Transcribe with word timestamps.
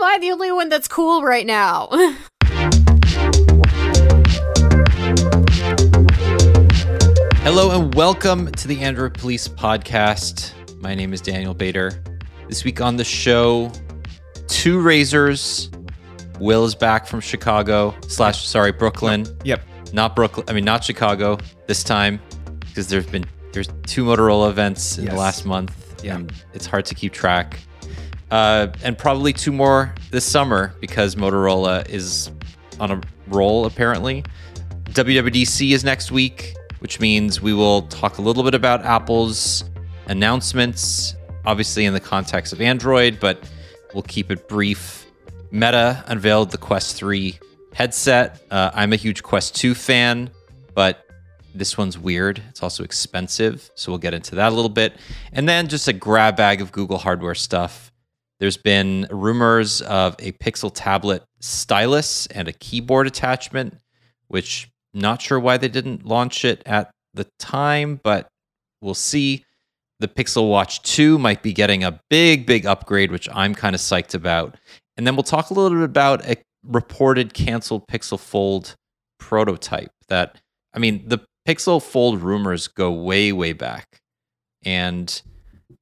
am 0.00 0.04
I 0.04 0.18
the 0.18 0.30
only 0.30 0.52
one 0.52 0.68
that's 0.68 0.86
cool 0.86 1.22
right 1.22 1.46
now? 1.46 1.88
Hello 7.42 7.70
and 7.80 7.92
welcome 7.94 8.52
to 8.52 8.68
the 8.68 8.80
Android 8.80 9.14
Police 9.14 9.48
podcast. 9.48 10.52
My 10.80 10.94
name 10.94 11.12
is 11.12 11.20
Daniel 11.20 11.52
Bader. 11.52 12.00
This 12.48 12.62
week 12.62 12.80
on 12.80 12.96
the 12.96 13.04
show, 13.04 13.72
two 14.46 14.80
razors. 14.80 15.70
Will 16.38 16.64
is 16.64 16.76
back 16.76 17.06
from 17.06 17.18
Chicago 17.20 17.92
slash 18.06 18.46
sorry 18.46 18.70
Brooklyn. 18.70 19.26
Yep. 19.42 19.62
Not 19.92 20.14
Brooklyn. 20.14 20.46
I 20.48 20.52
mean 20.52 20.64
not 20.64 20.84
Chicago 20.84 21.38
this 21.66 21.82
time 21.82 22.20
because 22.60 22.86
there's 22.86 23.06
been 23.06 23.24
there's 23.52 23.68
two 23.86 24.04
Motorola 24.04 24.50
events 24.50 24.98
in 24.98 25.06
the 25.06 25.16
last 25.16 25.44
month. 25.44 26.04
Yeah. 26.04 26.16
And 26.16 26.32
it's 26.54 26.66
hard 26.66 26.84
to 26.84 26.94
keep 26.94 27.12
track. 27.12 27.58
Uh, 28.30 28.68
and 28.82 28.98
probably 28.98 29.32
two 29.32 29.52
more 29.52 29.94
this 30.10 30.24
summer 30.24 30.74
because 30.80 31.14
Motorola 31.14 31.88
is 31.88 32.30
on 32.78 32.90
a 32.90 33.00
roll 33.28 33.66
apparently. 33.66 34.24
WWDC 34.90 35.72
is 35.72 35.84
next 35.84 36.10
week, 36.10 36.54
which 36.80 37.00
means 37.00 37.40
we 37.40 37.54
will 37.54 37.82
talk 37.82 38.18
a 38.18 38.22
little 38.22 38.42
bit 38.42 38.54
about 38.54 38.84
Apple's 38.84 39.64
announcements, 40.06 41.14
obviously 41.44 41.84
in 41.84 41.94
the 41.94 42.00
context 42.00 42.52
of 42.52 42.60
Android, 42.60 43.18
but 43.20 43.50
we'll 43.94 44.02
keep 44.02 44.30
it 44.30 44.48
brief. 44.48 45.06
Meta 45.50 46.04
unveiled 46.08 46.50
the 46.50 46.58
Quest 46.58 46.96
3 46.96 47.38
headset. 47.72 48.42
Uh, 48.50 48.70
I'm 48.74 48.92
a 48.92 48.96
huge 48.96 49.22
Quest 49.22 49.54
2 49.56 49.74
fan, 49.74 50.30
but 50.74 51.04
this 51.54 51.78
one's 51.78 51.98
weird. 51.98 52.42
It's 52.48 52.62
also 52.62 52.84
expensive, 52.84 53.70
so 53.74 53.90
we'll 53.90 53.98
get 53.98 54.14
into 54.14 54.34
that 54.36 54.52
a 54.52 54.54
little 54.54 54.68
bit. 54.68 54.94
And 55.32 55.48
then 55.48 55.68
just 55.68 55.88
a 55.88 55.92
grab 55.92 56.36
bag 56.36 56.60
of 56.60 56.72
Google 56.72 56.98
hardware 56.98 57.34
stuff. 57.34 57.87
There's 58.40 58.56
been 58.56 59.06
rumors 59.10 59.82
of 59.82 60.14
a 60.18 60.32
Pixel 60.32 60.70
tablet 60.72 61.24
stylus 61.40 62.26
and 62.26 62.46
a 62.46 62.52
keyboard 62.52 63.06
attachment, 63.06 63.78
which 64.28 64.68
not 64.94 65.20
sure 65.20 65.40
why 65.40 65.56
they 65.56 65.68
didn't 65.68 66.06
launch 66.06 66.44
it 66.44 66.62
at 66.64 66.90
the 67.14 67.26
time, 67.38 68.00
but 68.02 68.28
we'll 68.80 68.94
see. 68.94 69.44
The 70.00 70.08
Pixel 70.08 70.48
Watch 70.48 70.82
2 70.82 71.18
might 71.18 71.42
be 71.42 71.52
getting 71.52 71.82
a 71.82 72.00
big, 72.08 72.46
big 72.46 72.64
upgrade, 72.64 73.10
which 73.10 73.28
I'm 73.32 73.54
kind 73.54 73.74
of 73.74 73.80
psyched 73.80 74.14
about. 74.14 74.56
And 74.96 75.04
then 75.04 75.16
we'll 75.16 75.24
talk 75.24 75.50
a 75.50 75.54
little 75.54 75.76
bit 75.76 75.84
about 75.84 76.24
a 76.24 76.36
reported 76.62 77.34
canceled 77.34 77.88
Pixel 77.88 78.18
Fold 78.18 78.76
prototype 79.18 79.90
that, 80.08 80.40
I 80.72 80.78
mean, 80.78 81.02
the 81.08 81.18
Pixel 81.48 81.82
Fold 81.82 82.22
rumors 82.22 82.68
go 82.68 82.92
way, 82.92 83.32
way 83.32 83.52
back. 83.52 83.98
And 84.64 85.20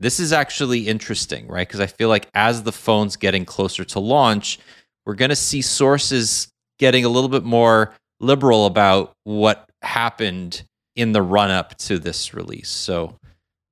this 0.00 0.20
is 0.20 0.32
actually 0.32 0.88
interesting, 0.88 1.48
right? 1.48 1.66
Because 1.66 1.80
I 1.80 1.86
feel 1.86 2.08
like 2.08 2.28
as 2.34 2.62
the 2.62 2.72
phone's 2.72 3.16
getting 3.16 3.44
closer 3.44 3.84
to 3.84 4.00
launch, 4.00 4.58
we're 5.04 5.14
going 5.14 5.30
to 5.30 5.36
see 5.36 5.62
sources 5.62 6.48
getting 6.78 7.04
a 7.04 7.08
little 7.08 7.30
bit 7.30 7.44
more 7.44 7.94
liberal 8.20 8.66
about 8.66 9.12
what 9.24 9.68
happened 9.82 10.62
in 10.94 11.12
the 11.12 11.22
run 11.22 11.50
up 11.50 11.76
to 11.78 11.98
this 11.98 12.34
release. 12.34 12.68
So, 12.68 13.16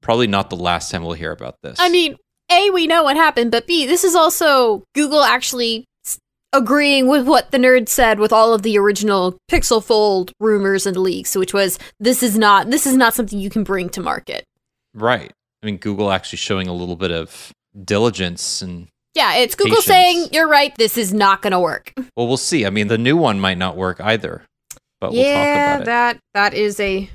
probably 0.02 0.26
not 0.26 0.50
the 0.50 0.56
last 0.56 0.90
time 0.90 1.02
we'll 1.02 1.14
hear 1.14 1.32
about 1.32 1.56
this. 1.62 1.76
I 1.78 1.88
mean, 1.88 2.16
A, 2.50 2.70
we 2.70 2.86
know 2.86 3.02
what 3.04 3.16
happened, 3.16 3.50
but 3.50 3.66
B, 3.66 3.86
this 3.86 4.04
is 4.04 4.14
also 4.14 4.84
Google 4.94 5.22
actually 5.22 5.84
agreeing 6.52 7.08
with 7.08 7.26
what 7.26 7.50
the 7.50 7.58
nerd 7.58 7.88
said 7.88 8.20
with 8.20 8.32
all 8.32 8.54
of 8.54 8.62
the 8.62 8.78
original 8.78 9.36
Pixel 9.50 9.82
Fold 9.82 10.30
rumors 10.38 10.86
and 10.86 10.96
leaks, 10.96 11.36
which 11.36 11.52
was 11.52 11.78
this 11.98 12.22
is 12.22 12.38
not 12.38 12.70
this 12.70 12.86
is 12.86 12.96
not 12.96 13.12
something 13.14 13.38
you 13.38 13.50
can 13.50 13.64
bring 13.64 13.88
to 13.90 14.00
market. 14.00 14.44
right. 14.94 15.32
I 15.64 15.66
mean, 15.66 15.78
Google 15.78 16.12
actually 16.12 16.36
showing 16.36 16.68
a 16.68 16.74
little 16.74 16.94
bit 16.96 17.10
of 17.10 17.50
diligence 17.86 18.60
and 18.60 18.88
Yeah, 19.14 19.36
it's 19.36 19.54
Google 19.54 19.76
Patience. 19.76 19.86
saying 19.86 20.28
you're 20.32 20.46
right, 20.46 20.76
this 20.76 20.98
is 20.98 21.14
not 21.14 21.40
going 21.40 21.52
to 21.52 21.58
work. 21.58 21.94
well, 22.16 22.26
we'll 22.28 22.36
see. 22.36 22.66
I 22.66 22.70
mean, 22.70 22.88
the 22.88 22.98
new 22.98 23.16
one 23.16 23.40
might 23.40 23.56
not 23.56 23.74
work 23.74 23.98
either, 24.00 24.42
but 25.00 25.12
we'll 25.12 25.22
talk 25.22 25.26
yeah, 25.26 25.76
about 25.76 25.80
it. 25.80 25.80
Yeah, 25.80 25.84
that 25.84 26.18
that 26.34 26.54
is 26.54 26.78
a 26.80 27.08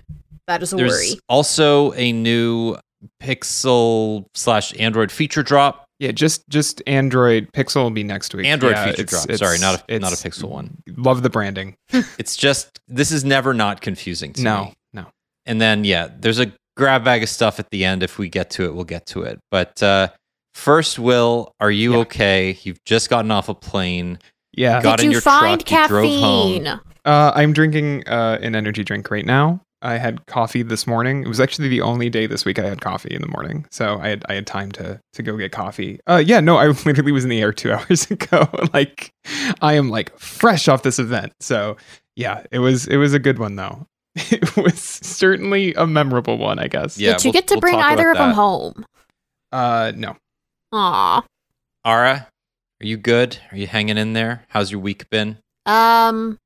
that 0.47 0.63
is 0.63 0.73
a 0.73 0.77
There's 0.77 0.91
worry. 0.93 1.19
also 1.29 1.93
a 1.93 2.11
new 2.11 2.75
Pixel 3.21 4.25
slash 4.33 4.73
Android 4.79 5.11
feature 5.11 5.43
drop. 5.43 5.85
Yeah, 5.99 6.11
just 6.11 6.47
just 6.49 6.81
Android 6.87 7.51
Pixel 7.53 7.83
will 7.83 7.91
be 7.91 8.03
next 8.03 8.33
week. 8.33 8.47
Android 8.47 8.71
Yeah, 8.71 8.85
feature 8.85 9.01
it's- 9.03 9.25
drop. 9.25 9.37
Sorry, 9.37 9.59
not 9.59 9.83
a 9.89 9.99
not 9.99 10.11
a 10.13 10.15
Pixel 10.15 10.49
one. 10.49 10.81
Love 10.97 11.21
the 11.21 11.29
branding. 11.29 11.75
It's 12.17 12.35
just 12.35 12.79
this 12.87 13.11
is 13.11 13.23
never 13.23 13.53
not 13.53 13.81
confusing 13.81 14.33
to 14.33 14.41
No, 14.41 14.63
me. 14.65 14.73
no. 14.93 15.05
And 15.45 15.61
then 15.61 15.83
yeah, 15.83 16.09
there's 16.19 16.39
a 16.39 16.51
grab 16.79 17.03
bag 17.03 17.21
of 17.21 17.29
stuff 17.29 17.59
at 17.59 17.69
the 17.69 17.85
end. 17.85 18.01
If 18.01 18.17
we 18.17 18.29
get 18.29 18.49
to 18.51 18.65
it, 18.65 18.73
we'll 18.73 18.85
get 18.85 19.05
to 19.07 19.21
it. 19.23 19.39
But 19.51 19.83
uh, 19.83 20.07
first, 20.55 20.97
Will, 20.97 21.53
are 21.59 21.69
you 21.71 21.91
Yeah. 21.93 21.97
okay? 21.99 22.57
You've 22.63 22.83
just 22.85 23.09
gotten 23.09 23.29
off 23.29 23.49
a 23.49 23.53
plane. 23.53 24.17
Yeah. 24.53 24.81
Got 24.81 24.97
Did 24.97 25.05
in 25.05 25.11
you 25.11 25.15
your 25.15 25.21
find 25.21 25.63
truck, 25.65 25.81
you 25.83 25.87
drove 25.87 26.19
home. 26.19 26.63
caffeine? 26.63 26.79
Uh, 27.05 27.31
I'm 27.35 27.53
drinking 27.53 28.07
uh, 28.07 28.39
an 28.41 28.55
energy 28.55 28.83
drink 28.83 29.11
right 29.11 29.25
now. 29.25 29.61
I 29.81 29.97
had 29.97 30.25
coffee 30.25 30.61
this 30.61 30.85
morning. 30.85 31.23
It 31.23 31.29
was 31.29 31.39
actually 31.39 31.69
the 31.69 31.79
only 31.81 32.09
day 32.09 32.27
this 32.27 32.43
week 32.43 32.59
I 32.59 32.67
had 32.67 32.81
coffee 32.81 33.15
in 33.15 33.21
the 33.21 33.29
morning, 33.29 33.65
so 33.71 33.97
I 33.97 34.09
had 34.09 34.25
I 34.27 34.33
had 34.33 34.45
time 34.45 34.73
to 34.73 34.99
to 35.13 35.23
go 35.23 35.37
get 35.37 35.53
coffee. 35.53 36.01
Uh, 36.05 36.21
yeah, 36.25 36.41
no, 36.41 36.57
I 36.57 36.67
literally 36.85 37.13
was 37.13 37.23
in 37.23 37.29
the 37.29 37.41
air 37.41 37.53
two 37.53 37.71
hours 37.77 38.11
ago. 38.11 38.49
like, 38.73 39.13
I 39.61 39.75
am 39.75 39.89
like 39.89 40.17
fresh 40.19 40.67
off 40.67 40.83
this 40.83 40.99
event. 40.99 41.31
So 41.39 41.77
yeah, 42.17 42.43
it 42.51 42.59
was 42.59 42.87
it 42.87 42.97
was 42.97 43.13
a 43.13 43.19
good 43.19 43.39
one 43.39 43.55
though. 43.55 43.87
It 44.31 44.55
was 44.57 44.79
certainly 44.79 45.73
a 45.75 45.85
memorable 45.87 46.37
one, 46.37 46.59
I 46.59 46.67
guess. 46.67 46.97
Yeah, 46.97 47.13
Did 47.13 47.23
you 47.25 47.27
we'll- 47.29 47.33
get 47.33 47.47
to 47.49 47.53
we'll 47.55 47.61
bring 47.61 47.75
either 47.75 48.09
of 48.11 48.15
about 48.17 48.25
them 48.27 48.35
home? 48.35 48.85
Uh, 49.51 49.91
no. 49.95 50.17
Aw. 50.73 51.23
Ara, 51.85 52.27
are 52.81 52.85
you 52.85 52.97
good? 52.97 53.37
Are 53.51 53.57
you 53.57 53.67
hanging 53.67 53.97
in 53.97 54.13
there? 54.13 54.45
How's 54.49 54.71
your 54.71 54.81
week 54.81 55.09
been? 55.09 55.37
Um. 55.65 56.37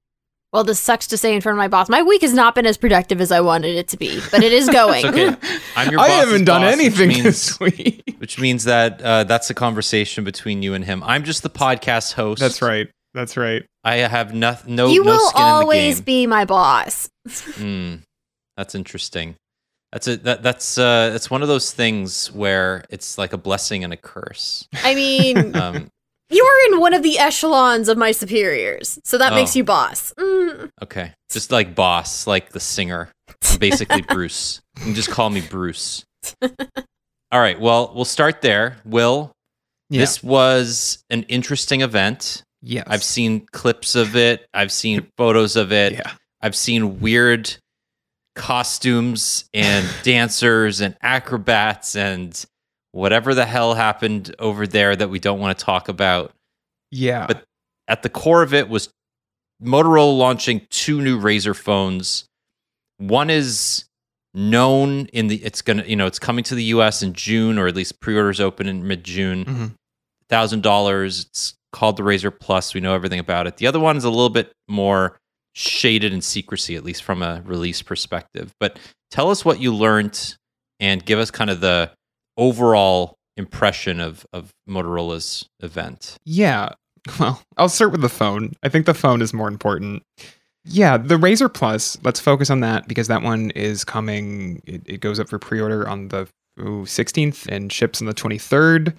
Well, 0.52 0.64
this 0.64 0.80
sucks 0.80 1.08
to 1.08 1.18
say 1.18 1.34
in 1.34 1.42
front 1.42 1.56
of 1.56 1.58
my 1.58 1.68
boss. 1.68 1.90
My 1.90 2.04
week 2.04 2.22
has 2.22 2.32
not 2.32 2.54
been 2.54 2.68
as 2.68 2.78
productive 2.78 3.20
as 3.20 3.32
I 3.32 3.42
wanted 3.42 3.76
it 3.76 3.88
to 3.88 3.98
be, 3.98 4.22
but 4.30 4.44
it 4.44 4.54
is 4.54 4.70
going. 4.72 5.04
It's 5.04 5.06
okay. 5.06 5.60
I'm 5.76 5.90
your 5.92 6.00
I 6.00 6.10
haven't 6.10 6.46
done 6.46 6.62
boss, 6.62 6.76
which 6.76 6.80
anything 6.80 7.08
means- 7.10 7.24
this 7.24 7.60
week. 7.60 8.16
which 8.20 8.40
means 8.40 8.66
that 8.66 9.02
uh, 9.02 9.24
that's 9.24 9.50
a 9.50 9.56
conversation 9.56 10.24
between 10.24 10.62
you 10.62 10.76
and 10.76 10.86
him. 10.86 11.02
I'm 11.04 11.24
just 11.24 11.42
the 11.42 11.50
podcast 11.50 12.14
host. 12.14 12.40
That's 12.40 12.62
right. 12.62 12.88
That's 13.16 13.36
right. 13.36 13.66
I 13.84 13.96
have 13.98 14.34
no 14.34 14.58
no, 14.66 14.88
you 14.90 15.04
no 15.04 15.12
will 15.14 15.28
skin 15.30 15.42
in 15.42 15.48
the 15.48 15.54
always 15.54 15.96
game. 15.98 16.06
be 16.06 16.28
my 16.28 16.46
boss. 16.46 17.10
Mm, 17.28 18.02
that's 18.58 18.76
interesting. 18.76 19.36
That's 19.92 20.08
a 20.08 20.18
that, 20.18 20.44
that's 20.44 20.78
uh 20.78 21.10
that's 21.12 21.30
one 21.30 21.42
of 21.42 21.48
those 21.48 21.72
things 21.72 22.32
where 22.32 22.84
it's 22.90 23.18
like 23.18 23.34
a 23.34 23.38
blessing 23.38 23.84
and 23.84 23.94
a 23.94 23.98
curse. 23.98 24.68
I 24.84 24.96
mean, 24.96 25.56
Um, 25.62 25.88
you 26.30 26.44
are 26.44 26.74
in 26.74 26.80
one 26.80 26.94
of 26.94 27.04
the 27.04 27.20
echelons 27.20 27.90
of 27.90 27.98
my 27.98 28.12
superiors, 28.12 28.98
so 29.04 29.18
that 29.18 29.34
makes 29.34 29.56
Oh. 29.56 29.60
you 29.60 29.64
boss. 29.64 30.14
Mm. 30.18 30.70
okay, 30.82 31.14
just 31.32 31.52
like 31.52 31.76
boss, 31.76 32.26
like 32.28 32.50
the 32.52 32.60
singer, 32.60 33.10
I'm 33.52 33.58
basically 33.60 34.02
Bruce. 34.08 34.62
You 34.78 34.84
can 34.86 34.96
just 34.96 35.10
call 35.12 35.30
me 35.30 35.42
Bruce. 35.42 36.04
All 36.42 37.40
right. 37.40 37.60
Well, 37.60 37.92
we'll 37.96 38.06
start 38.06 38.42
there. 38.42 38.78
Will 38.86 39.32
Yeah. 39.90 40.02
this 40.02 40.24
was 40.24 41.04
an 41.10 41.24
interesting 41.24 41.82
event. 41.82 42.43
Yes. 42.66 42.86
I've 42.88 43.04
seen 43.04 43.46
clips 43.52 43.96
of 43.96 44.16
it. 44.16 44.48
I've 44.54 44.72
seen 44.72 45.06
photos 45.18 45.56
of 45.58 45.72
it. 45.74 45.94
Yeah. 45.94 46.12
I've 46.42 46.56
seen 46.56 47.00
weird 47.02 47.54
costumes 48.36 49.46
and 49.54 49.88
dancers 50.04 50.82
and 50.82 50.96
acrobats 51.02 51.96
and 51.96 52.44
whatever 52.92 53.34
the 53.36 53.46
hell 53.46 53.74
happened 53.74 54.34
over 54.40 54.66
there 54.66 54.96
that 54.96 55.10
we 55.10 55.20
don't 55.20 55.40
want 55.40 55.58
to 55.58 55.66
talk 55.66 55.90
about. 55.90 56.32
Yeah. 56.92 57.28
But 57.28 57.44
at 57.88 58.02
the 58.04 58.10
core 58.10 58.44
of 58.44 58.54
it 58.54 58.70
was 58.70 58.90
Motorola 59.62 60.18
launching 60.18 60.66
two 60.70 61.02
new 61.02 61.20
Razr 61.20 61.56
phones. 61.56 62.26
One 62.98 63.30
is 63.30 63.86
known 64.34 65.08
in 65.08 65.28
the 65.28 65.36
it's 65.44 65.62
going 65.62 65.78
to, 65.78 65.90
you 65.90 65.96
know, 65.96 66.08
it's 66.08 66.20
coming 66.20 66.44
to 66.46 66.56
the 66.56 66.64
US 66.66 67.04
in 67.04 67.14
June 67.14 67.58
or 67.60 67.68
at 67.68 67.76
least 67.76 68.00
pre-orders 68.00 68.40
open 68.40 68.68
in 68.68 68.88
mid-June. 68.88 69.46
Mhm. 69.46 69.72
thousand 70.30 70.64
dollars. 70.64 71.26
It's 71.30 71.54
called 71.74 71.98
the 71.98 72.04
Razr 72.04 72.32
Plus. 72.40 72.74
We 72.74 72.80
know 72.80 72.96
everything 72.96 73.20
about 73.20 73.48
it. 73.48 73.58
The 73.58 73.68
other 73.68 73.80
one 73.80 73.98
is 73.98 74.06
a 74.06 74.10
little 74.10 74.30
bit 74.30 74.54
more 74.70 75.20
shaded 75.54 76.14
in 76.14 76.22
secrecy, 76.22 76.76
at 76.76 76.86
least 76.86 77.04
from 77.04 77.22
a 77.22 77.42
release 77.46 77.82
perspective. 77.82 78.54
But 78.60 78.80
tell 79.12 79.30
us 79.30 79.44
what 79.44 79.60
you 79.60 79.76
learned 79.76 80.38
and 80.80 81.04
give 81.06 81.20
us 81.20 81.30
kind 81.32 81.50
of 81.50 81.60
the 81.60 81.92
overall 82.38 83.18
impression 83.36 84.00
of 84.00 84.26
of 84.32 84.52
Motorola's 84.70 85.50
event. 85.60 86.18
Yeah. 86.24 86.70
Well, 87.20 87.44
I'll 87.58 87.68
start 87.68 87.92
with 87.92 88.00
the 88.00 88.08
phone. 88.08 88.54
I 88.64 88.70
think 88.70 88.86
the 88.86 88.94
phone 88.94 89.22
is 89.22 89.34
more 89.34 89.50
important. 89.50 90.04
Yeah, 90.64 90.96
the 90.96 91.18
Razr 91.18 91.54
Plus, 91.54 91.98
let's 92.02 92.22
focus 92.22 92.50
on 92.50 92.62
that 92.62 92.88
because 92.88 93.10
that 93.10 93.22
one 93.22 93.50
is 93.52 93.84
coming. 93.84 94.62
It, 94.66 94.84
it 94.86 95.02
goes 95.02 95.20
up 95.20 95.28
for 95.28 95.38
pre 95.38 95.60
order 95.60 95.86
on 95.86 96.08
the 96.08 96.30
ooh, 96.62 96.86
16th 96.86 97.46
and 97.50 97.74
ships 97.74 98.00
on 98.00 98.08
the 98.08 98.14
23rd. 98.14 98.94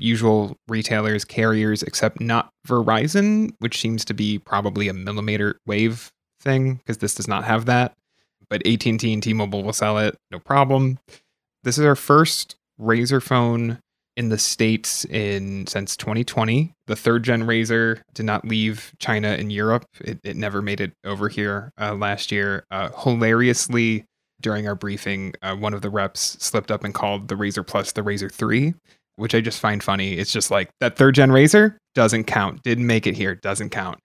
Usual 0.00 0.56
retailers, 0.68 1.24
carriers, 1.24 1.82
except 1.82 2.20
not 2.20 2.50
Verizon, 2.66 3.50
which 3.58 3.80
seems 3.80 4.04
to 4.06 4.14
be 4.14 4.38
probably 4.38 4.88
a 4.88 4.94
millimeter 4.94 5.58
wave 5.66 6.10
thing 6.40 6.74
because 6.74 6.98
this 6.98 7.14
does 7.14 7.28
not 7.28 7.44
have 7.44 7.66
that. 7.66 7.94
But 8.48 8.66
AT&T 8.66 9.12
and 9.12 9.22
T-Mobile 9.22 9.62
will 9.62 9.72
sell 9.72 9.98
it, 9.98 10.16
no 10.30 10.38
problem. 10.38 10.98
This 11.64 11.78
is 11.78 11.84
our 11.84 11.96
first 11.96 12.56
Razr 12.80 13.22
phone 13.22 13.78
in 14.16 14.30
the 14.30 14.38
states 14.38 15.04
in 15.04 15.66
since 15.66 15.96
2020. 15.96 16.72
The 16.86 16.96
third 16.96 17.22
gen 17.22 17.44
Razr 17.44 18.00
did 18.14 18.26
not 18.26 18.44
leave 18.44 18.92
China 18.98 19.28
and 19.28 19.52
Europe. 19.52 19.84
It, 20.00 20.18
it 20.24 20.36
never 20.36 20.60
made 20.60 20.80
it 20.80 20.92
over 21.04 21.28
here 21.28 21.72
uh, 21.80 21.94
last 21.94 22.32
year. 22.32 22.64
Uh, 22.70 22.88
hilariously, 23.04 24.06
during 24.40 24.66
our 24.66 24.74
briefing, 24.74 25.34
uh, 25.42 25.54
one 25.54 25.74
of 25.74 25.82
the 25.82 25.90
reps 25.90 26.36
slipped 26.40 26.70
up 26.70 26.84
and 26.84 26.94
called 26.94 27.28
the 27.28 27.34
Razr 27.34 27.66
Plus 27.66 27.92
the 27.92 28.02
Razr 28.02 28.30
3, 28.30 28.74
which 29.18 29.34
I 29.34 29.40
just 29.40 29.60
find 29.60 29.82
funny. 29.82 30.14
It's 30.14 30.32
just 30.32 30.50
like 30.50 30.70
that 30.80 30.96
third 30.96 31.16
gen 31.16 31.30
Razr 31.30 31.76
doesn't 31.94 32.24
count. 32.24 32.62
Didn't 32.62 32.86
make 32.86 33.06
it 33.06 33.16
here. 33.16 33.34
Doesn't 33.34 33.70
count. 33.70 33.98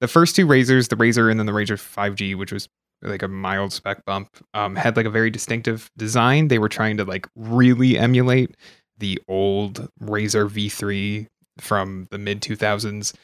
The 0.00 0.08
first 0.08 0.36
two 0.36 0.46
Razrs, 0.46 0.88
the 0.88 0.96
Razr 0.96 1.30
and 1.30 1.40
then 1.40 1.46
the 1.46 1.52
Razr 1.52 1.76
5G, 1.76 2.36
which 2.36 2.52
was 2.52 2.68
like 3.02 3.22
a 3.22 3.28
mild 3.28 3.72
spec 3.72 4.04
bump, 4.04 4.28
um, 4.52 4.76
had 4.76 4.96
like 4.96 5.06
a 5.06 5.10
very 5.10 5.30
distinctive 5.30 5.90
design. 5.96 6.48
They 6.48 6.58
were 6.58 6.68
trying 6.68 6.98
to 6.98 7.04
like 7.04 7.26
really 7.34 7.98
emulate 7.98 8.54
the 8.98 9.18
old 9.28 9.88
Razr 10.02 10.48
V3 10.48 11.26
from 11.58 12.06
the 12.10 12.18
mid 12.18 12.42
2000s. 12.42 13.14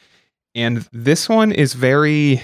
And 0.55 0.87
this 0.91 1.29
one 1.29 1.51
is 1.51 1.73
very 1.73 2.41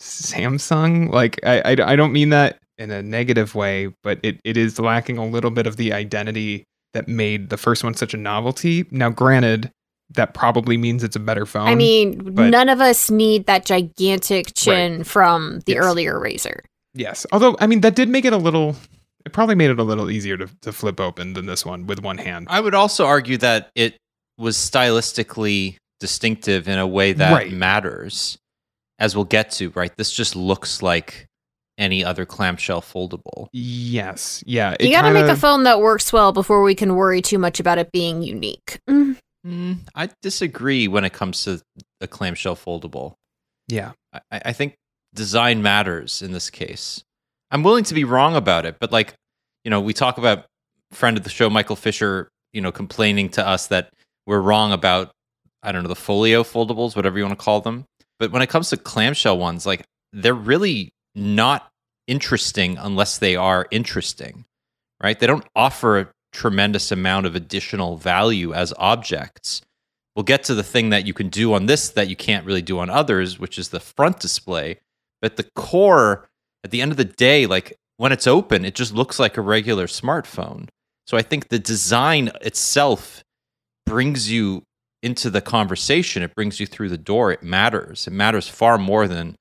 Samsung. 0.00 1.12
Like, 1.12 1.38
I, 1.44 1.60
I, 1.60 1.92
I, 1.92 1.96
don't 1.96 2.12
mean 2.12 2.30
that 2.30 2.58
in 2.78 2.90
a 2.90 3.02
negative 3.02 3.54
way, 3.54 3.94
but 4.02 4.18
it, 4.24 4.40
it 4.42 4.56
is 4.56 4.80
lacking 4.80 5.18
a 5.18 5.26
little 5.26 5.52
bit 5.52 5.68
of 5.68 5.76
the 5.76 5.92
identity 5.92 6.66
that 6.94 7.08
made 7.08 7.50
the 7.50 7.56
first 7.56 7.84
one 7.84 7.94
such 7.94 8.14
a 8.14 8.16
novelty. 8.16 8.84
Now, 8.90 9.10
granted, 9.10 9.70
that 10.10 10.34
probably 10.34 10.76
means 10.76 11.02
it's 11.02 11.16
a 11.16 11.20
better 11.20 11.46
phone. 11.46 11.68
I 11.68 11.74
mean, 11.74 12.34
none 12.34 12.68
of 12.68 12.80
us 12.80 13.10
need 13.10 13.46
that 13.46 13.64
gigantic 13.64 14.54
chin 14.54 14.98
right. 14.98 15.06
from 15.06 15.60
the 15.66 15.72
yes. 15.72 15.84
earlier 15.84 16.14
Razr. 16.14 16.60
Yes. 16.94 17.26
Although, 17.32 17.56
I 17.60 17.66
mean, 17.66 17.80
that 17.80 17.94
did 17.94 18.08
make 18.08 18.24
it 18.24 18.32
a 18.32 18.38
little 18.38 18.76
it 19.24 19.32
probably 19.32 19.54
made 19.54 19.70
it 19.70 19.78
a 19.78 19.84
little 19.84 20.10
easier 20.10 20.36
to, 20.36 20.48
to 20.62 20.72
flip 20.72 21.00
open 21.00 21.34
than 21.34 21.46
this 21.46 21.64
one 21.64 21.86
with 21.86 22.02
one 22.02 22.18
hand. 22.18 22.46
I 22.50 22.60
would 22.60 22.74
also 22.74 23.06
argue 23.06 23.36
that 23.38 23.70
it 23.74 23.96
was 24.36 24.56
stylistically 24.56 25.76
distinctive 26.00 26.68
in 26.68 26.78
a 26.78 26.86
way 26.86 27.12
that 27.12 27.32
right. 27.32 27.52
matters, 27.52 28.38
as 28.98 29.14
we'll 29.14 29.24
get 29.24 29.50
to, 29.52 29.70
right? 29.70 29.92
This 29.96 30.12
just 30.12 30.34
looks 30.34 30.82
like 30.82 31.26
any 31.82 32.04
other 32.04 32.24
clamshell 32.24 32.80
foldable. 32.80 33.48
Yes. 33.52 34.42
Yeah. 34.46 34.76
You 34.78 34.90
got 34.92 35.02
to 35.02 35.08
kinda... 35.08 35.22
make 35.22 35.30
a 35.30 35.36
phone 35.36 35.64
that 35.64 35.80
works 35.80 36.12
well 36.12 36.32
before 36.32 36.62
we 36.62 36.74
can 36.74 36.94
worry 36.94 37.20
too 37.20 37.38
much 37.38 37.58
about 37.58 37.78
it 37.78 37.90
being 37.90 38.22
unique. 38.22 38.78
Mm. 38.88 39.18
Mm, 39.44 39.78
I 39.96 40.08
disagree 40.22 40.86
when 40.86 41.04
it 41.04 41.12
comes 41.12 41.42
to 41.44 41.60
a 42.00 42.06
clamshell 42.06 42.54
foldable. 42.54 43.14
Yeah. 43.66 43.92
I, 44.12 44.20
I 44.30 44.52
think 44.52 44.76
design 45.14 45.62
matters 45.62 46.22
in 46.22 46.30
this 46.30 46.48
case. 46.48 47.02
I'm 47.50 47.64
willing 47.64 47.84
to 47.84 47.94
be 47.94 48.04
wrong 48.04 48.36
about 48.36 48.64
it, 48.64 48.76
but 48.78 48.92
like, 48.92 49.14
you 49.64 49.70
know, 49.70 49.80
we 49.80 49.92
talk 49.92 50.16
about 50.16 50.46
friend 50.92 51.16
of 51.16 51.24
the 51.24 51.30
show 51.30 51.50
Michael 51.50 51.76
Fisher, 51.76 52.28
you 52.52 52.60
know, 52.60 52.70
complaining 52.70 53.28
to 53.30 53.46
us 53.46 53.66
that 53.66 53.90
we're 54.26 54.40
wrong 54.40 54.72
about 54.72 55.10
I 55.64 55.72
don't 55.72 55.82
know 55.82 55.88
the 55.88 55.96
folio 55.96 56.42
foldables, 56.42 56.96
whatever 56.96 57.18
you 57.18 57.24
want 57.24 57.38
to 57.38 57.44
call 57.44 57.60
them. 57.60 57.84
But 58.18 58.32
when 58.32 58.42
it 58.42 58.48
comes 58.48 58.70
to 58.70 58.76
clamshell 58.76 59.38
ones, 59.38 59.66
like 59.66 59.84
they're 60.12 60.34
really 60.34 60.90
not 61.14 61.68
interesting 62.12 62.76
unless 62.76 63.16
they 63.16 63.34
are 63.36 63.66
interesting, 63.70 64.44
right? 65.02 65.18
They 65.18 65.26
don't 65.26 65.48
offer 65.56 65.98
a 65.98 66.08
tremendous 66.30 66.92
amount 66.92 67.24
of 67.24 67.34
additional 67.34 67.96
value 67.96 68.52
as 68.52 68.74
objects. 68.76 69.62
We'll 70.14 70.24
get 70.24 70.44
to 70.44 70.54
the 70.54 70.62
thing 70.62 70.90
that 70.90 71.06
you 71.06 71.14
can 71.14 71.30
do 71.30 71.54
on 71.54 71.64
this 71.64 71.88
that 71.88 72.10
you 72.10 72.16
can't 72.16 72.44
really 72.44 72.60
do 72.60 72.78
on 72.78 72.90
others, 72.90 73.38
which 73.38 73.58
is 73.58 73.70
the 73.70 73.80
front 73.80 74.20
display. 74.20 74.78
But 75.22 75.36
the 75.38 75.48
core 75.56 76.28
at 76.62 76.70
the 76.70 76.82
end 76.82 76.90
of 76.90 76.98
the 76.98 77.06
day, 77.06 77.46
like 77.46 77.78
when 77.96 78.12
it's 78.12 78.26
open, 78.26 78.66
it 78.66 78.74
just 78.74 78.92
looks 78.92 79.18
like 79.18 79.38
a 79.38 79.40
regular 79.40 79.86
smartphone. 79.86 80.68
So 81.06 81.16
I 81.16 81.22
think 81.22 81.48
the 81.48 81.58
design 81.58 82.30
itself 82.42 83.24
brings 83.86 84.30
you 84.30 84.64
into 85.02 85.30
the 85.30 85.40
conversation. 85.40 86.22
It 86.22 86.34
brings 86.34 86.60
you 86.60 86.66
through 86.66 86.90
the 86.90 86.98
door. 86.98 87.32
It 87.32 87.42
matters. 87.42 88.06
It 88.06 88.12
matters 88.12 88.48
far 88.48 88.76
more 88.76 89.08
than 89.08 89.36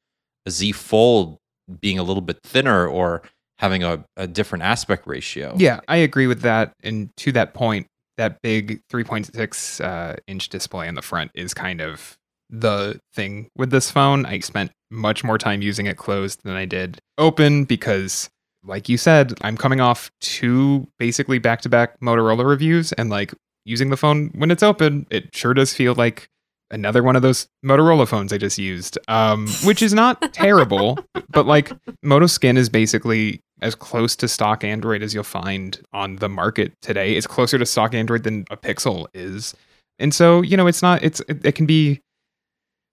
a 0.45 0.51
Z 0.51 0.71
Fold 0.71 1.38
being 1.79 1.99
a 1.99 2.03
little 2.03 2.21
bit 2.21 2.39
thinner 2.43 2.87
or 2.87 3.21
having 3.59 3.83
a, 3.83 4.03
a 4.17 4.27
different 4.27 4.63
aspect 4.63 5.05
ratio. 5.05 5.53
Yeah, 5.57 5.81
I 5.87 5.97
agree 5.97 6.27
with 6.27 6.41
that. 6.41 6.73
And 6.83 7.09
to 7.17 7.31
that 7.33 7.53
point, 7.53 7.87
that 8.17 8.41
big 8.41 8.81
3.6 8.91 9.83
uh, 9.83 10.15
inch 10.27 10.49
display 10.49 10.87
in 10.87 10.95
the 10.95 11.01
front 11.01 11.31
is 11.33 11.53
kind 11.53 11.81
of 11.81 12.17
the 12.49 12.99
thing 13.13 13.47
with 13.55 13.71
this 13.71 13.89
phone. 13.89 14.25
I 14.25 14.39
spent 14.39 14.71
much 14.89 15.23
more 15.23 15.37
time 15.37 15.61
using 15.61 15.85
it 15.85 15.97
closed 15.97 16.41
than 16.43 16.55
I 16.55 16.65
did 16.65 16.99
open 17.17 17.63
because 17.63 18.29
like 18.63 18.89
you 18.89 18.97
said, 18.97 19.33
I'm 19.41 19.57
coming 19.57 19.81
off 19.81 20.11
two 20.19 20.87
basically 20.99 21.39
back 21.39 21.61
to 21.61 21.69
back 21.69 21.99
Motorola 21.99 22.45
reviews 22.45 22.91
and 22.93 23.09
like 23.09 23.33
using 23.65 23.89
the 23.89 23.97
phone 23.97 24.29
when 24.35 24.51
it's 24.51 24.63
open, 24.63 25.07
it 25.09 25.35
sure 25.35 25.53
does 25.53 25.73
feel 25.73 25.95
like 25.95 26.27
another 26.71 27.03
one 27.03 27.15
of 27.15 27.21
those 27.21 27.47
Motorola 27.63 28.07
phones 28.07 28.33
I 28.33 28.38
just 28.38 28.57
used. 28.57 28.97
Um, 29.07 29.47
which 29.63 29.81
is 29.81 29.94
not 29.94 30.21
terrible, 30.33 30.97
but 31.29 31.45
like 31.45 31.71
Moto 32.01 32.27
Skin 32.27 32.57
is 32.57 32.69
basically 32.69 33.41
as 33.62 33.75
close 33.75 34.15
to 34.18 34.27
stock 34.27 34.63
Android 34.63 35.03
as 35.03 35.13
you'll 35.13 35.23
find 35.23 35.79
on 35.94 36.15
the 36.18 36.29
market 36.29 36.73
today. 36.81 37.13
It's 37.13 37.27
closer 37.27 37.57
to 37.57 37.65
stock 37.65 37.94
Android 37.94 38.23
than 38.23 38.45
a 38.50 38.57
Pixel 38.57 39.07
is. 39.13 39.53
And 40.00 40.13
so, 40.15 40.41
you 40.41 40.57
know, 40.57 40.68
it's 40.68 40.81
not 40.81 41.03
it's 41.03 41.19
it, 41.27 41.45
it 41.45 41.51
can 41.53 41.65
be 41.65 42.01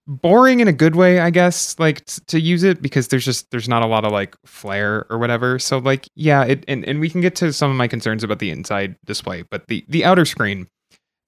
boring 0.07 0.61
in 0.61 0.69
a 0.69 0.73
good 0.73 0.97
way, 0.97 1.21
I 1.21 1.31
guess, 1.31 1.79
like 1.79 2.05
t- 2.07 2.23
to 2.29 2.41
use 2.41 2.63
it 2.63 2.83
because 2.83 3.09
there's 3.09 3.25
just 3.25 3.51
there's 3.51 3.69
not 3.69 3.83
a 3.83 3.87
lot 3.87 4.05
of 4.05 4.13
like 4.13 4.37
flair 4.45 5.07
or 5.11 5.19
whatever. 5.19 5.59
So 5.59 5.79
like 5.79 6.09
yeah, 6.17 6.45
it 6.45 6.65
and, 6.69 6.85
and 6.85 7.01
we 7.01 7.09
can 7.11 7.21
get 7.21 7.35
to 7.37 7.53
some 7.53 7.71
of 7.71 7.77
my 7.77 7.89
concerns 7.89 8.25
about 8.25 8.39
the 8.39 8.51
inside 8.51 8.97
display, 9.05 9.43
but 9.51 9.67
the 9.69 9.85
the 9.89 10.05
outer 10.05 10.25
screen, 10.25 10.67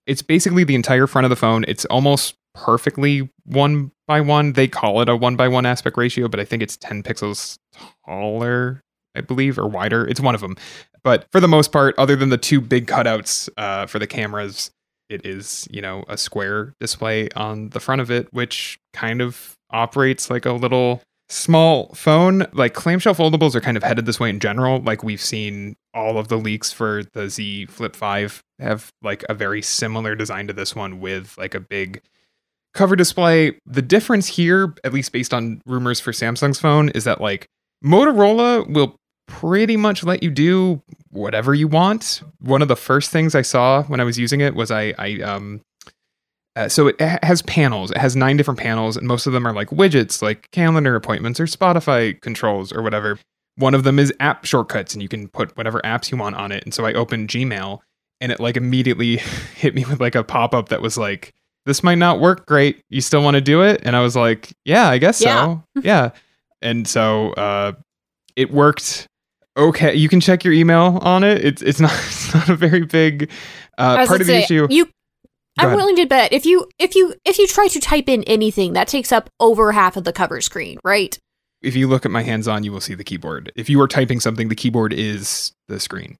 it's 0.06 0.22
basically 0.22 0.64
the 0.64 0.74
entire 0.74 1.06
front 1.06 1.24
of 1.24 1.30
the 1.30 1.36
phone. 1.36 1.64
It's 1.68 1.84
almost 1.86 2.34
perfectly 2.54 3.30
one 3.44 3.92
by 4.06 4.20
one. 4.20 4.52
They 4.52 4.68
call 4.68 5.00
it 5.00 5.08
a 5.08 5.16
one 5.16 5.36
by 5.36 5.48
one 5.48 5.66
aspect 5.66 5.96
ratio, 5.96 6.28
but 6.28 6.40
I 6.40 6.44
think 6.44 6.62
it's 6.62 6.76
10 6.76 7.02
pixels 7.02 7.58
taller, 8.06 8.82
I 9.14 9.20
believe, 9.20 9.58
or 9.58 9.66
wider. 9.66 10.06
It's 10.06 10.20
one 10.20 10.34
of 10.34 10.40
them. 10.40 10.56
But 11.02 11.26
for 11.32 11.40
the 11.40 11.48
most 11.48 11.72
part, 11.72 11.94
other 11.98 12.16
than 12.16 12.28
the 12.28 12.38
two 12.38 12.60
big 12.60 12.86
cutouts 12.86 13.48
uh, 13.56 13.86
for 13.86 13.98
the 13.98 14.06
cameras, 14.06 14.70
it 15.08 15.26
is, 15.26 15.66
you 15.70 15.80
know, 15.80 16.04
a 16.08 16.16
square 16.16 16.74
display 16.78 17.28
on 17.30 17.70
the 17.70 17.80
front 17.80 18.00
of 18.00 18.10
it, 18.10 18.32
which 18.32 18.78
kind 18.92 19.20
of 19.20 19.56
operates 19.70 20.30
like 20.30 20.46
a 20.46 20.52
little 20.52 21.02
small 21.30 21.94
phone. 21.94 22.46
Like 22.52 22.74
clamshell 22.74 23.14
foldables 23.14 23.54
are 23.54 23.60
kind 23.60 23.76
of 23.76 23.82
headed 23.82 24.04
this 24.04 24.20
way 24.20 24.28
in 24.28 24.40
general. 24.40 24.80
Like 24.80 25.02
we've 25.02 25.20
seen 25.20 25.76
all 25.94 26.18
of 26.18 26.28
the 26.28 26.36
leaks 26.36 26.72
for 26.72 27.04
the 27.14 27.30
Z 27.30 27.66
Flip 27.66 27.96
5 27.96 28.42
have 28.58 28.92
like 29.02 29.24
a 29.28 29.34
very 29.34 29.62
similar 29.62 30.14
design 30.14 30.46
to 30.48 30.52
this 30.52 30.74
one 30.74 31.00
with 31.00 31.36
like 31.38 31.54
a 31.54 31.60
big 31.60 32.02
cover 32.74 32.96
display. 32.96 33.58
The 33.66 33.82
difference 33.82 34.26
here, 34.26 34.74
at 34.84 34.92
least 34.92 35.12
based 35.12 35.34
on 35.34 35.60
rumors 35.66 36.00
for 36.00 36.12
Samsung's 36.12 36.60
phone, 36.60 36.90
is 36.90 37.04
that 37.04 37.20
like 37.20 37.46
Motorola 37.84 38.68
will 38.72 38.96
pretty 39.26 39.76
much 39.76 40.02
let 40.02 40.22
you 40.22 40.30
do 40.30 40.82
whatever 41.10 41.54
you 41.54 41.68
want. 41.68 42.22
One 42.40 42.62
of 42.62 42.68
the 42.68 42.76
first 42.76 43.10
things 43.10 43.34
I 43.34 43.42
saw 43.42 43.82
when 43.84 44.00
I 44.00 44.04
was 44.04 44.18
using 44.18 44.40
it 44.40 44.54
was 44.54 44.70
I, 44.70 44.94
I 44.98 45.20
um, 45.22 45.60
uh, 46.56 46.68
so 46.68 46.88
it 46.88 47.00
has 47.00 47.42
panels. 47.42 47.90
It 47.90 47.96
has 47.96 48.16
nine 48.16 48.36
different 48.36 48.58
panels, 48.58 48.96
and 48.96 49.06
most 49.06 49.26
of 49.26 49.32
them 49.32 49.46
are 49.46 49.52
like 49.52 49.68
widgets, 49.68 50.20
like 50.20 50.50
calendar 50.50 50.96
appointments 50.96 51.38
or 51.38 51.46
Spotify 51.46 52.20
controls 52.20 52.72
or 52.72 52.82
whatever. 52.82 53.18
One 53.56 53.74
of 53.74 53.84
them 53.84 53.98
is 53.98 54.12
app 54.20 54.44
shortcuts, 54.44 54.92
and 54.92 55.02
you 55.02 55.08
can 55.08 55.28
put 55.28 55.56
whatever 55.56 55.80
apps 55.84 56.10
you 56.10 56.18
want 56.18 56.36
on 56.36 56.50
it. 56.50 56.64
And 56.64 56.74
so 56.74 56.84
I 56.84 56.92
opened 56.92 57.28
Gmail, 57.28 57.78
and 58.20 58.32
it 58.32 58.40
like 58.40 58.56
immediately 58.56 59.16
hit 59.54 59.74
me 59.74 59.84
with 59.84 60.00
like 60.00 60.14
a 60.14 60.24
pop 60.24 60.54
up 60.54 60.70
that 60.70 60.82
was 60.82 60.98
like, 60.98 61.32
"This 61.70 61.84
might 61.84 61.98
not 61.98 62.18
work 62.18 62.46
great. 62.46 62.82
You 62.88 63.00
still 63.00 63.22
want 63.22 63.36
to 63.36 63.40
do 63.40 63.62
it?" 63.62 63.82
And 63.84 63.94
I 63.94 64.00
was 64.00 64.16
like, 64.16 64.52
"Yeah, 64.64 64.88
I 64.88 64.98
guess 64.98 65.20
yeah. 65.20 65.44
so. 65.44 65.64
yeah." 65.82 66.10
And 66.60 66.88
so 66.88 67.30
uh, 67.34 67.72
it 68.34 68.50
worked 68.50 69.06
okay. 69.56 69.94
You 69.94 70.08
can 70.08 70.20
check 70.20 70.44
your 70.44 70.52
email 70.52 70.98
on 71.02 71.22
it. 71.24 71.44
It's 71.44 71.62
it's 71.62 71.80
not 71.86 71.92
it's 71.92 72.34
not 72.34 72.48
a 72.48 72.56
very 72.56 72.84
big 72.84 73.30
uh, 73.78 74.06
part 74.06 74.20
of 74.20 74.26
the 74.26 74.38
issue. 74.38 74.66
You, 74.68 74.88
I'm 75.58 75.76
willing 75.76 75.96
to 75.96 76.06
bet 76.06 76.32
if 76.32 76.46
you 76.46 76.66
if 76.78 76.94
you 76.94 77.14
if 77.24 77.38
you 77.38 77.46
try 77.46 77.68
to 77.68 77.80
type 77.80 78.08
in 78.08 78.24
anything, 78.24 78.72
that 78.74 78.88
takes 78.88 79.12
up 79.12 79.30
over 79.38 79.72
half 79.72 79.96
of 79.96 80.04
the 80.04 80.12
cover 80.12 80.40
screen, 80.40 80.78
right? 80.84 81.18
If 81.62 81.76
you 81.76 81.88
look 81.88 82.06
at 82.06 82.10
my 82.10 82.22
hands 82.22 82.48
on, 82.48 82.64
you 82.64 82.72
will 82.72 82.80
see 82.80 82.94
the 82.94 83.04
keyboard. 83.04 83.52
If 83.54 83.68
you 83.68 83.80
are 83.82 83.88
typing 83.88 84.18
something, 84.18 84.48
the 84.48 84.54
keyboard 84.54 84.94
is 84.94 85.52
the 85.68 85.78
screen. 85.78 86.16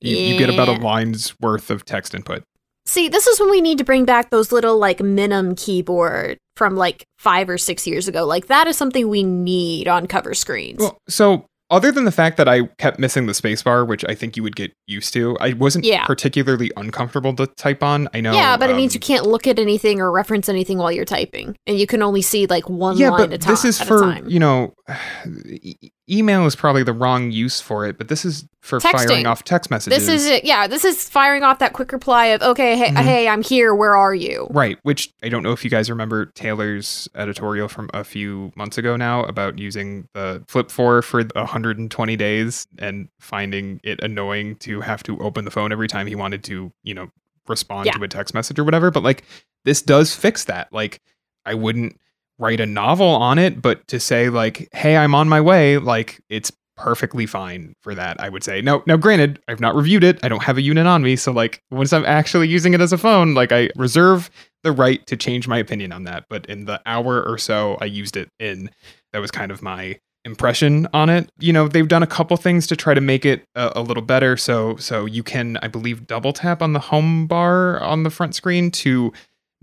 You, 0.00 0.16
yeah. 0.16 0.32
you 0.32 0.38
get 0.38 0.50
about 0.50 0.68
a 0.68 0.80
line's 0.80 1.34
worth 1.40 1.70
of 1.70 1.84
text 1.84 2.14
input. 2.14 2.44
See, 2.86 3.08
this 3.08 3.26
is 3.26 3.40
when 3.40 3.50
we 3.50 3.60
need 3.60 3.78
to 3.78 3.84
bring 3.84 4.04
back 4.04 4.30
those 4.30 4.52
little 4.52 4.78
like 4.78 4.98
Minuum 4.98 5.56
keyboard 5.56 6.38
from 6.56 6.76
like 6.76 7.06
five 7.18 7.48
or 7.48 7.58
six 7.58 7.86
years 7.86 8.08
ago. 8.08 8.24
Like 8.26 8.46
that 8.46 8.66
is 8.66 8.76
something 8.76 9.08
we 9.08 9.22
need 9.22 9.88
on 9.88 10.06
cover 10.06 10.34
screens. 10.34 10.80
Well, 10.80 10.98
so 11.08 11.46
other 11.70 11.90
than 11.90 12.04
the 12.04 12.12
fact 12.12 12.36
that 12.36 12.48
I 12.48 12.64
kept 12.78 12.98
missing 12.98 13.26
the 13.26 13.32
spacebar, 13.32 13.86
which 13.86 14.04
I 14.06 14.14
think 14.14 14.36
you 14.36 14.42
would 14.42 14.54
get 14.54 14.72
used 14.86 15.12
to, 15.14 15.36
I 15.40 15.54
wasn't 15.54 15.86
yeah. 15.86 16.04
particularly 16.06 16.70
uncomfortable 16.76 17.34
to 17.36 17.46
type 17.46 17.82
on. 17.82 18.06
I 18.12 18.20
know. 18.20 18.32
Yeah, 18.32 18.56
but 18.56 18.68
um, 18.68 18.74
it 18.74 18.78
means 18.78 18.94
you 18.94 18.98
um, 18.98 19.02
can't 19.02 19.26
look 19.26 19.46
at 19.46 19.58
anything 19.58 20.00
or 20.00 20.12
reference 20.12 20.48
anything 20.48 20.78
while 20.78 20.92
you're 20.92 21.06
typing, 21.06 21.56
and 21.66 21.78
you 21.78 21.86
can 21.86 22.02
only 22.02 22.22
see 22.22 22.46
like 22.46 22.68
one 22.68 22.98
line 22.98 23.02
at 23.02 23.02
a 23.02 23.08
time. 23.08 23.10
yeah, 23.10 23.10
line 23.10 23.30
but 23.30 23.40
This 23.40 23.64
is 23.64 23.80
for 23.80 24.28
you 24.28 24.38
know, 24.38 24.74
email 26.10 26.44
is 26.46 26.54
probably 26.54 26.82
the 26.82 26.92
wrong 26.92 27.30
use 27.30 27.60
for 27.60 27.86
it, 27.86 27.96
but 27.96 28.08
this 28.08 28.24
is 28.24 28.46
for 28.60 28.78
Texting. 28.78 28.92
firing 29.08 29.26
off 29.26 29.42
text 29.44 29.70
messages. 29.70 30.06
This 30.06 30.08
is 30.22 30.26
it. 30.26 30.44
Yeah, 30.44 30.66
this 30.66 30.84
is 30.84 31.08
firing 31.08 31.42
off 31.42 31.58
that 31.60 31.72
quick 31.72 31.92
reply 31.92 32.26
of, 32.26 32.42
okay, 32.42 32.76
hey, 32.76 32.90
Mhm. 32.90 33.02
hey, 33.02 33.28
I'm 33.28 33.42
here. 33.42 33.74
Where 33.74 33.96
are 33.96 34.14
you? 34.14 34.46
Right, 34.50 34.78
which 34.82 35.12
I 35.22 35.28
don't 35.28 35.42
know 35.42 35.52
if 35.52 35.64
you 35.64 35.70
guys 35.70 35.88
remember 35.88 36.26
Taylor's 36.26 37.08
editorial 37.14 37.68
from 37.68 37.88
a 37.94 38.04
few 38.04 38.52
months 38.56 38.76
ago 38.78 38.96
now 38.96 39.24
about 39.24 39.58
using 39.58 40.08
the 40.14 40.42
flip 40.48 40.70
four 40.70 41.00
for 41.02 41.22
120 41.34 42.16
days 42.16 42.66
and 42.78 43.08
finding 43.20 43.80
it 43.82 44.02
annoying 44.02 44.56
to 44.56 44.80
have 44.82 45.02
to 45.04 45.18
open 45.20 45.44
the 45.44 45.50
phone 45.50 45.72
every 45.72 45.88
time 45.88 46.06
he 46.06 46.14
wanted 46.14 46.44
to, 46.44 46.72
you 46.82 46.94
know, 46.94 47.08
respond 47.48 47.86
Yeah. 47.86 47.92
to 47.92 48.02
a 48.04 48.08
text 48.08 48.34
message 48.34 48.58
or 48.58 48.64
whatever. 48.64 48.90
But 48.90 49.02
like 49.02 49.24
this 49.64 49.82
does 49.82 50.14
fix 50.14 50.44
that. 50.44 50.72
Like 50.72 51.00
I 51.46 51.54
wouldn't 51.54 51.98
write 52.38 52.60
a 52.60 52.66
novel 52.66 53.08
on 53.08 53.38
it, 53.38 53.62
but 53.62 53.86
to 53.88 54.00
say 54.00 54.28
like, 54.28 54.68
hey, 54.72 54.96
I'm 54.96 55.14
on 55.14 55.28
my 55.28 55.40
way, 55.40 55.78
like 55.78 56.20
it's 56.28 56.50
perfectly 56.76 57.26
fine 57.26 57.74
for 57.82 57.94
that, 57.94 58.20
I 58.20 58.28
would 58.28 58.42
say. 58.42 58.60
Now 58.60 58.82
now 58.86 58.96
granted, 58.96 59.40
I've 59.48 59.60
not 59.60 59.76
reviewed 59.76 60.04
it. 60.04 60.18
I 60.22 60.28
don't 60.28 60.42
have 60.42 60.58
a 60.58 60.62
unit 60.62 60.86
on 60.86 61.02
me. 61.02 61.16
So 61.16 61.32
like 61.32 61.60
once 61.70 61.92
I'm 61.92 62.04
actually 62.04 62.48
using 62.48 62.74
it 62.74 62.80
as 62.80 62.92
a 62.92 62.98
phone, 62.98 63.34
like 63.34 63.52
I 63.52 63.70
reserve 63.76 64.30
the 64.62 64.72
right 64.72 65.06
to 65.06 65.16
change 65.16 65.46
my 65.46 65.58
opinion 65.58 65.92
on 65.92 66.04
that. 66.04 66.24
But 66.28 66.46
in 66.46 66.64
the 66.64 66.80
hour 66.86 67.22
or 67.22 67.38
so 67.38 67.78
I 67.80 67.84
used 67.84 68.16
it 68.16 68.28
in, 68.40 68.70
that 69.12 69.20
was 69.20 69.30
kind 69.30 69.52
of 69.52 69.62
my 69.62 69.98
impression 70.24 70.88
on 70.92 71.10
it. 71.10 71.30
You 71.38 71.52
know, 71.52 71.68
they've 71.68 71.86
done 71.86 72.02
a 72.02 72.08
couple 72.08 72.36
things 72.36 72.66
to 72.68 72.76
try 72.76 72.94
to 72.94 73.00
make 73.00 73.24
it 73.24 73.44
a, 73.54 73.72
a 73.76 73.82
little 73.82 74.02
better. 74.02 74.36
So 74.36 74.76
so 74.76 75.04
you 75.04 75.22
can, 75.22 75.58
I 75.62 75.68
believe, 75.68 76.06
double 76.06 76.32
tap 76.32 76.62
on 76.62 76.72
the 76.72 76.80
home 76.80 77.26
bar 77.26 77.80
on 77.80 78.02
the 78.02 78.10
front 78.10 78.34
screen 78.34 78.70
to 78.72 79.12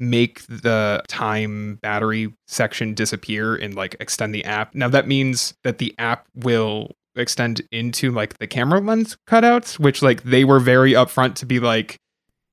make 0.01 0.41
the 0.47 1.01
time 1.07 1.75
battery 1.81 2.33
section 2.47 2.93
disappear 2.93 3.55
and 3.55 3.75
like 3.75 3.95
extend 3.99 4.33
the 4.33 4.43
app. 4.43 4.73
Now 4.73 4.89
that 4.89 5.07
means 5.07 5.53
that 5.63 5.77
the 5.77 5.93
app 5.99 6.27
will 6.35 6.95
extend 7.15 7.61
into 7.71 8.11
like 8.11 8.37
the 8.39 8.47
camera 8.47 8.79
lens 8.79 9.15
cutouts, 9.29 9.77
which 9.77 10.01
like 10.01 10.23
they 10.23 10.43
were 10.43 10.59
very 10.59 10.93
upfront 10.93 11.35
to 11.35 11.45
be 11.45 11.59
like, 11.59 11.97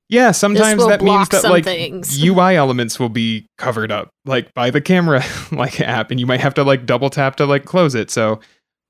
yeah, 0.09 0.31
sometimes 0.31 0.85
that 0.87 1.01
means 1.01 1.29
that 1.29 1.43
like 1.43 1.63
things. 1.63 2.23
UI 2.23 2.55
elements 2.55 2.99
will 2.99 3.09
be 3.09 3.47
covered 3.57 3.91
up 3.91 4.09
like 4.25 4.53
by 4.53 4.69
the 4.69 4.81
camera 4.81 5.23
like 5.51 5.81
app 5.81 6.11
and 6.11 6.19
you 6.19 6.27
might 6.27 6.39
have 6.39 6.53
to 6.53 6.63
like 6.63 6.85
double 6.85 7.09
tap 7.09 7.35
to 7.37 7.45
like 7.45 7.65
close 7.65 7.95
it. 7.95 8.11
So 8.11 8.39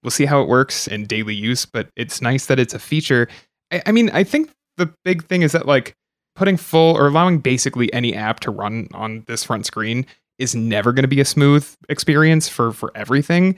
we'll 0.03 0.11
see 0.11 0.25
how 0.25 0.41
it 0.41 0.49
works 0.49 0.85
in 0.87 1.05
daily 1.05 1.35
use, 1.35 1.65
but 1.65 1.89
it's 1.95 2.21
nice 2.21 2.45
that 2.47 2.59
it's 2.59 2.73
a 2.73 2.79
feature. 2.79 3.29
I, 3.71 3.81
I 3.85 3.91
mean, 3.93 4.09
I 4.11 4.23
think 4.23 4.51
the 4.77 4.93
big 5.05 5.25
thing 5.25 5.43
is 5.43 5.53
that 5.53 5.65
like 5.65 5.95
putting 6.39 6.57
full 6.57 6.95
or 6.97 7.05
allowing 7.07 7.37
basically 7.39 7.93
any 7.93 8.15
app 8.15 8.39
to 8.39 8.49
run 8.51 8.87
on 8.93 9.23
this 9.27 9.43
front 9.43 9.65
screen 9.67 10.05
is 10.39 10.55
never 10.55 10.93
going 10.93 11.03
to 11.03 11.07
be 11.09 11.19
a 11.19 11.25
smooth 11.25 11.67
experience 11.89 12.47
for 12.49 12.71
for 12.71 12.91
everything. 12.95 13.55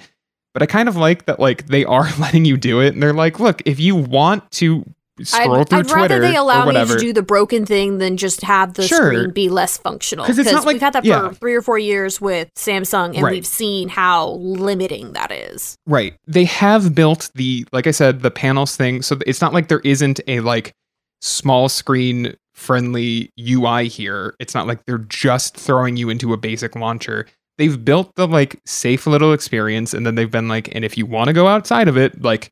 But 0.54 0.64
I 0.64 0.66
kind 0.66 0.90
of 0.90 0.98
like 0.98 1.28
that 1.28 1.40
like 1.40 1.68
they 1.68 1.86
are 1.86 2.10
letting 2.20 2.44
you 2.44 2.58
do 2.58 2.82
it 2.82 2.94
and 2.94 3.02
they're 3.02 3.14
like, 3.14 3.40
look, 3.40 3.62
if 3.66 3.80
you 3.80 3.96
want 3.96 4.50
to 4.54 4.84
scroll 5.22 5.58
I'd, 5.58 5.70
through 5.70 5.80
I'd 5.80 5.84
Twitter 5.88 5.96
rather 5.96 6.20
they 6.20 6.36
allow 6.36 6.68
or 6.68 6.74
me 6.74 6.86
to 6.86 6.98
do 6.98 7.14
the 7.14 7.22
broken 7.22 7.64
thing 7.66 8.00
than 8.00 8.18
just 8.18 8.42
have 8.42 8.74
the 8.74 8.88
Sure. 8.88 9.14
screen 9.14 9.30
be 9.30 9.50
less 9.50 9.78
functional. 9.78 10.26
'Cause 10.26 10.40
it's 10.40 10.52
not 10.52 10.66
like- 10.66 10.74
we've 10.74 10.82
had 10.82 10.94
that 10.94 11.06
yeah. 11.06 11.30
for 11.30 11.36
three 11.36 11.54
or 11.54 11.62
four 11.62 11.78
years 11.78 12.20
with 12.20 12.50
Samsung, 12.56 13.14
and 13.14 13.22
Right. 13.22 13.32
we've 13.34 13.46
seen 13.46 13.88
how 13.90 14.30
limiting 14.40 15.14
that 15.14 15.32
is. 15.32 15.76
Right. 15.86 16.16
They 16.26 16.46
have 16.46 16.96
built 16.96 17.30
the, 17.36 17.66
like 17.72 17.86
I 17.86 17.92
said, 17.92 18.22
the 18.24 18.32
panels 18.32 18.76
thing. 18.76 19.04
So 19.04 19.20
it's 19.28 19.42
not 19.42 19.54
like 19.54 19.68
there 19.68 19.82
isn't 19.84 20.20
a 20.28 20.40
like 20.40 20.74
small 21.22 21.70
screen 21.70 22.34
friendly 22.62 23.34
UI 23.40 23.88
here. 23.88 24.36
It's 24.40 24.54
not 24.54 24.68
like 24.68 24.86
they're 24.86 25.00
just 25.00 25.58
throwing 25.58 25.98
you 25.98 26.12
into 26.12 26.32
a 26.32 26.38
basic 26.38 26.76
launcher. 26.76 27.26
They've 27.58 27.84
built 27.84 28.14
the 28.16 28.28
like 28.28 28.62
safe 28.66 29.08
little 29.08 29.34
experience 29.34 29.96
and 29.96 30.06
then 30.06 30.14
they've 30.14 30.30
been 30.30 30.48
like, 30.48 30.74
and 30.76 30.86
if 30.86 30.96
you 30.96 31.08
want 31.08 31.28
to 31.28 31.34
go 31.34 31.48
outside 31.48 31.88
of 31.88 31.98
it, 31.98 32.22
like 32.22 32.52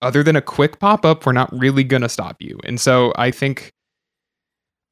other 0.00 0.22
than 0.22 0.36
a 0.36 0.40
quick 0.40 0.78
pop 0.78 1.04
up, 1.04 1.26
we're 1.26 1.32
not 1.32 1.52
really 1.52 1.84
going 1.84 2.00
to 2.00 2.08
stop 2.08 2.40
you. 2.40 2.58
And 2.64 2.80
so 2.80 3.12
I 3.16 3.30
think, 3.30 3.70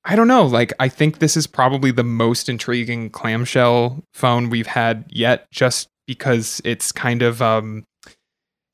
I 0.04 0.14
don't 0.14 0.28
know, 0.28 0.44
like 0.44 0.74
I 0.78 0.88
think 0.88 1.18
this 1.18 1.38
is 1.38 1.46
probably 1.46 1.90
the 1.90 2.04
most 2.04 2.48
intriguing 2.48 3.08
clamshell 3.08 4.04
phone 4.12 4.50
we've 4.50 4.66
had 4.66 5.06
yet, 5.08 5.50
just 5.50 5.88
because 6.06 6.60
it's 6.64 6.92
kind 6.92 7.22
of, 7.22 7.40
um, 7.40 7.84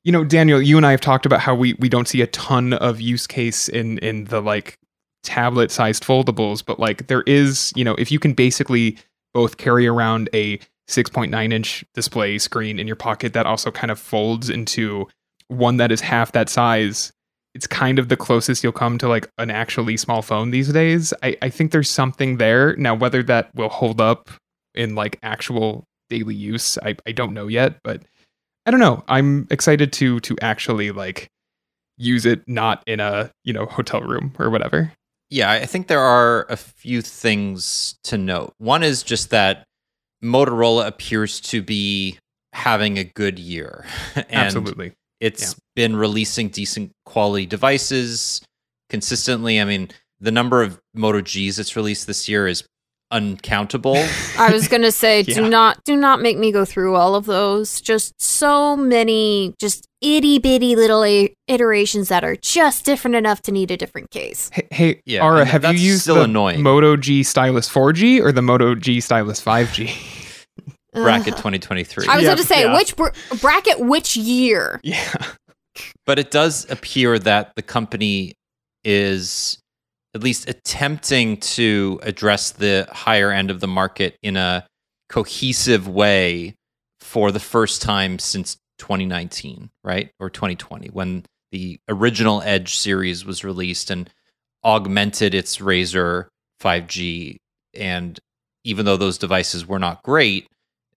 you 0.03 0.11
know, 0.11 0.25
Daniel, 0.25 0.61
you 0.61 0.75
and 0.75 0.85
I 0.85 0.91
have 0.91 1.01
talked 1.01 1.25
about 1.25 1.39
how 1.39 1.55
we 1.55 1.73
we 1.79 1.89
don't 1.89 2.07
see 2.07 2.21
a 2.21 2.27
ton 2.27 2.73
of 2.73 2.99
use 3.01 3.25
case 3.25 3.67
in 3.67 3.97
in 3.99 4.25
the 4.25 4.41
like 4.41 4.77
tablet 5.23 5.71
sized 5.71 6.03
foldables, 6.03 6.65
but 6.65 6.79
like 6.79 7.07
there 7.07 7.23
is, 7.23 7.73
you 7.75 7.83
know, 7.83 7.95
if 7.95 8.11
you 8.11 8.19
can 8.19 8.33
basically 8.33 8.97
both 9.33 9.57
carry 9.57 9.87
around 9.87 10.29
a 10.33 10.57
6.9 10.87 11.53
inch 11.53 11.83
display 11.93 12.37
screen 12.37 12.79
in 12.79 12.87
your 12.87 12.95
pocket 12.95 13.33
that 13.33 13.45
also 13.45 13.71
kind 13.71 13.91
of 13.91 13.99
folds 13.99 14.49
into 14.49 15.07
one 15.49 15.77
that 15.77 15.91
is 15.91 16.01
half 16.01 16.31
that 16.31 16.49
size, 16.49 17.11
it's 17.53 17.67
kind 17.67 17.99
of 17.99 18.09
the 18.09 18.17
closest 18.17 18.63
you'll 18.63 18.71
come 18.71 18.97
to 18.97 19.07
like 19.07 19.29
an 19.37 19.49
actually 19.49 19.97
small 19.97 20.21
phone 20.21 20.51
these 20.51 20.71
days. 20.71 21.13
I, 21.23 21.35
I 21.41 21.49
think 21.49 21.71
there's 21.71 21.89
something 21.89 22.37
there. 22.37 22.75
Now, 22.75 22.95
whether 22.95 23.23
that 23.23 23.53
will 23.55 23.69
hold 23.69 23.99
up 23.99 24.29
in 24.75 24.95
like 24.95 25.19
actual 25.23 25.83
daily 26.09 26.35
use, 26.35 26.77
I, 26.83 26.95
I 27.05 27.11
don't 27.11 27.33
know 27.33 27.47
yet, 27.47 27.79
but 27.83 28.03
I 28.65 28.71
don't 28.71 28.79
know. 28.79 29.03
I'm 29.07 29.47
excited 29.49 29.91
to 29.93 30.19
to 30.21 30.35
actually 30.41 30.91
like 30.91 31.29
use 31.97 32.25
it 32.25 32.47
not 32.47 32.83
in 32.85 32.99
a, 32.99 33.31
you 33.43 33.53
know, 33.53 33.65
hotel 33.65 34.01
room 34.01 34.33
or 34.37 34.49
whatever. 34.49 34.93
Yeah, 35.29 35.51
I 35.51 35.65
think 35.65 35.87
there 35.87 35.99
are 35.99 36.45
a 36.49 36.55
few 36.55 37.01
things 37.01 37.97
to 38.05 38.17
note. 38.17 38.53
One 38.57 38.83
is 38.83 39.03
just 39.03 39.29
that 39.31 39.65
Motorola 40.23 40.87
appears 40.87 41.41
to 41.41 41.61
be 41.61 42.17
having 42.53 42.97
a 42.97 43.03
good 43.03 43.37
year. 43.37 43.85
and 44.15 44.25
Absolutely. 44.31 44.93
It's 45.19 45.55
been 45.75 45.95
releasing 45.95 46.49
decent 46.49 46.91
quality 47.05 47.45
devices 47.45 48.41
consistently. 48.89 49.59
I 49.59 49.65
mean, 49.65 49.89
the 50.19 50.31
number 50.31 50.61
of 50.61 50.79
Moto 50.93 51.21
Gs 51.21 51.59
it's 51.59 51.75
released 51.75 52.07
this 52.07 52.29
year 52.29 52.47
is 52.47 52.63
uncountable. 53.11 53.95
I 54.37 54.51
was 54.51 54.67
gonna 54.67 54.91
say, 54.91 55.21
Yeah. 55.21 55.35
do 55.35 55.49
not 55.49 55.83
do 55.85 55.95
not 55.95 56.21
make 56.21 56.37
me 56.37 56.51
go 56.51 56.65
through 56.65 56.95
all 56.95 57.15
of 57.15 57.25
those. 57.25 57.79
Just 57.81 58.13
so 58.21 58.75
many, 58.75 59.53
just 59.59 59.87
itty 60.01 60.39
bitty 60.39 60.75
little 60.75 61.03
a- 61.03 61.33
iterations 61.47 62.09
that 62.09 62.23
are 62.23 62.35
just 62.35 62.85
different 62.85 63.15
enough 63.15 63.41
to 63.43 63.51
need 63.51 63.71
a 63.71 63.77
different 63.77 64.11
case. 64.11 64.49
Hey, 64.53 64.67
hey 64.71 65.01
Yeah, 65.05 65.23
Ara, 65.25 65.45
have 65.45 65.63
you 65.65 65.71
used 65.79 66.01
still 66.03 66.15
the 66.15 66.21
annoying. 66.23 66.61
Moto 66.61 66.95
G 66.97 67.23
Stylus 67.23 67.69
4G 67.69 68.21
or 68.21 68.31
the 68.31 68.41
Moto 68.41 68.75
G 68.75 68.99
Stylus 68.99 69.41
5G? 69.43 69.89
Bracket 70.93 71.35
2023. 71.35 72.07
I 72.07 72.15
was 72.15 72.23
Yeah, 72.23 72.27
going 72.29 72.37
to 72.37 72.43
say 72.43 72.61
yeah. 72.63 72.73
which 72.75 72.95
br- 72.95 73.09
bracket, 73.39 73.79
which 73.79 74.15
year? 74.17 74.79
yeah. 74.83 75.13
But 76.07 76.17
it 76.17 76.31
does 76.31 76.65
appear 76.71 77.19
that 77.19 77.51
the 77.55 77.61
company 77.61 78.33
is 78.83 79.59
at 80.17 80.23
least 80.23 80.49
attempting 80.49 81.37
to 81.37 81.99
address 82.01 82.49
the 82.49 82.87
higher 82.91 83.31
end 83.31 83.51
of 83.51 83.59
the 83.59 83.67
market 83.67 84.17
in 84.23 84.35
a 84.35 84.65
cohesive 85.09 85.87
way 85.87 86.55
for 86.99 87.31
the 87.31 87.39
first 87.39 87.83
time 87.83 88.17
since 88.17 88.57
2019, 88.79 89.69
right? 89.83 90.09
Or 90.19 90.31
2020, 90.31 90.89
when 90.89 91.23
the 91.51 91.79
original 91.87 92.41
Edge 92.41 92.75
series 92.75 93.25
was 93.25 93.43
released 93.43 93.91
and 93.91 94.09
augmented 94.65 95.35
its 95.35 95.57
Razr 95.59 96.25
5G. 96.61 97.37
And 97.75 98.19
even 98.63 98.85
though 98.85 98.97
those 98.97 99.19
devices 99.19 99.67
were 99.67 99.79
not 99.79 100.01
great, 100.01 100.47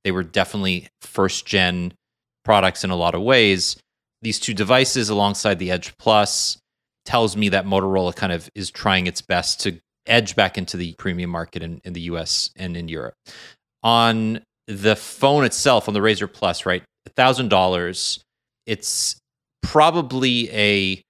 they 0.02 0.12
were 0.12 0.22
definitely 0.22 0.88
first 1.02 1.44
gen 1.44 1.92
products 2.42 2.84
in 2.84 2.90
a 2.90 2.96
lot 2.96 3.14
of 3.14 3.20
ways 3.20 3.76
these 4.22 4.38
two 4.38 4.54
devices 4.54 5.08
alongside 5.08 5.58
the 5.58 5.70
Edge 5.70 5.96
Plus 5.98 6.58
tells 7.10 7.36
me 7.36 7.48
that 7.48 7.66
Motorola 7.66 8.14
kind 8.14 8.32
of 8.32 8.48
is 8.54 8.70
trying 8.70 9.08
its 9.08 9.20
best 9.20 9.60
to 9.62 9.80
edge 10.06 10.36
back 10.36 10.56
into 10.56 10.76
the 10.76 10.94
premium 10.94 11.28
market 11.28 11.60
in, 11.60 11.80
in 11.82 11.92
the 11.92 12.02
US 12.02 12.50
and 12.54 12.76
in 12.76 12.86
Europe. 12.86 13.14
On 13.82 14.40
the 14.68 14.94
phone 14.94 15.44
itself, 15.44 15.88
on 15.88 15.94
the 15.94 15.98
Razr 15.98 16.32
Plus, 16.32 16.64
right, 16.64 16.84
$1,000, 17.16 18.20
it's 18.64 19.16
probably 19.60 20.48
a 20.52 21.02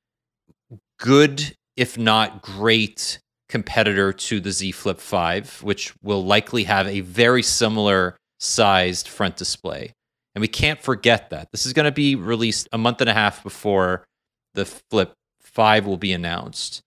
good, 0.98 1.54
if 1.76 1.98
not 1.98 2.40
great, 2.40 3.18
competitor 3.50 4.10
to 4.10 4.40
the 4.40 4.52
Z 4.52 4.72
Flip 4.72 4.98
5, 4.98 5.62
which 5.62 5.92
will 6.02 6.24
likely 6.24 6.64
have 6.64 6.86
a 6.86 7.00
very 7.00 7.42
similar 7.42 8.16
sized 8.38 9.06
front 9.06 9.36
display. 9.36 9.92
And 10.34 10.40
we 10.40 10.48
can't 10.48 10.80
forget 10.80 11.28
that. 11.28 11.48
This 11.52 11.66
is 11.66 11.74
going 11.74 11.84
to 11.84 11.92
be 11.92 12.14
released 12.14 12.68
a 12.72 12.78
month 12.78 13.02
and 13.02 13.10
a 13.10 13.14
half 13.14 13.42
before 13.42 14.06
the 14.54 14.64
Flip 14.64 15.12
5 15.52 15.86
will 15.86 15.96
be 15.96 16.12
announced. 16.12 16.82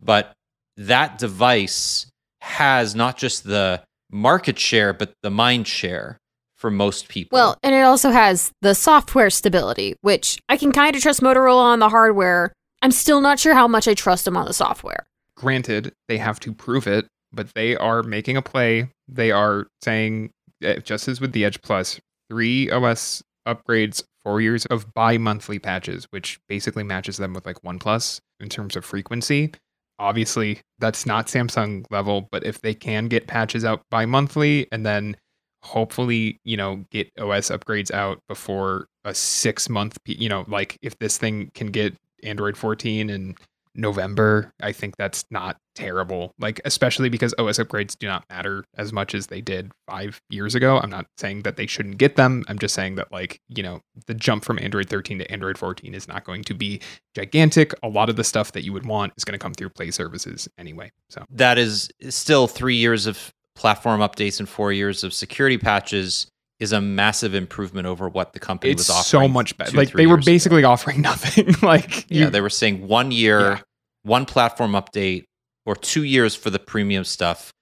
But 0.00 0.32
that 0.76 1.18
device 1.18 2.06
has 2.40 2.94
not 2.94 3.16
just 3.16 3.44
the 3.44 3.82
market 4.10 4.58
share, 4.58 4.92
but 4.92 5.12
the 5.22 5.30
mind 5.30 5.66
share 5.66 6.18
for 6.56 6.70
most 6.70 7.08
people. 7.08 7.36
Well, 7.36 7.58
and 7.62 7.74
it 7.74 7.82
also 7.82 8.10
has 8.10 8.50
the 8.62 8.74
software 8.74 9.30
stability, 9.30 9.94
which 10.00 10.38
I 10.48 10.56
can 10.56 10.72
kind 10.72 10.96
of 10.96 11.02
trust 11.02 11.20
Motorola 11.20 11.62
on 11.62 11.78
the 11.78 11.88
hardware. 11.88 12.52
I'm 12.82 12.90
still 12.90 13.20
not 13.20 13.38
sure 13.38 13.54
how 13.54 13.68
much 13.68 13.88
I 13.88 13.94
trust 13.94 14.24
them 14.24 14.36
on 14.36 14.46
the 14.46 14.52
software. 14.52 15.06
Granted, 15.36 15.92
they 16.08 16.18
have 16.18 16.40
to 16.40 16.52
prove 16.52 16.86
it, 16.86 17.06
but 17.32 17.52
they 17.54 17.76
are 17.76 18.02
making 18.02 18.36
a 18.36 18.42
play. 18.42 18.90
They 19.08 19.30
are 19.30 19.66
saying, 19.82 20.30
eh, 20.62 20.78
just 20.78 21.08
as 21.08 21.20
with 21.20 21.32
the 21.32 21.44
Edge 21.44 21.60
Plus, 21.60 22.00
three 22.30 22.70
OS 22.70 23.22
upgrades 23.46 24.02
four 24.26 24.40
years 24.40 24.66
of 24.66 24.92
bi-monthly 24.92 25.60
patches, 25.60 26.04
which 26.10 26.40
basically 26.48 26.82
matches 26.82 27.16
them 27.16 27.32
with 27.32 27.46
like 27.46 27.62
OnePlus 27.62 28.20
in 28.40 28.48
terms 28.48 28.74
of 28.74 28.84
frequency. 28.84 29.52
Obviously, 30.00 30.58
that's 30.80 31.06
not 31.06 31.28
Samsung 31.28 31.86
level, 31.92 32.28
but 32.32 32.44
if 32.44 32.60
they 32.60 32.74
can 32.74 33.06
get 33.06 33.28
patches 33.28 33.64
out 33.64 33.82
bi-monthly 33.88 34.66
and 34.72 34.84
then 34.84 35.16
hopefully, 35.62 36.40
you 36.42 36.56
know, 36.56 36.84
get 36.90 37.08
OS 37.20 37.50
upgrades 37.50 37.92
out 37.92 38.18
before 38.26 38.88
a 39.04 39.14
six 39.14 39.68
month, 39.68 39.96
you 40.06 40.28
know, 40.28 40.44
like 40.48 40.76
if 40.82 40.98
this 40.98 41.18
thing 41.18 41.52
can 41.54 41.68
get 41.68 41.94
Android 42.24 42.56
14 42.56 43.08
and 43.08 43.38
November, 43.76 44.52
I 44.62 44.72
think 44.72 44.96
that's 44.96 45.24
not 45.30 45.56
terrible. 45.74 46.32
Like, 46.38 46.60
especially 46.64 47.08
because 47.08 47.34
OS 47.38 47.58
upgrades 47.58 47.96
do 47.98 48.06
not 48.06 48.24
matter 48.30 48.64
as 48.76 48.92
much 48.92 49.14
as 49.14 49.26
they 49.28 49.40
did 49.40 49.70
five 49.86 50.20
years 50.30 50.54
ago. 50.54 50.78
I'm 50.78 50.90
not 50.90 51.06
saying 51.18 51.42
that 51.42 51.56
they 51.56 51.66
shouldn't 51.66 51.98
get 51.98 52.16
them. 52.16 52.44
I'm 52.48 52.58
just 52.58 52.74
saying 52.74 52.94
that, 52.96 53.12
like, 53.12 53.40
you 53.48 53.62
know, 53.62 53.80
the 54.06 54.14
jump 54.14 54.44
from 54.44 54.58
Android 54.58 54.88
13 54.88 55.18
to 55.18 55.30
Android 55.30 55.58
14 55.58 55.94
is 55.94 56.08
not 56.08 56.24
going 56.24 56.42
to 56.44 56.54
be 56.54 56.80
gigantic. 57.14 57.72
A 57.82 57.88
lot 57.88 58.08
of 58.08 58.16
the 58.16 58.24
stuff 58.24 58.52
that 58.52 58.64
you 58.64 58.72
would 58.72 58.86
want 58.86 59.12
is 59.16 59.24
going 59.24 59.38
to 59.38 59.42
come 59.42 59.52
through 59.54 59.70
Play 59.70 59.90
services 59.90 60.48
anyway. 60.58 60.90
So, 61.10 61.24
That 61.30 61.58
is 61.58 61.90
still 62.08 62.46
three 62.46 62.76
years 62.76 63.06
of 63.06 63.32
platform 63.54 64.00
updates 64.00 64.38
and 64.38 64.48
four 64.48 64.72
years 64.72 65.02
of 65.04 65.12
security 65.14 65.58
patches 65.58 66.26
is 66.58 66.72
a 66.72 66.80
massive 66.80 67.34
improvement 67.34 67.86
over 67.86 68.08
what 68.08 68.32
the 68.32 68.38
company 68.40 68.72
it's 68.72 68.88
was 68.88 68.90
offering. 68.90 69.24
so 69.24 69.28
much 69.28 69.56
better. 69.58 69.76
Like, 69.76 69.92
they 69.92 70.06
were 70.06 70.14
years 70.16 70.26
ago. 70.26 70.32
basically 70.32 70.64
offering 70.72 71.02
nothing. 71.02 71.54
like, 71.62 72.10
Yeah, 72.10 72.24
you- 72.24 72.30
they 72.30 72.40
were 72.40 72.48
saying 72.50 72.86
one 72.88 73.10
year, 73.10 73.40
Yeah. 73.40 73.60
One 74.06 74.24
platform 74.24 74.72
update, 74.72 75.24
or 75.66 75.74
two 75.74 76.04
years 76.04 76.34
for 76.36 76.48
the 76.48 76.60
premium 76.60 77.04
stuff, 77.04 77.52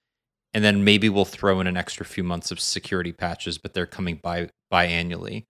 and 0.53 0.63
then 0.63 0.83
maybe 0.83 1.09
we'll 1.09 1.25
throw 1.25 1.59
in 1.59 1.67
an 1.67 1.75
extra 1.75 2.05
few 2.05 2.23
months 2.23 2.51
of 2.51 2.59
security 2.59 3.11
patches, 3.11 3.57
but 3.57 3.73
they're 3.73 3.87
coming 3.87 4.19
by 4.21 4.49
biannually. 4.71 5.43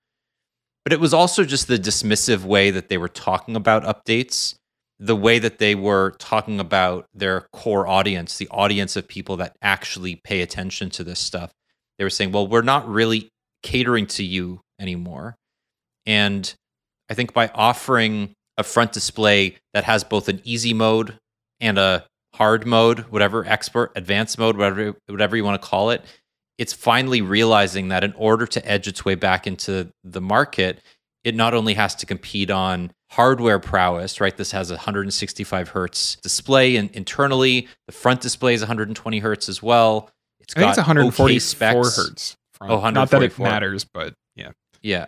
But 0.83 0.93
it 0.93 0.99
was 0.99 1.13
also 1.13 1.43
just 1.43 1.67
the 1.67 1.77
dismissive 1.77 2.43
way 2.43 2.71
that 2.71 2.89
they 2.89 2.97
were 2.97 3.09
talking 3.09 3.55
about 3.55 3.83
updates, 3.83 4.55
the 4.97 5.15
way 5.15 5.37
that 5.39 5.59
they 5.59 5.75
were 5.75 6.11
talking 6.17 6.59
about 6.59 7.07
their 7.13 7.47
core 7.51 7.85
audience, 7.85 8.37
the 8.37 8.47
audience 8.49 8.95
of 8.95 9.07
people 9.07 9.35
that 9.37 9.55
actually 9.61 10.15
pay 10.23 10.41
attention 10.41 10.89
to 10.91 11.03
this 11.03 11.19
stuff. 11.19 11.51
They 11.97 12.03
were 12.03 12.09
saying, 12.09 12.31
well, 12.31 12.47
we're 12.47 12.61
not 12.61 12.87
really 12.87 13.29
catering 13.63 14.07
to 14.07 14.23
you 14.23 14.61
anymore. 14.79 15.35
And 16.05 16.53
I 17.09 17.15
think 17.15 17.33
by 17.33 17.49
offering 17.49 18.33
a 18.57 18.63
front 18.63 18.91
display 18.91 19.55
that 19.74 19.83
has 19.83 20.03
both 20.03 20.29
an 20.29 20.41
easy 20.43 20.74
mode 20.74 21.17
and 21.59 21.77
a 21.77 22.05
hard 22.35 22.65
mode, 22.65 23.00
whatever 23.12 23.45
expert, 23.45 23.91
advanced 23.95 24.38
mode, 24.38 24.57
whatever 24.57 24.93
whatever 25.07 25.35
you 25.38 25.43
want 25.43 25.62
to 25.62 25.67
call 25.67 25.89
it, 25.89 26.01
it's 26.57 26.74
finally 26.74 27.21
realizing 27.21 27.89
that 27.89 28.03
in 28.03 28.13
order 28.13 28.45
to 28.45 28.65
edge 28.69 28.88
its 28.88 29.03
way 29.05 29.15
back 29.15 29.47
into 29.47 29.89
the 30.03 30.21
market, 30.21 30.81
it 31.24 31.35
not 31.35 31.53
only 31.53 31.74
has 31.74 31.95
to 31.95 32.05
compete 32.05 32.50
on 32.51 32.91
hardware 33.12 33.59
prowess, 33.59 34.19
right? 34.19 34.35
This 34.35 34.51
has 34.51 34.71
a 34.71 34.75
165 34.75 35.69
hertz 35.69 36.15
display 36.17 36.75
and 36.75 36.89
internally, 36.91 37.67
the 37.88 37.93
front 37.93 38.21
display 38.21 38.53
is 38.53 38.62
120 38.62 39.19
hertz 39.19 39.50
as 39.50 39.62
well. 39.63 40.09
It's 40.39 40.53
I 40.55 40.59
think 40.59 40.69
it's 40.69 40.77
got 40.77 40.88
144 40.88 41.25
okay 41.25 41.39
specs. 41.39 41.97
hertz. 41.97 42.38
From, 42.53 42.71
Oh, 42.71 42.89
not 42.89 43.09
that 43.09 43.24
it 43.24 43.38
matters, 43.39 43.85
but 43.85 44.13
yeah. 44.35 44.51
Yeah. 44.81 45.07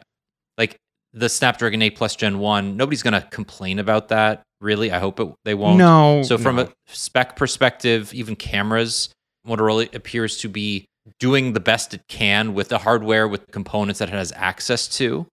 Like 0.58 0.78
the 1.18 1.30
Snapdragon 1.30 1.82
8 1.82 1.96
Plus 1.96 2.16
Gen 2.16 2.40
1, 2.40 2.78
nobody's 2.78 3.04
going 3.04 3.20
to 3.20 3.28
complain 3.30 3.80
about 3.80 4.10
that, 4.10 4.44
really. 4.62 4.92
I 4.92 5.00
hope 5.00 5.20
it, 5.20 5.34
they 5.46 5.56
won't. 5.56 5.78
No. 5.78 6.22
So, 6.24 6.38
from 6.38 6.58
no. 6.58 6.64
a 6.64 6.70
spec 6.88 7.36
perspective, 7.36 8.14
even 8.14 8.36
cameras, 8.36 9.10
Motorola 9.48 9.94
appears 9.96 10.38
to 10.40 10.50
be 10.50 10.86
doing 11.20 11.54
the 11.54 11.60
best 11.60 11.94
it 11.94 12.02
can 12.08 12.54
with 12.54 12.70
the 12.70 12.78
hardware, 12.78 13.28
with 13.28 13.46
the 13.46 13.52
components 13.52 14.00
that 14.00 14.10
it 14.10 14.14
has 14.14 14.32
access 14.36 14.88
to. 14.98 15.26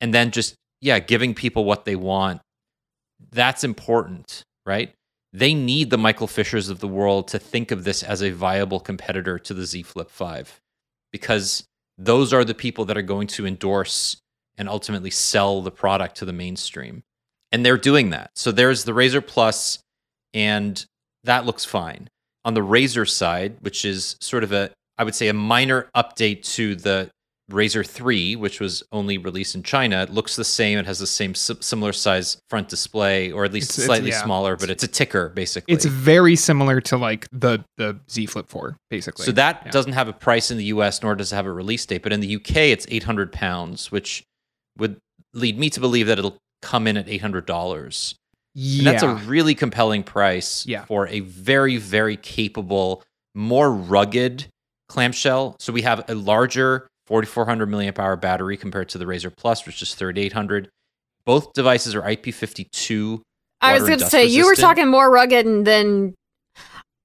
And 0.00 0.14
then 0.14 0.30
just, 0.30 0.54
yeah, 0.80 0.98
giving 0.98 1.34
people 1.34 1.64
what 1.64 1.84
they 1.84 1.96
want. 1.96 2.40
That's 3.30 3.64
important, 3.64 4.42
right? 4.64 4.92
They 5.32 5.54
need 5.54 5.90
the 5.90 5.98
Michael 5.98 6.26
Fishers 6.26 6.68
of 6.68 6.80
the 6.80 6.88
world 6.88 7.28
to 7.28 7.38
think 7.38 7.70
of 7.70 7.84
this 7.84 8.02
as 8.02 8.22
a 8.22 8.30
viable 8.30 8.80
competitor 8.80 9.38
to 9.38 9.54
the 9.54 9.64
Z 9.64 9.82
Flip 9.82 10.10
5 10.10 10.58
because 11.12 11.64
those 11.98 12.32
are 12.32 12.44
the 12.44 12.54
people 12.54 12.84
that 12.86 12.98
are 12.98 13.02
going 13.02 13.26
to 13.28 13.46
endorse 13.46 14.16
and 14.58 14.68
ultimately 14.68 15.10
sell 15.10 15.62
the 15.62 15.70
product 15.70 16.16
to 16.18 16.24
the 16.24 16.32
mainstream. 16.32 17.02
And 17.50 17.64
they're 17.66 17.76
doing 17.78 18.10
that. 18.10 18.30
So 18.36 18.50
there's 18.52 18.84
the 18.84 18.92
Razr 18.92 19.26
Plus, 19.26 19.78
and 20.34 20.84
that 21.24 21.44
looks 21.46 21.64
fine. 21.64 22.08
On 22.44 22.54
the 22.54 22.60
Razr 22.62 23.08
side, 23.08 23.56
which 23.60 23.84
is 23.84 24.16
sort 24.20 24.42
of 24.44 24.52
a, 24.52 24.70
I 24.98 25.04
would 25.04 25.14
say, 25.14 25.28
a 25.28 25.32
minor 25.34 25.88
update 25.96 26.42
to 26.54 26.74
the 26.74 27.10
Razr 27.50 27.86
3, 27.86 28.36
which 28.36 28.60
was 28.60 28.82
only 28.92 29.18
released 29.18 29.54
in 29.54 29.62
China, 29.62 30.02
it 30.02 30.10
looks 30.10 30.36
the 30.36 30.44
same. 30.44 30.78
It 30.78 30.86
has 30.86 30.98
the 30.98 31.06
same 31.06 31.34
similar 31.34 31.92
size 31.92 32.38
front 32.48 32.68
display, 32.68 33.30
or 33.30 33.44
at 33.44 33.52
least 33.52 33.70
It's- 33.70 33.78
it's- 33.80 33.86
slightly 33.86 34.10
yeah. 34.10 34.22
smaller, 34.22 34.56
but 34.56 34.70
it's 34.70 34.82
a 34.84 34.88
ticker 34.88 35.28
basically. 35.28 35.74
It's 35.74 35.84
very 35.84 36.34
similar 36.36 36.80
to 36.82 36.96
like 36.96 37.28
the 37.30 37.62
the 37.76 37.98
Z 38.10 38.26
Flip 38.26 38.48
4, 38.48 38.76
basically. 38.90 39.26
So 39.26 39.32
that 39.32 39.62
Yeah. 39.66 39.70
doesn't 39.72 39.92
have 39.92 40.08
a 40.08 40.12
price 40.14 40.50
in 40.50 40.56
the 40.56 40.64
US, 40.66 41.02
nor 41.02 41.14
does 41.14 41.32
it 41.32 41.36
have 41.36 41.46
a 41.46 41.52
release 41.52 41.84
date. 41.84 42.02
But 42.02 42.12
in 42.12 42.20
the 42.20 42.28
UK, 42.36 42.72
it's 42.72 42.86
800 42.88 43.32
pounds, 43.32 43.92
which 43.92 44.24
would 44.78 44.98
lead 45.34 45.58
me 45.58 45.70
to 45.70 45.80
believe 45.80 46.06
that 46.06 46.18
it'll 46.18 46.36
come 46.60 46.86
in 46.86 46.96
at 46.96 47.06
$800. 47.06 48.14
And 48.54 48.62
yeah. 48.62 48.90
that's 48.90 49.02
a 49.02 49.14
really 49.26 49.54
compelling 49.54 50.02
price 50.02 50.66
Yeah. 50.66 50.84
for 50.84 51.08
a 51.08 51.20
very, 51.20 51.76
very 51.76 52.16
capable, 52.16 53.02
more 53.34 53.72
rugged 53.72 54.46
clamshell. 54.88 55.56
So 55.58 55.72
we 55.72 55.82
have 55.82 56.04
a 56.08 56.14
larger 56.14 56.86
4400 57.06 57.68
milliamp 57.68 57.98
hour 57.98 58.16
battery 58.16 58.56
compared 58.56 58.88
to 58.90 58.98
the 58.98 59.04
Razr 59.06 59.34
Plus, 59.36 59.66
which 59.66 59.82
is 59.82 59.94
3800. 59.94 60.68
Both 61.24 61.52
devices 61.52 61.94
are 61.94 62.02
IP52. 62.02 63.20
I 63.60 63.74
was 63.74 63.82
going 63.82 63.98
to 63.98 64.00
dust 64.00 64.10
say 64.10 64.24
you 64.26 64.44
were 64.44 64.56
talking 64.56 64.88
more 64.88 65.10
rugged, 65.10 65.46
and 65.46 65.66
then 65.66 66.14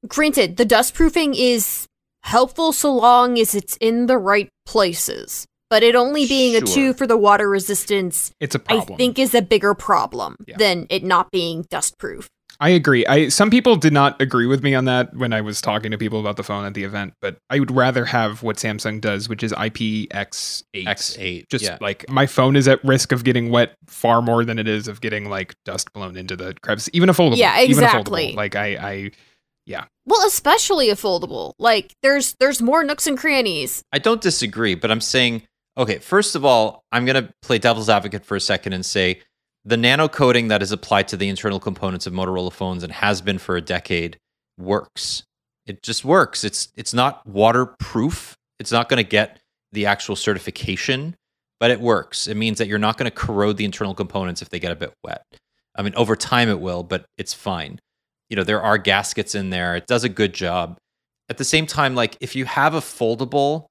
granted, 0.08 0.58
the 0.58 0.65
dust 0.65 0.95
proofing 0.95 1.36
is 1.36 1.86
helpful 2.23 2.73
so 2.73 2.93
long 2.93 3.38
as 3.38 3.53
it's 3.53 3.77
in 3.77 4.08
the 4.08 4.17
right 4.17 4.49
places. 4.65 5.45
But 5.69 5.84
it 5.84 5.95
only 5.95 6.25
being 6.25 6.56
a 6.56 6.62
two 6.62 6.93
for 6.93 7.06
the 7.06 7.17
water 7.17 7.49
resistance, 7.49 8.32
it's 8.39 8.56
a 8.56 8.62
I 8.67 8.75
problem. 8.77 8.97
think, 8.97 9.19
is 9.19 9.36
a 9.36 9.41
bigger 9.41 9.73
problem 9.73 10.38
Yeah. 10.47 10.58
than 10.58 10.88
it 10.89 11.03
not 11.03 11.30
being 11.32 11.65
dust 11.69 11.97
proof. 11.97 12.30
I 12.60 12.69
agree. 12.69 13.06
I 13.06 13.27
some 13.30 13.51
people 13.51 13.75
did 13.75 13.93
not 13.93 14.19
agree 14.19 14.47
with 14.47 14.63
me 14.63 14.73
on 14.73 14.86
that 14.86 15.15
when 15.15 15.32
I 15.32 15.41
was 15.41 15.62
talking 15.62 15.91
to 15.91 15.97
people 15.97 16.19
about 16.19 16.38
the 16.38 16.43
phone 16.43 16.65
at 16.65 16.73
the 16.73 16.84
event, 16.86 17.13
but 17.21 17.38
I 17.51 17.60
would 17.60 17.69
rather 17.69 18.06
have 18.06 18.41
what 18.41 18.56
Samsung 18.56 18.99
does, 18.99 19.30
which 19.30 19.43
is 19.43 19.53
IPX8. 19.53 20.63
X8. 20.73 21.43
Just 21.49 21.65
yeah. 21.65 21.77
like 21.82 22.10
my 22.10 22.25
phone 22.25 22.56
is 22.56 22.67
at 22.67 22.84
risk 22.84 23.12
of 23.12 23.23
getting 23.23 23.51
wet 23.51 23.75
far 23.86 24.21
more 24.23 24.43
than 24.43 24.58
it 24.58 24.67
is 24.67 24.88
of 24.88 25.01
getting 25.01 25.30
like 25.30 25.53
dust 25.65 25.93
blown 25.93 26.17
into 26.17 26.36
the 26.36 26.56
crevice. 26.62 26.89
Even 26.93 27.10
a 27.10 27.13
foldable. 27.13 27.38
Yeah, 27.38 27.62
even 27.62 27.84
a 27.84 27.88
foldable. 27.88 27.99
exactly. 27.99 28.34
Like 28.34 28.56
I, 28.56 28.65
I 28.75 29.12
yeah. 29.67 29.86
Well, 30.08 30.25
especially 30.25 30.89
a 30.89 30.95
foldable. 30.95 31.53
Like 31.60 31.93
there's 32.01 32.36
there's 32.39 32.62
more 32.62 32.84
nooks 32.84 33.06
and 33.06 33.17
crannies. 33.17 33.84
I 33.93 33.99
don't 33.99 34.21
disagree, 34.21 34.73
but 34.73 34.89
I'm 34.89 35.01
saying, 35.01 35.43
okay, 35.77 35.99
first 35.99 36.35
of 36.35 36.43
all, 36.43 36.83
I'm 36.91 37.05
going 37.05 37.23
to 37.23 37.31
play 37.41 37.59
devil's 37.59 37.89
advocate 37.89 38.25
for 38.25 38.35
a 38.35 38.41
second 38.41 38.73
and 38.73 38.85
say 38.85 39.21
the 39.63 39.77
nano 39.77 40.07
coating 40.07 40.47
that 40.47 40.61
is 40.61 40.71
applied 40.71 41.07
to 41.09 41.17
the 41.17 41.29
internal 41.29 41.59
components 41.59 42.07
of 42.07 42.13
Motorola 42.13 42.51
phones 42.51 42.83
and 42.83 42.91
has 42.91 43.21
been 43.21 43.37
for 43.37 43.55
a 43.55 43.61
decade 43.61 44.17
works. 44.57 45.23
It 45.65 45.83
just 45.83 46.05
works. 46.05 46.43
It's 46.43 46.69
it's 46.75 46.93
not 46.93 47.25
waterproof. 47.27 48.35
It's 48.59 48.71
not 48.71 48.89
going 48.89 49.03
to 49.03 49.07
get 49.07 49.39
the 49.73 49.85
actual 49.85 50.15
certification, 50.15 51.15
but 51.59 51.69
it 51.69 51.81
works. 51.81 52.27
It 52.27 52.37
means 52.37 52.57
that 52.57 52.67
you're 52.67 52.79
not 52.79 52.97
going 52.97 53.09
to 53.09 53.15
corrode 53.15 53.57
the 53.57 53.65
internal 53.65 53.93
components 53.93 54.41
if 54.41 54.49
they 54.49 54.59
get 54.59 54.71
a 54.71 54.75
bit 54.75 54.93
wet. 55.03 55.23
I 55.75 55.83
mean, 55.83 55.93
over 55.95 56.15
time 56.15 56.49
it 56.49 56.59
will, 56.59 56.83
but 56.83 57.05
it's 57.17 57.33
fine. 57.33 57.79
You 58.29 58.37
know, 58.37 58.43
there 58.43 58.61
are 58.61 58.77
gaskets 58.77 59.35
in 59.35 59.49
there. 59.49 59.75
It 59.75 59.85
does 59.87 60.03
a 60.03 60.09
good 60.09 60.33
job. 60.33 60.77
At 61.29 61.37
the 61.37 61.43
same 61.43 61.67
time, 61.67 61.93
like 61.93 62.15
if 62.21 62.35
you 62.35 62.45
have 62.45 62.73
a 62.73 62.79
foldable 62.79 63.67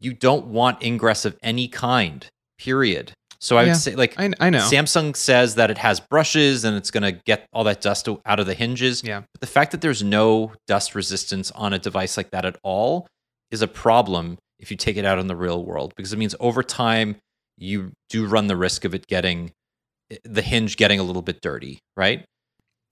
you 0.00 0.12
don't 0.12 0.46
want 0.46 0.82
ingress 0.82 1.24
of 1.24 1.36
any 1.42 1.68
kind, 1.68 2.26
period. 2.58 3.12
So 3.40 3.56
I 3.58 3.62
Yeah, 3.64 3.68
would 3.72 3.76
say, 3.78 3.94
like, 3.96 4.18
I, 4.18 4.30
I 4.38 4.50
know. 4.50 4.60
Samsung 4.60 5.16
says 5.16 5.56
that 5.56 5.70
it 5.70 5.78
has 5.78 5.98
brushes 6.00 6.64
and 6.64 6.76
it's 6.76 6.90
going 6.92 7.02
to 7.02 7.20
get 7.26 7.46
all 7.52 7.64
that 7.64 7.80
dust 7.80 8.08
out 8.24 8.38
of 8.38 8.46
the 8.46 8.54
hinges. 8.54 9.02
Yeah. 9.02 9.22
But 9.32 9.40
the 9.40 9.46
fact 9.48 9.72
that 9.72 9.80
there's 9.80 10.02
no 10.02 10.52
dust 10.68 10.94
resistance 10.94 11.50
on 11.50 11.72
a 11.72 11.78
device 11.78 12.16
like 12.16 12.30
that 12.30 12.44
at 12.44 12.56
all 12.62 13.08
is 13.50 13.60
a 13.62 13.68
problem 13.68 14.38
if 14.60 14.70
you 14.70 14.76
take 14.76 14.96
it 14.96 15.04
out 15.04 15.18
in 15.18 15.26
the 15.26 15.34
real 15.34 15.64
world 15.64 15.92
because 15.96 16.12
it 16.12 16.18
means 16.18 16.36
over 16.38 16.62
time 16.62 17.16
you 17.58 17.90
do 18.08 18.26
run 18.26 18.46
the 18.46 18.56
risk 18.56 18.84
of 18.84 18.94
it 18.94 19.06
getting 19.08 19.50
eh, 20.12 20.16
the 20.24 20.40
hinge 20.42 20.76
getting 20.76 21.00
a 21.00 21.02
little 21.02 21.20
bit 21.22 21.40
dirty, 21.40 21.80
right? 21.96 22.24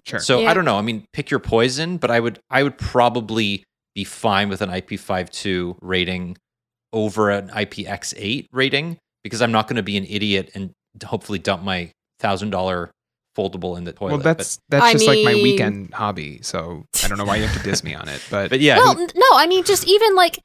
sure. 0.04 0.18
So 0.18 0.40
Yeah. 0.40 0.50
I 0.50 0.54
don't 0.54 0.64
know. 0.64 0.76
I 0.76 0.82
mean, 0.82 1.06
pick 1.12 1.30
your 1.30 1.38
poison, 1.40 1.96
but 1.96 2.10
I 2.10 2.18
would 2.18 2.40
I 2.50 2.64
would 2.64 2.76
probably 2.76 3.62
be 3.94 4.02
fine 4.02 4.48
with 4.48 4.62
an 4.62 4.68
IP52 4.70 5.76
rating 5.80 6.36
over 6.92 7.30
an 7.30 7.48
IPX8 7.50 8.48
rating 8.52 8.98
because 9.22 9.42
I'm 9.42 9.52
not 9.52 9.68
going 9.68 9.76
to 9.76 9.82
be 9.82 9.96
an 9.96 10.06
idiot 10.08 10.50
and 10.54 10.72
hopefully 11.04 11.38
dump 11.38 11.62
my 11.62 11.90
thousand 12.18 12.50
dollar 12.50 12.90
foldable 13.36 13.78
in 13.78 13.84
the 13.84 13.92
toilet. 13.92 14.10
well, 14.10 14.18
But- 14.18 14.38
that's 14.38 14.58
that's 14.68 14.84
I 14.84 14.92
just 14.92 15.06
like 15.06 15.24
my 15.24 15.34
weekend 15.34 15.94
hobby. 15.94 16.40
So 16.42 16.84
I 17.04 17.08
don't 17.08 17.16
know 17.18 17.24
why 17.24 17.36
you 17.36 17.46
have 17.46 17.56
to 17.56 17.62
diss 17.62 17.84
me 17.84 17.94
on 17.94 18.08
it, 18.08 18.20
but, 18.30 18.50
but, 18.50 18.60
yeah, 18.60 18.76
well, 18.78 18.94
who- 18.94 19.06
no, 19.14 19.26
I 19.34 19.46
mean 19.46 19.64
just 19.64 19.86
even 19.86 20.14
like 20.16 20.40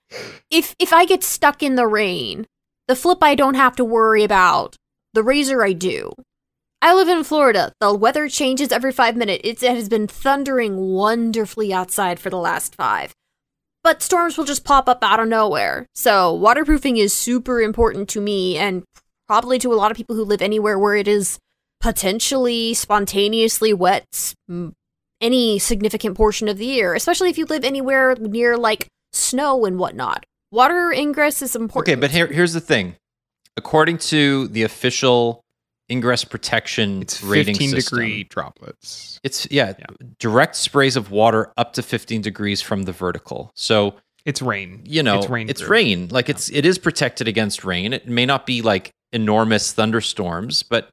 if 0.51 0.75
if 0.79 0.93
I 0.93 1.05
get 1.05 1.23
stuck 1.23 1.63
in 1.63 1.75
the 1.75 1.87
rain, 1.87 2.45
the 2.87 2.95
flip 2.95 3.19
I 3.23 3.33
don't 3.35 3.55
have 3.55 3.75
to 3.77 3.83
worry 3.85 4.23
about 4.23 4.75
The 5.13 5.23
razor 5.23 5.63
I 5.63 5.73
do. 5.73 6.11
I 6.81 6.93
live 6.93 7.07
in 7.07 7.23
Florida. 7.23 7.71
The 7.79 7.93
weather 7.95 8.27
changes 8.29 8.71
every 8.71 8.91
five 8.91 9.15
minutes. 9.15 9.41
It's, 9.43 9.63
it 9.63 9.71
has 9.71 9.89
been 9.89 10.07
thundering 10.07 10.75
wonderfully 10.77 11.73
outside 11.73 12.19
for 12.19 12.29
the 12.29 12.37
last 12.37 12.75
five. 12.75 13.13
But 13.85 14.01
storms 14.01 14.35
will 14.35 14.45
just 14.45 14.65
pop 14.65 14.89
up 14.89 15.03
out 15.03 15.19
of 15.19 15.27
nowhere. 15.27 15.85
So, 15.93 16.33
waterproofing 16.33 16.97
is 16.97 17.13
super 17.13 17.61
important 17.61 18.09
to 18.09 18.19
me 18.19 18.57
and 18.57 18.83
probably 19.27 19.59
to 19.59 19.71
a 19.71 19.75
lot 19.75 19.91
of 19.91 19.97
people 19.97 20.15
who 20.15 20.25
live 20.25 20.41
anywhere 20.41 20.79
where 20.79 20.95
it 20.95 21.07
is 21.07 21.37
potentially 21.81 22.73
spontaneously 22.73 23.75
wet 23.75 24.33
any 25.21 25.59
significant 25.59 26.17
portion 26.17 26.47
of 26.47 26.57
the 26.57 26.65
year, 26.65 26.95
especially 26.95 27.29
if 27.29 27.37
you 27.37 27.45
live 27.45 27.63
anywhere 27.63 28.15
near 28.15 28.57
like 28.57 28.87
snow 29.13 29.65
and 29.65 29.77
whatnot. 29.77 30.25
Water 30.51 30.91
ingress 30.91 31.43
is 31.43 31.55
important. 31.55 31.87
Okay, 31.87 32.01
but 32.01 32.09
here, 32.09 32.25
here's 32.25 32.53
the 32.53 32.61
thing. 32.61 32.95
According 33.55 33.99
to 33.99 34.47
the 34.47 34.63
official 34.63 35.44
ingress 35.91 36.23
protection 36.25 37.01
It's 37.01 37.21
rating 37.23 37.55
15 37.55 37.69
system, 37.71 37.97
degree 37.99 38.23
droplets. 38.23 39.19
It's 39.23 39.47
yeah, 39.51 39.73
Yeah. 39.79 39.85
direct 40.19 40.55
sprays 40.55 40.95
of 40.95 41.11
water 41.11 41.51
up 41.57 41.73
to 41.73 41.81
15 41.83 42.21
degrees 42.21 42.61
from 42.61 42.83
the 42.83 42.91
vertical. 42.91 43.51
So 43.55 43.95
It's 44.25 44.41
rain. 44.41 44.81
you 44.85 45.03
know, 45.03 45.19
it's 45.19 45.29
rain. 45.29 45.49
it's 45.49 45.61
proof. 45.61 45.69
rain. 45.71 46.07
Like 46.09 46.29
it's 46.29 46.49
it 46.49 46.65
is 46.65 46.77
protected 46.77 47.27
against 47.27 47.63
rain. 47.63 47.93
It 47.93 48.07
may 48.07 48.25
not 48.25 48.45
be 48.45 48.61
like 48.61 48.91
enormous 49.13 49.71
thunderstorms, 49.73 50.63
but 50.63 50.89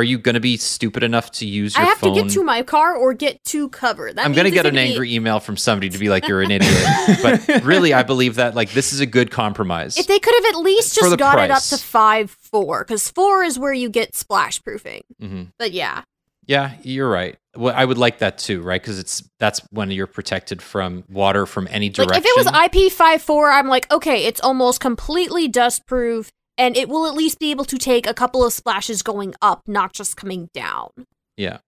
are 0.00 0.04
you 0.04 0.18
going 0.18 0.34
to 0.34 0.40
be 0.40 0.56
stupid 0.56 1.02
enough 1.02 1.30
to 1.32 1.46
use 1.46 1.74
your 1.74 1.82
phone? 1.82 1.86
I 1.86 1.88
have 1.90 1.98
phone? 1.98 2.14
to 2.14 2.22
get 2.22 2.30
to 2.32 2.42
my 2.42 2.62
car 2.62 2.96
or 2.96 3.12
get 3.12 3.42
to 3.44 3.68
cover. 3.68 4.10
That 4.10 4.24
I'm 4.24 4.32
going 4.32 4.46
to 4.46 4.50
get 4.50 4.64
an 4.64 4.78
angry 4.78 5.14
email 5.14 5.40
from 5.40 5.58
somebody 5.58 5.90
to 5.90 5.98
be 5.98 6.08
like, 6.08 6.26
"You're 6.26 6.40
an 6.40 6.50
idiot." 6.50 6.72
but 7.22 7.64
really, 7.64 7.92
I 7.92 8.02
believe 8.02 8.36
that 8.36 8.54
like 8.54 8.72
this 8.72 8.94
is 8.94 9.00
a 9.00 9.06
good 9.06 9.30
compromise. 9.30 9.98
If 9.98 10.06
they 10.06 10.18
could 10.18 10.34
have 10.42 10.54
at 10.54 10.58
least 10.60 10.94
just 10.94 11.18
got 11.18 11.38
it 11.38 11.50
up 11.50 11.62
to 11.64 11.76
five 11.76 12.30
four, 12.30 12.82
because 12.82 13.10
four 13.10 13.44
is 13.44 13.58
where 13.58 13.74
you 13.74 13.90
get 13.90 14.14
splash 14.16 14.62
proofing. 14.62 15.02
hmm 15.20 15.44
But 15.58 15.72
yeah, 15.72 16.02
Yeah, 16.46 16.72
you're 16.82 17.10
right. 17.10 17.36
Well, 17.54 17.74
I 17.76 17.84
would 17.84 17.98
like 17.98 18.18
that 18.18 18.38
too, 18.38 18.62
right? 18.62 18.80
Because 18.80 18.98
it's 18.98 19.28
that's 19.38 19.60
when 19.70 19.90
you're 19.90 20.06
protected 20.06 20.62
from 20.62 21.04
water 21.08 21.44
from 21.46 21.68
any 21.70 21.90
direction. 21.90 22.14
like 22.14 22.24
if 22.24 22.26
it 22.26 22.36
was 22.36 22.86
IP 22.86 22.92
five 22.92 23.20
four, 23.20 23.50
I'm 23.50 23.68
like, 23.68 23.92
okay, 23.92 24.24
it's 24.24 24.40
almost 24.40 24.80
completely 24.80 25.46
dust 25.48 25.86
proof, 25.86 26.30
and 26.60 26.76
it 26.76 26.88
will 26.90 27.06
at 27.06 27.14
least 27.14 27.38
be 27.38 27.50
able 27.50 27.64
to 27.64 27.78
take 27.78 28.06
a 28.06 28.12
couple 28.12 28.44
of 28.44 28.52
splashes 28.52 29.00
going 29.02 29.34
up, 29.40 29.62
not 29.66 29.94
just 29.94 30.16
coming 30.16 30.48
down. 30.52 30.90
Yeah. 31.38 31.58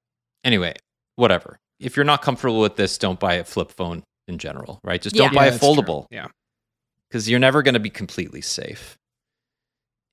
Anyway, 0.44 0.74
whatever. 1.16 1.58
If 1.80 1.96
you're 1.96 2.04
not 2.04 2.20
comfortable 2.20 2.60
with 2.60 2.76
this, 2.76 2.98
don't 2.98 3.18
buy 3.18 3.34
a 3.34 3.44
flip 3.44 3.70
phone 3.72 4.02
in 4.28 4.36
general, 4.38 4.78
right? 4.84 5.00
Just 5.00 5.16
don't 5.16 5.32
Yeah. 5.32 5.38
buy 5.38 5.46
a 5.46 5.50
that's 5.50 5.64
true. 5.64 5.74
foldable 5.74 6.06
Yeah. 6.10 6.26
because 7.08 7.28
you're 7.28 7.40
never 7.40 7.62
going 7.62 7.74
to 7.74 7.80
be 7.80 7.90
completely 7.90 8.42
safe. 8.42 8.96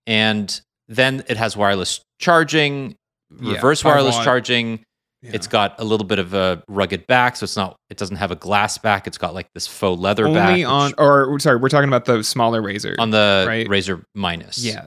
And 0.07 0.59
then 0.87 1.23
it 1.27 1.37
has 1.37 1.55
wireless 1.57 2.01
charging, 2.19 2.95
reverse 3.29 3.81
five 3.81 3.95
wireless 3.95 4.15
watt. 4.15 4.23
charging. 4.23 4.83
Yeah. 5.21 5.31
It's 5.33 5.47
got 5.47 5.75
a 5.79 5.83
little 5.83 6.05
bit 6.07 6.17
of 6.17 6.33
a 6.33 6.63
rugged 6.69 7.05
back, 7.07 7.35
so 7.35 7.43
it's 7.43 7.57
not. 7.57 7.75
It 7.89 7.97
doesn't 7.97 8.15
have 8.15 8.31
a 8.31 8.37
glass 8.37 8.77
back. 8.77 9.05
It's 9.05 9.17
got 9.17 9.33
like 9.33 9.47
this 9.53 9.67
faux 9.67 9.99
leather 9.99 10.25
only 10.25 10.39
back. 10.39 10.55
which- 10.55 10.65
on, 10.65 10.93
or 10.97 11.37
sorry, 11.39 11.57
we're 11.57 11.67
talking 11.67 11.89
about 11.89 12.05
the 12.05 12.23
smaller 12.23 12.61
razor. 12.61 12.95
on 12.99 13.09
the 13.09 13.43
right? 13.45 13.67
Razr 13.67 14.01
Minus. 14.15 14.63
yeah, 14.63 14.85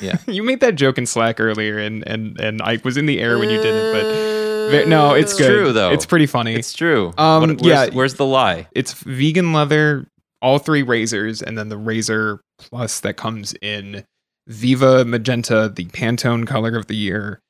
Yeah. 0.00 0.18
you 0.28 0.44
made 0.44 0.60
that 0.60 0.76
joke 0.76 0.98
in 0.98 1.06
Slack 1.06 1.40
earlier, 1.40 1.78
and 1.78 2.06
and 2.06 2.38
and 2.40 2.62
I 2.62 2.78
was 2.84 2.96
in 2.96 3.06
the 3.06 3.18
air 3.20 3.38
when 3.40 3.50
you 3.50 3.56
did 3.60 3.74
it, 3.74 3.92
but 3.92 4.70
ve- 4.84 4.88
no, 4.88 5.14
it's 5.14 5.32
It's 5.32 5.40
good. 5.40 5.48
true, 5.48 5.72
though. 5.72 5.90
It's 5.90 6.06
pretty 6.06 6.26
funny. 6.26 6.54
it's 6.54 6.72
true. 6.72 7.12
Um, 7.18 7.40
What- 7.40 7.60
where's, 7.62 7.88
yeah. 7.88 7.94
where's 7.94 8.14
the 8.14 8.26
lie? 8.26 8.68
it's 8.76 8.92
vegan 8.94 9.52
leather, 9.52 10.06
all 10.40 10.58
three 10.58 10.82
razors, 10.82 11.42
and 11.42 11.58
then 11.58 11.70
the 11.70 11.76
razor 11.76 12.40
plus 12.60 13.00
that 13.00 13.14
comes 13.16 13.52
in 13.60 14.04
Viva 14.46 15.04
Magenta, 15.04 15.72
the 15.74 15.86
Pantone 15.86 16.46
color 16.46 16.76
of 16.76 16.86
the 16.86 16.96
year, 16.96 17.40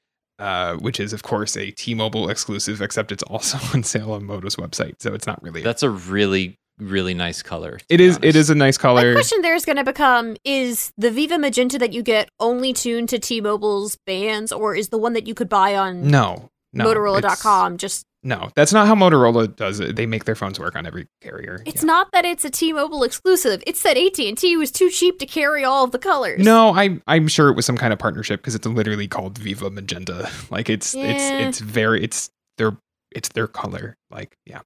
uh, 0.43 0.75
which 0.77 0.99
is 1.01 1.13
of 1.13 1.23
course 1.23 1.57
a 1.57 1.71
T-Mobile 1.71 2.29
exclusive, 2.29 2.83
except 2.83 3.13
it's 3.13 3.23
also 3.25 3.59
on 3.75 3.83
sale 3.83 4.13
on 4.13 4.25
Moto's 4.25 4.57
website, 4.57 4.95
so 4.99 5.15
it's 5.15 5.27
not 5.27 5.43
really. 5.43 5.63
That's 5.63 5.83
a 5.83 5.91
really 5.91 6.57
really 6.79 7.15
nice 7.15 7.43
color. 7.43 7.79
to 7.79 7.85
it 7.89 7.99
be 7.99 8.05
is. 8.05 8.17
It 8.17 8.23
honest. 8.25 8.37
is 8.37 8.51
a 8.51 8.55
nice 8.57 8.79
My 8.79 8.83
color. 8.83 9.13
question 9.15 9.41
there 9.43 9.55
is 9.55 9.65
going 9.65 9.77
to 9.77 9.85
become: 9.85 10.37
Is 10.45 10.93
the 10.97 11.11
Viva 11.11 11.39
Magenta 11.39 11.79
that 11.79 11.93
you 11.93 12.03
get 12.03 12.29
only 12.41 12.73
tuned 12.73 13.09
to 13.11 13.19
T-Mobile's 13.19 13.99
bands, 14.05 14.51
or 14.53 14.75
is 14.75 14.89
the 14.89 14.99
one 14.99 15.13
that 15.13 15.27
you 15.29 15.35
could 15.35 15.49
buy 15.49 15.77
on 15.77 16.09
No, 16.09 16.49
no, 16.73 16.85
Motorola.com 16.87 17.77
just? 17.79 18.05
No, 18.25 18.51
that's 18.55 18.73
not 18.73 18.87
how 18.87 18.95
Motorola 18.95 19.55
does 19.57 19.81
it. 19.81 19.97
They 19.97 20.07
make 20.07 20.25
their 20.27 20.37
phones 20.37 20.61
work 20.61 20.77
on 20.77 20.87
every 20.87 21.09
carrier. 21.21 21.61
It's 21.67 21.83
Yeah. 21.83 21.87
not 21.89 22.13
that 22.13 22.25
it's 22.25 22.45
a 22.45 22.51
T-Mobile 22.51 23.03
exclusive. 23.03 23.63
It's 23.67 23.83
that 23.83 23.97
AT 23.97 24.29
and 24.29 24.39
T 24.39 24.57
was 24.57 24.71
too 24.71 24.91
cheap 24.91 25.19
to 25.19 25.27
carry 25.27 25.65
all 25.65 25.83
of 25.85 25.91
the 25.91 25.99
colors. 25.99 26.39
No, 26.41 26.73
I 26.73 27.01
I'm 27.09 27.27
sure 27.27 27.49
it 27.49 27.57
was 27.57 27.67
some 27.67 27.77
kind 27.77 27.93
of 27.93 27.99
partnership 27.99 28.41
because 28.41 28.55
it's 28.55 28.67
literally 28.67 29.09
called 29.09 29.39
Viva 29.39 29.71
Magenta. 29.71 30.31
Like 30.51 30.71
it's 30.71 30.95
Yeah. 30.95 31.05
it's 31.07 31.49
it's 31.49 31.61
very 31.61 32.03
it's 32.05 32.31
their 32.59 32.77
it's 33.11 33.29
their 33.31 33.49
color. 33.49 33.97
Like 34.11 34.37
yeah. 34.47 34.61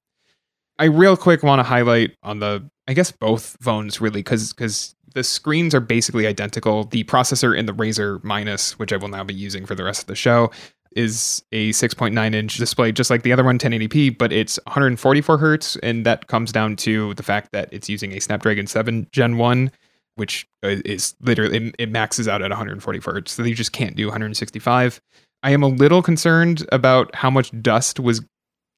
I 0.79 0.85
real 0.85 1.17
quick 1.17 1.41
want 1.41 1.59
to 1.59 1.63
highlight 1.63 2.15
on 2.21 2.39
the 2.39 2.69
I 2.87 2.93
guess 2.93 3.11
both 3.11 3.57
phones 3.59 3.99
really 3.99 4.19
because 4.21 4.53
because 4.53 4.93
the 5.15 5.23
screens 5.23 5.73
are 5.73 5.79
basically 5.79 6.27
identical. 6.27 6.83
The 6.83 7.03
processor 7.05 7.57
in 7.57 7.65
the 7.65 7.73
Razr 7.73 8.23
Minus, 8.23 8.77
which 8.77 8.93
I 8.93 8.97
will 8.97 9.07
now 9.07 9.23
be 9.23 9.33
using 9.33 9.65
for 9.65 9.73
the 9.73 9.83
rest 9.83 10.01
of 10.01 10.07
the 10.07 10.15
show, 10.15 10.51
is 10.95 11.43
a 11.51 11.69
6.9 11.71 12.33
inch 12.33 12.57
display, 12.57 12.91
just 12.91 13.09
like 13.09 13.23
the 13.23 13.33
other 13.33 13.43
one, 13.43 13.59
1080p, 13.59 14.17
but 14.17 14.31
it's 14.31 14.59
144 14.65 15.37
hertz, 15.37 15.75
and 15.77 16.05
that 16.05 16.27
comes 16.27 16.51
down 16.51 16.75
to 16.77 17.13
the 17.15 17.23
fact 17.23 17.51
that 17.51 17.69
it's 17.71 17.89
using 17.89 18.13
a 18.13 18.19
Snapdragon 18.19 18.67
7 18.67 19.07
Gen 19.11 19.37
1 19.37 19.71
which 20.17 20.47
uh, 20.63 20.75
is 20.83 21.15
literally 21.21 21.71
it, 21.79 21.89
maxes 21.89 22.27
out 22.27 22.41
at 22.41 22.49
144 22.49 23.13
hertz. 23.13 23.31
So 23.31 23.43
you 23.43 23.55
just 23.55 23.71
can't 23.71 23.95
do 23.95 24.07
165. 24.07 24.99
I 25.43 25.51
am 25.51 25.63
a 25.63 25.67
little 25.67 26.01
concerned 26.01 26.67
about 26.71 27.13
how 27.15 27.29
much 27.29 27.51
dust 27.61 27.99
was. 27.99 28.21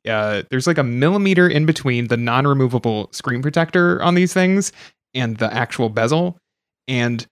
Uh, 0.07 0.43
there's 0.49 0.67
like 0.67 0.77
a 0.77 0.83
millimeter 0.83 1.47
in 1.47 1.65
between 1.65 2.07
the 2.07 2.17
non-removable 2.17 3.09
screen 3.11 3.41
protector 3.41 4.01
on 4.01 4.15
these 4.15 4.33
things 4.33 4.71
and 5.13 5.37
the 5.37 5.51
actual 5.53 5.89
bezel, 5.89 6.37
and 6.87 7.25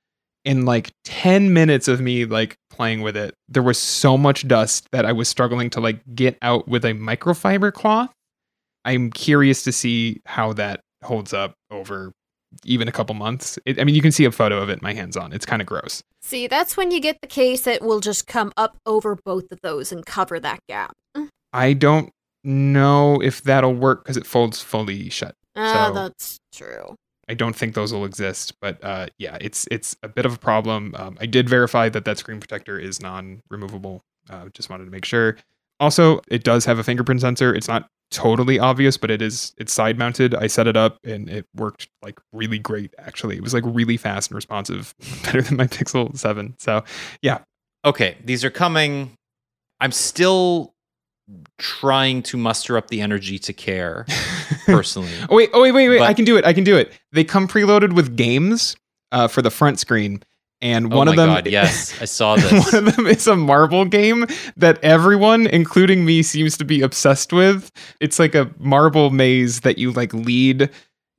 in 0.48 0.64
like 0.66 0.92
10 1.04 1.52
minutes 1.54 1.88
of 1.90 2.00
me 2.00 2.24
like 2.26 2.56
playing 2.70 3.02
with 3.02 3.18
it, 3.18 3.34
there 3.50 3.62
was 3.62 3.78
so 3.78 4.18
much 4.18 4.48
dust 4.48 4.88
that 4.94 5.06
I 5.06 5.12
was 5.12 5.28
struggling 5.28 5.70
to 5.72 5.82
like 5.82 6.00
get 6.16 6.38
out 6.42 6.68
with 6.70 6.86
a 6.86 6.94
microfiber 6.94 7.74
cloth. 7.74 8.12
I'm 8.86 9.12
curious 9.12 9.64
to 9.64 9.72
see 9.74 10.22
how 10.26 10.54
that 10.54 10.80
holds 11.04 11.34
up 11.34 11.54
over 11.70 12.14
even 12.64 12.88
a 12.88 12.94
couple 12.94 13.14
months. 13.14 13.60
It, 13.66 13.78
I 13.80 13.84
mean, 13.84 13.94
you 13.94 14.02
can 14.02 14.14
see 14.14 14.24
a 14.24 14.32
photo 14.32 14.62
of 14.62 14.70
it 14.70 14.74
in 14.74 14.80
my 14.82 14.94
hands 14.94 15.18
on. 15.18 15.34
It's 15.34 15.46
kind 15.46 15.62
of 15.62 15.66
gross. 15.68 16.02
See, 16.22 16.48
that's 16.48 16.78
when 16.78 16.92
you 16.92 17.02
get 17.02 17.18
the 17.22 17.28
case 17.28 17.62
that 17.64 17.82
will 17.82 18.00
just 18.00 18.26
come 18.26 18.54
up 18.56 18.78
over 18.86 19.18
both 19.26 19.52
of 19.52 19.60
those 19.62 19.92
and 19.92 20.06
cover 20.06 20.40
that 20.40 20.60
gap. 20.70 20.94
I 21.52 21.74
don't 21.74 22.10
know 22.46 23.22
if 23.22 23.42
that'll 23.44 23.74
work 23.76 24.04
because 24.06 24.16
it 24.16 24.26
folds 24.26 24.62
fully 24.62 25.10
shut. 25.10 25.36
Ah, 25.58 25.88
So- 25.90 25.94
that's 25.94 26.38
true. 26.54 26.96
I 27.30 27.34
don't 27.34 27.56
think 27.56 27.74
those 27.74 27.94
will 27.94 28.06
exist, 28.06 28.54
but 28.62 28.82
uh, 28.84 29.08
yeah, 29.18 29.38
it's 29.42 29.68
it's 29.70 29.96
a 30.04 30.08
bit 30.08 30.26
of 30.26 30.36
a 30.36 30.40
problem. 30.40 30.96
Um, 30.98 31.18
I 31.20 31.26
did 31.26 31.50
verify 31.50 31.90
that 31.90 32.06
that 32.06 32.18
screen 32.18 32.40
protector 32.40 32.80
is 32.80 33.02
non-removable. 33.02 34.02
Uh, 34.30 34.50
just 34.54 34.70
wanted 34.70 34.86
to 34.86 34.92
make 34.92 35.06
sure. 35.06 35.38
Also, 35.80 36.22
it 36.28 36.44
does 36.44 36.66
have 36.66 36.80
a 36.80 36.84
fingerprint 36.84 37.22
sensor. 37.22 37.54
It's 37.54 37.68
not 37.68 37.88
totally 38.12 38.60
obvious, 38.60 38.98
but 38.98 39.12
it 39.12 39.22
is. 39.22 39.54
It's 39.58 39.74
side 39.74 39.98
mounted. 39.98 40.34
I 40.36 40.48
set 40.48 40.68
it 40.68 40.78
up 40.78 41.00
and 41.04 41.30
it 41.30 41.46
worked 41.54 41.90
like 42.02 42.20
really 42.32 42.60
great. 42.60 42.94
Actually, 42.98 43.36
it 43.36 43.44
was 43.44 43.54
like 43.54 43.64
really 43.66 43.98
fast 43.98 44.32
and 44.32 44.36
responsive, 44.36 44.96
better 45.24 45.42
than 45.42 45.58
my 45.58 45.68
Pixel 45.68 46.18
Seven. 46.18 46.56
So 46.60 46.84
yeah. 47.22 47.40
Okay, 47.86 48.18
these 48.24 48.44
are 48.44 48.50
coming. 48.50 49.12
I'm 49.80 49.92
still 49.92 50.74
trying 51.58 52.22
to 52.24 52.38
muster 52.38 52.78
up 52.78 52.88
the 52.90 53.02
energy 53.02 53.38
to 53.40 53.54
care 53.54 54.06
personally. 54.66 55.12
Oh 55.30 55.36
wait, 55.36 55.50
oh 55.54 55.62
wait, 55.62 55.72
wait, 55.72 55.90
wait! 55.90 56.00
But- 56.00 56.10
I 56.10 56.14
can 56.14 56.26
do 56.26 56.38
it. 56.38 56.46
I 56.46 56.54
can 56.54 56.64
do 56.64 56.78
it. 56.78 56.92
They 57.12 57.24
come 57.24 57.48
preloaded 57.48 57.94
with 57.94 58.16
games 58.16 58.76
uh, 59.12 59.28
for 59.28 59.42
the 59.42 59.50
front 59.52 59.80
screen, 59.80 60.22
and 60.62 60.92
oh 60.94 60.98
one 60.98 61.08
my 61.08 61.12
of 61.14 61.18
them, 61.18 61.30
god, 61.30 61.48
yes, 61.52 62.00
I 62.02 62.06
saw 62.06 62.36
this. 62.38 62.74
one 62.74 62.88
of 62.88 62.96
them 62.96 63.08
is 63.08 63.28
a 63.28 63.36
Marvel 63.36 63.86
game 63.86 64.26
that 64.56 64.84
everyone, 64.84 65.48
including 65.48 66.06
me, 66.06 66.24
seems 66.24 66.58
to 66.58 66.66
be 66.66 66.82
obsessed 66.82 67.34
with. 67.34 67.72
It's 68.00 68.20
like 68.20 68.36
a 68.36 68.50
marble 68.60 69.10
maze 69.10 69.62
that 69.62 69.78
you 69.78 69.92
like 69.92 70.14
lead. 70.14 70.70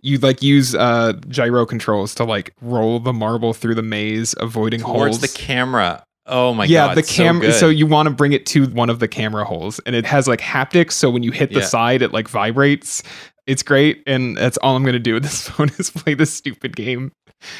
You 0.00 0.18
like 0.18 0.42
use 0.44 0.76
uh, 0.76 1.14
gyro 1.28 1.66
controls 1.66 2.14
to 2.16 2.24
like 2.24 2.54
roll 2.60 3.00
the 3.00 3.12
marble 3.12 3.52
through 3.52 3.74
the 3.74 3.82
maze, 3.82 4.32
avoiding 4.38 4.78
Towards 4.80 5.16
holes. 5.16 5.20
the 5.20 5.28
camera. 5.38 6.04
Oh 6.28 6.54
my 6.54 6.64
yeah, 6.64 6.86
god. 6.86 6.88
Yeah, 6.90 6.94
the 6.96 7.02
camera. 7.02 7.52
So, 7.52 7.58
So, 7.58 7.68
you 7.68 7.86
want 7.86 8.08
to 8.08 8.14
bring 8.14 8.32
it 8.32 8.46
to 8.46 8.66
one 8.66 8.90
of 8.90 8.98
the 9.00 9.08
camera 9.08 9.44
holes, 9.44 9.80
and 9.86 9.96
it 9.96 10.04
has 10.06 10.28
like 10.28 10.40
haptics. 10.40 10.92
So 10.92 11.10
when 11.10 11.22
you 11.22 11.30
hit 11.32 11.52
the 11.52 11.60
Yeah. 11.60 11.66
side, 11.66 12.02
it 12.02 12.12
like 12.12 12.28
vibrates. 12.28 13.02
It's 13.46 13.62
great, 13.62 14.02
and 14.06 14.36
that's 14.36 14.58
all 14.58 14.76
I'm 14.76 14.84
gonna 14.84 14.98
do 14.98 15.14
with 15.14 15.22
this 15.22 15.48
phone 15.48 15.70
is 15.78 15.90
play 15.90 16.14
this 16.14 16.32
stupid 16.32 16.76
game. 16.76 17.12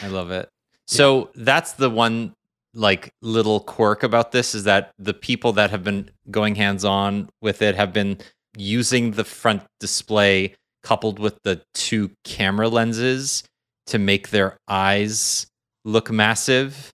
I 0.03 0.09
love 0.09 0.31
it. 0.31 0.49
So 0.87 1.31
that's 1.35 1.73
the 1.73 1.91
one 1.91 2.33
like 2.75 3.11
little 3.23 3.61
quirk 3.61 4.03
about 4.03 4.33
this 4.33 4.55
is 4.55 4.65
that 4.65 4.91
the 4.99 5.15
people 5.15 5.53
that 5.55 5.71
have 5.71 5.83
been 5.83 6.11
going 6.31 6.55
hands 6.55 6.85
on 6.85 7.29
with 7.41 7.63
it 7.63 7.75
have 7.75 7.93
been 7.93 8.19
using 8.57 9.13
the 9.13 9.25
front 9.25 9.63
display 9.81 10.55
coupled 10.83 11.19
with 11.19 11.39
the 11.45 11.61
two 11.75 12.11
camera 12.25 12.69
lenses 12.69 13.43
to 13.87 13.99
make 13.99 14.29
their 14.31 14.57
eyes 14.69 15.47
look 15.85 16.11
massive. 16.11 16.91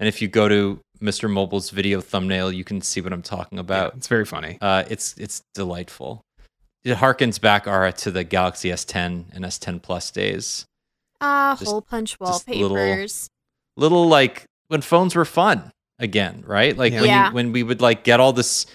And 0.00 0.08
if 0.08 0.22
you 0.22 0.28
go 0.28 0.48
to 0.48 0.78
Mr. 1.00 1.30
Mobile's 1.30 1.70
video 1.70 2.00
thumbnail, 2.00 2.50
you 2.52 2.64
can 2.64 2.80
see 2.80 3.00
what 3.00 3.12
I'm 3.12 3.22
talking 3.22 3.58
Yeah, 3.58 3.62
about. 3.62 3.94
it's 3.96 4.08
very 4.08 4.24
funny. 4.24 4.58
Uh, 4.60 4.84
it's 4.88 5.16
it's 5.18 5.42
delightful. 5.54 6.22
It 6.84 6.96
harkens 6.98 7.40
back 7.40 7.66
Ara 7.66 7.92
to 7.92 8.10
the 8.10 8.24
Galaxy 8.24 8.70
S10 8.70 9.26
and 9.32 9.44
S10 9.44 9.82
Plus 9.82 10.10
days. 10.10 10.64
Ah, 11.20 11.56
Just- 11.58 11.70
hole 11.70 11.82
punch 11.82 12.16
just 12.18 12.48
little- 12.48 12.70
wallpapers. 12.76 13.28
Little 13.76 14.08
like 14.08 14.44
when 14.68 14.80
phones 14.80 15.14
were 15.14 15.24
fun 15.24 15.70
again, 15.98 16.42
right? 16.46 16.76
Like 16.76 16.92
Yeah. 16.92 17.00
when 17.00 17.08
Yeah. 17.10 17.28
you, 17.28 17.34
when 17.34 17.52
we 17.52 17.62
would 17.62 17.80
like 17.80 18.04
get 18.04 18.20
all 18.20 18.32
this 18.32 18.66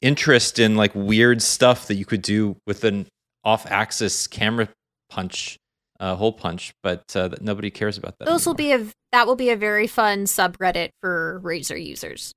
interest 0.00 0.58
in 0.58 0.76
like 0.76 0.92
weird 0.94 1.40
stuff 1.42 1.86
that 1.86 1.94
you 1.94 2.04
could 2.04 2.22
do 2.22 2.56
with 2.66 2.84
an 2.84 3.06
off-axis 3.44 4.26
camera 4.26 4.68
punch, 5.10 5.56
uh, 6.02 6.16
hole 6.16 6.32
punch, 6.32 6.74
but 6.82 7.04
uh, 7.16 7.28
that 7.28 7.40
nobody 7.42 7.70
cares 7.70 7.96
about 7.96 8.18
that. 8.18 8.26
Those 8.26 8.44
will 8.44 8.54
be 8.54 8.72
a 8.72 8.84
that 9.12 9.26
will 9.26 9.36
be 9.36 9.50
a 9.50 9.56
very 9.56 9.86
fun 9.86 10.24
subreddit 10.24 10.90
for 11.00 11.40
Razr 11.44 11.82
users. 11.82 12.34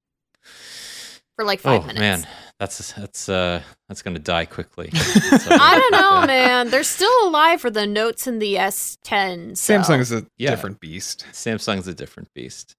For 1.35 1.43
like 1.43 1.59
five 1.59 1.81
oh 1.83 1.87
minutes. 1.87 1.97
Oh 1.99 2.01
man, 2.01 2.27
that's 2.59 2.93
that's 2.93 3.27
uh 3.27 3.61
that's 3.89 4.01
gonna 4.01 4.19
die 4.19 4.45
quickly. 4.45 4.89
I 4.93 5.77
don't 5.89 5.99
know, 6.01 6.25
man. 6.27 6.69
They're 6.69 6.83
still 6.83 7.11
alive 7.27 7.59
for 7.59 7.69
the 7.69 7.85
notes 7.85 8.25
in 8.27 8.39
the 8.39 8.53
S10. 8.55 9.57
so- 9.57 9.73
Samsung 9.73 9.99
is 9.99 10.13
a 10.13 10.25
Yeah. 10.37 10.51
different 10.51 10.79
beast. 10.79 11.25
Samsung's 11.33 11.87
a 11.89 11.93
different 11.93 12.29
beast. 12.33 12.75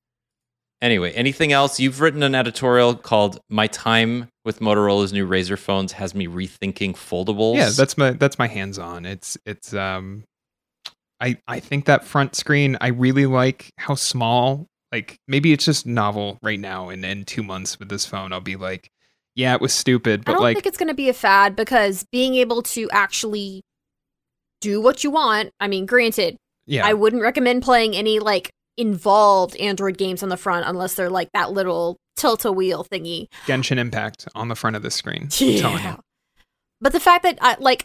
Anyway, 0.82 1.10
anything 1.12 1.52
else? 1.52 1.80
You've 1.80 2.00
written 2.00 2.22
an 2.22 2.34
editorial 2.34 2.94
called 2.94 3.40
"My 3.50 3.66
Time 3.66 4.28
with 4.44 4.60
Motorola's 4.60 5.12
New 5.12 5.26
Razr 5.28 5.58
Phones 5.58 5.92
Has 5.92 6.14
Me 6.14 6.26
Rethinking 6.26 6.92
Foldables." 6.94 7.56
Yeah, 7.56 7.70
that's 7.76 7.98
my 7.98 8.10
that's 8.12 8.38
my 8.38 8.46
hands 8.46 8.78
on. 8.78 9.04
It's 9.04 9.36
it's 9.44 9.74
um 9.74 10.24
I 11.20 11.38
I 11.46 11.60
think 11.60 11.86
that 11.86 12.04
front 12.04 12.34
screen 12.34 12.76
I 12.80 12.88
really 12.88 13.26
like 13.26 13.70
how 13.78 13.94
small 13.94 14.66
like 14.92 15.18
maybe 15.26 15.52
it's 15.52 15.64
just 15.64 15.86
novel 15.86 16.38
right 16.42 16.60
now 16.60 16.88
and 16.88 17.04
in 17.04 17.24
2 17.24 17.42
months 17.42 17.78
with 17.78 17.88
this 17.88 18.06
phone 18.06 18.32
I'll 18.32 18.40
be 18.40 18.56
like 18.56 18.90
yeah, 19.36 19.54
it 19.54 19.60
was 19.60 19.74
stupid, 19.74 20.20
I 20.20 20.22
but 20.24 20.32
don't 20.32 20.42
like 20.42 20.56
think 20.56 20.66
it's 20.66 20.78
going 20.78 20.88
to 20.88 20.94
be 20.94 21.10
a 21.10 21.12
fad 21.12 21.54
because 21.54 22.06
being 22.10 22.34
able 22.36 22.62
to 22.62 22.88
actually 22.90 23.62
do 24.62 24.80
what 24.80 25.04
you 25.04 25.10
want. 25.10 25.50
I 25.60 25.68
mean, 25.68 25.84
granted, 25.84 26.38
yeah. 26.66 26.86
I 26.86 26.94
wouldn't 26.94 27.20
recommend 27.20 27.62
playing 27.62 27.94
any 27.94 28.18
like 28.18 28.50
involved 28.78 29.54
Android 29.56 29.98
games 29.98 30.22
on 30.22 30.30
the 30.30 30.38
front 30.38 30.66
unless 30.66 30.94
they're 30.94 31.10
like 31.10 31.28
that 31.34 31.52
little 31.52 31.98
tilt 32.16 32.46
a 32.46 32.52
wheel 32.52 32.82
thingy. 32.90 33.26
Genshin 33.46 33.76
Impact 33.76 34.26
on 34.34 34.48
the 34.48 34.56
front 34.56 34.74
of 34.74 34.82
the 34.82 34.90
screen. 34.90 35.28
You. 35.36 35.98
But 36.80 36.94
the 36.94 37.00
fact 37.00 37.22
that 37.24 37.38
I 37.42 37.56
like 37.60 37.84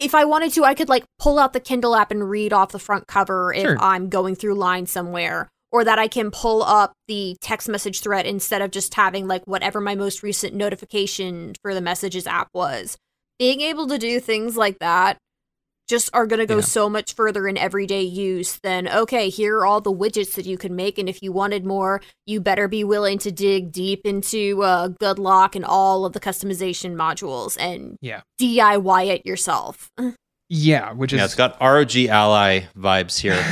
if 0.00 0.14
I 0.14 0.24
wanted 0.24 0.52
to, 0.54 0.64
I 0.64 0.74
could 0.74 0.88
like 0.88 1.04
pull 1.18 1.38
out 1.38 1.52
the 1.52 1.60
Kindle 1.60 1.94
app 1.94 2.10
and 2.10 2.28
read 2.28 2.52
off 2.52 2.72
the 2.72 2.78
front 2.78 3.06
cover 3.06 3.52
if 3.52 3.62
Sure. 3.62 3.78
I'm 3.78 4.08
going 4.08 4.34
through 4.34 4.54
lines 4.54 4.90
somewhere. 4.90 5.48
Or 5.72 5.84
that 5.84 6.00
I 6.00 6.08
can 6.08 6.32
pull 6.32 6.64
up 6.64 6.94
the 7.06 7.36
text 7.40 7.68
message 7.68 8.00
thread 8.00 8.26
instead 8.26 8.60
of 8.60 8.72
just 8.72 8.94
having 8.94 9.28
like 9.28 9.44
whatever 9.44 9.80
my 9.80 9.94
most 9.94 10.20
recent 10.20 10.52
notification 10.52 11.54
for 11.62 11.74
the 11.74 11.80
messages 11.80 12.26
app 12.26 12.48
was. 12.52 12.96
Being 13.38 13.60
able 13.60 13.86
to 13.86 13.96
do 13.96 14.18
things 14.18 14.56
like 14.56 14.80
that 14.80 15.18
just 15.90 16.08
are 16.14 16.26
going 16.26 16.38
to 16.40 16.46
go 16.46 16.56
Yeah. 16.56 16.60
so 16.78 16.88
much 16.88 17.14
further 17.14 17.46
in 17.48 17.58
everyday 17.58 18.02
use 18.02 18.58
than 18.62 18.88
okay 18.88 19.28
here 19.28 19.58
are 19.58 19.66
all 19.66 19.80
the 19.80 19.92
widgets 19.92 20.34
that 20.36 20.46
you 20.46 20.56
can 20.56 20.74
make 20.76 20.96
and 20.98 21.08
if 21.08 21.20
you 21.22 21.32
wanted 21.32 21.66
more 21.66 22.00
you 22.26 22.40
better 22.40 22.68
be 22.68 22.82
willing 22.84 23.18
to 23.18 23.30
dig 23.30 23.72
deep 23.72 24.06
into 24.06 24.62
uh, 24.62 24.88
good 24.88 25.18
lock 25.18 25.54
and 25.56 25.64
all 25.64 26.04
of 26.06 26.12
the 26.14 26.20
customization 26.20 26.94
modules 26.94 27.56
and 27.60 27.96
Yeah. 28.00 28.20
diy 28.40 29.06
it 29.08 29.26
yourself 29.26 29.90
Yeah, 30.48 30.92
which 30.92 31.12
is 31.12 31.18
yeah, 31.18 31.24
it's 31.26 31.34
got 31.36 31.60
ROG 31.60 31.94
Ally 32.08 32.60
vibes 32.76 33.18
here. 33.20 33.42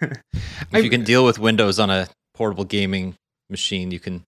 If 0.72 0.84
you 0.84 0.90
can 0.90 1.04
deal 1.04 1.24
with 1.24 1.38
Windows 1.38 1.78
on 1.78 1.88
a 1.90 2.08
portable 2.34 2.64
gaming 2.64 3.14
machine, 3.48 3.90
you 3.90 4.00
can 4.00 4.24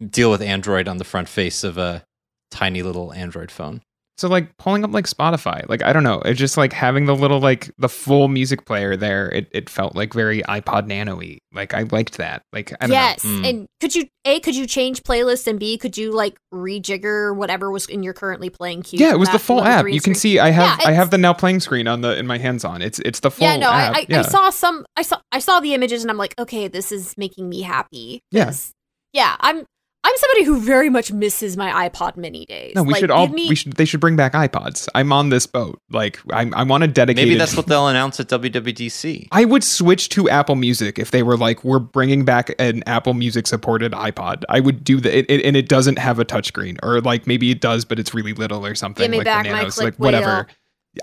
deal 0.00 0.30
with 0.30 0.40
Android 0.40 0.88
on 0.88 0.96
the 0.98 1.04
front 1.04 1.28
face 1.28 1.62
of 1.64 1.76
a 1.78 2.02
tiny 2.50 2.82
little 2.82 3.12
Android 3.12 3.50
phone. 3.50 3.82
So 4.16 4.28
like 4.28 4.56
pulling 4.58 4.84
up 4.84 4.92
like 4.92 5.06
Spotify, 5.06 5.68
like 5.68 5.82
I 5.82 5.92
don't 5.92 6.04
know, 6.04 6.20
it's 6.24 6.38
just 6.38 6.56
like 6.56 6.72
having 6.72 7.06
the 7.06 7.16
little 7.16 7.40
like 7.40 7.72
the 7.78 7.88
full 7.88 8.28
music 8.28 8.64
player 8.64 8.96
there. 8.96 9.28
It 9.30 9.48
it 9.50 9.68
felt 9.68 9.96
like 9.96 10.12
very 10.14 10.40
iPod 10.42 10.86
Nano-y. 10.86 11.38
Like 11.52 11.74
I 11.74 11.82
liked 11.82 12.18
that. 12.18 12.42
Like 12.52 12.72
I 12.80 12.86
yes 12.86 13.24
Mm. 13.24 13.48
and 13.48 13.66
could 13.80 13.94
you 13.94 14.04
a 14.24 14.38
could 14.40 14.54
you 14.54 14.66
change 14.66 15.02
playlists 15.02 15.46
and 15.48 15.58
b 15.58 15.76
could 15.78 15.96
you 15.98 16.12
like 16.12 16.36
rejigger 16.52 17.34
whatever 17.36 17.70
was 17.70 17.86
in 17.86 18.02
your 18.02 18.12
currently 18.14 18.50
playing 18.50 18.82
queue. 18.82 18.98
Yeah, 19.00 19.12
it 19.12 19.18
was 19.18 19.28
the 19.30 19.38
full 19.38 19.62
app. 19.64 19.88
You 19.88 20.00
can 20.00 20.14
see 20.14 20.38
I 20.38 20.50
have 20.50 20.78
Yeah, 20.80 20.88
I 20.88 20.92
have 20.92 21.10
the 21.10 21.18
now 21.18 21.32
playing 21.32 21.60
screen 21.60 21.88
on 21.88 22.00
the 22.00 22.16
in 22.16 22.26
my 22.26 22.38
hands 22.38 22.64
on. 22.64 22.82
It's 22.82 22.98
it's 23.00 23.20
the 23.20 23.30
full 23.30 23.46
yeah 23.46 23.56
no 23.56 23.68
app. 23.70 23.96
I, 23.96 23.98
I, 24.00 24.06
yeah. 24.08 24.18
I 24.20 24.22
saw 24.22 24.50
some 24.50 24.86
i 24.96 25.02
saw 25.02 25.18
i 25.32 25.38
saw 25.40 25.60
the 25.60 25.74
images 25.74 26.02
and 26.02 26.10
i'm 26.10 26.16
like 26.18 26.34
okay 26.38 26.68
this 26.68 26.92
is 26.92 27.14
making 27.18 27.48
me 27.48 27.62
happy 27.62 28.22
Yeah. 28.30 28.44
'Cause, 28.46 28.72
yeah 29.12 29.36
i'm 29.40 29.64
i'm 30.04 30.16
somebody 30.16 30.44
who 30.44 30.60
very 30.60 30.90
much 30.90 31.10
misses 31.12 31.56
my 31.56 31.88
ipod 31.88 32.16
mini 32.16 32.44
days 32.46 32.74
no, 32.74 32.82
we 32.82 32.92
Like, 32.92 33.00
should 33.00 33.10
all 33.10 33.26
me- 33.28 33.48
we 33.48 33.54
should 33.54 33.72
they 33.72 33.84
should 33.84 34.00
bring 34.00 34.16
back 34.16 34.32
iPods. 34.34 34.86
I'm 34.94 35.12
on 35.12 35.30
this 35.30 35.46
boat. 35.46 35.80
Like 35.90 36.20
I 36.32 36.50
I 36.54 36.62
want 36.64 36.82
to 36.82 36.88
dedicate 36.88 37.24
Maybe 37.26 37.38
that's 37.38 37.56
what 37.56 37.66
they'll 37.66 37.88
announce 37.88 38.20
at 38.20 38.28
WWDC. 38.28 39.28
I 39.32 39.44
would 39.44 39.64
switch 39.64 40.08
to 40.10 40.28
Apple 40.28 40.54
Music 40.56 40.98
if 40.98 41.10
they 41.10 41.22
were 41.22 41.36
like, 41.36 41.64
we're 41.64 41.78
bringing 41.78 42.24
back 42.24 42.54
an 42.58 42.82
Apple 42.86 43.14
Music 43.14 43.46
supported 43.46 43.92
iPod. 43.92 44.42
I 44.48 44.60
would 44.60 44.84
do 44.84 45.00
that, 45.00 45.16
it, 45.16 45.26
it- 45.30 45.44
and 45.44 45.56
it 45.56 45.68
doesn't 45.68 45.98
have 45.98 46.18
a 46.18 46.24
touchscreen, 46.24 46.78
or 46.82 47.00
like 47.00 47.26
maybe 47.26 47.50
it 47.50 47.60
does, 47.60 47.84
but 47.84 47.98
it's 47.98 48.12
really 48.14 48.32
little 48.32 48.64
or 48.64 48.74
something. 48.74 49.02
Give 49.04 49.10
me 49.10 49.18
like 49.18 49.24
back 49.24 49.44
the 49.44 49.50
my 49.50 49.58
Nanos, 49.58 49.74
click 49.76 49.84
like 49.84 49.94
whatever. 49.96 50.46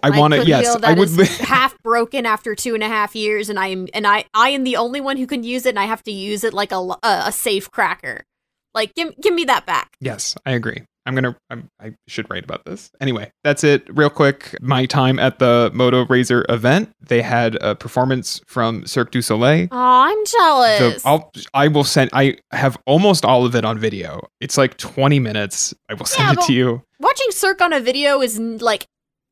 I 0.03 0.17
want 0.17 0.33
to. 0.33 0.45
Yes, 0.45 0.65
wheel 0.65 0.75
I 0.77 0.79
that 0.95 0.97
would. 0.97 1.19
is 1.19 1.37
half 1.39 1.77
broken 1.83 2.25
after 2.25 2.55
two 2.55 2.73
and 2.75 2.83
a 2.83 2.87
half 2.87 3.15
years, 3.15 3.49
and 3.49 3.59
I 3.59 3.67
am 3.67 3.87
and 3.93 4.07
I 4.07 4.25
I 4.33 4.49
am 4.49 4.63
the 4.63 4.77
only 4.77 5.01
one 5.01 5.17
who 5.17 5.27
can 5.27 5.43
use 5.43 5.65
it, 5.65 5.69
and 5.71 5.79
I 5.79 5.85
have 5.85 6.01
to 6.03 6.11
use 6.11 6.43
it 6.43 6.53
like 6.53 6.71
a 6.71 6.77
a, 6.79 6.97
a 7.03 7.31
safe 7.31 7.69
cracker. 7.71 8.25
Like 8.73 8.93
give 8.95 9.13
give 9.21 9.33
me 9.33 9.43
that 9.45 9.65
back. 9.65 9.89
yes, 9.99 10.35
I 10.45 10.51
agree. 10.51 10.83
I'm 11.03 11.15
gonna. 11.15 11.35
I'm, 11.49 11.67
I 11.79 11.93
should 12.07 12.29
write 12.29 12.43
about 12.43 12.63
this. 12.63 12.91
Anyway, 13.01 13.31
that's 13.43 13.63
it. 13.63 13.83
Real 13.89 14.11
quick, 14.11 14.55
my 14.61 14.85
time 14.85 15.17
at 15.17 15.39
the 15.39 15.71
Moto 15.73 16.05
Razr 16.05 16.45
event. 16.47 16.91
They 17.01 17.23
had 17.23 17.55
a 17.55 17.73
performance 17.75 18.39
from 18.45 18.85
Cirque 18.85 19.09
du 19.09 19.21
Soleil. 19.23 19.67
Oh, 19.71 19.77
I'm 19.77 20.23
The, 20.23 20.31
jealous. 20.37 21.05
I'll, 21.05 21.31
I 21.55 21.69
will 21.69 21.83
send. 21.83 22.11
I 22.13 22.37
have 22.51 22.77
almost 22.85 23.25
all 23.25 23.47
of 23.47 23.55
it 23.55 23.65
on 23.65 23.79
video. 23.79 24.27
It's 24.41 24.59
like 24.59 24.77
20 24.77 25.19
minutes. 25.19 25.73
I 25.89 25.95
will 25.95 26.05
send 26.05 26.27
Yeah, 26.27 26.33
it 26.33 26.45
to 26.45 26.53
you. 26.53 26.83
Watching 26.99 27.31
Cirque 27.31 27.61
on 27.61 27.73
a 27.73 27.79
video 27.79 28.21
is 28.21 28.37
like 28.39 28.85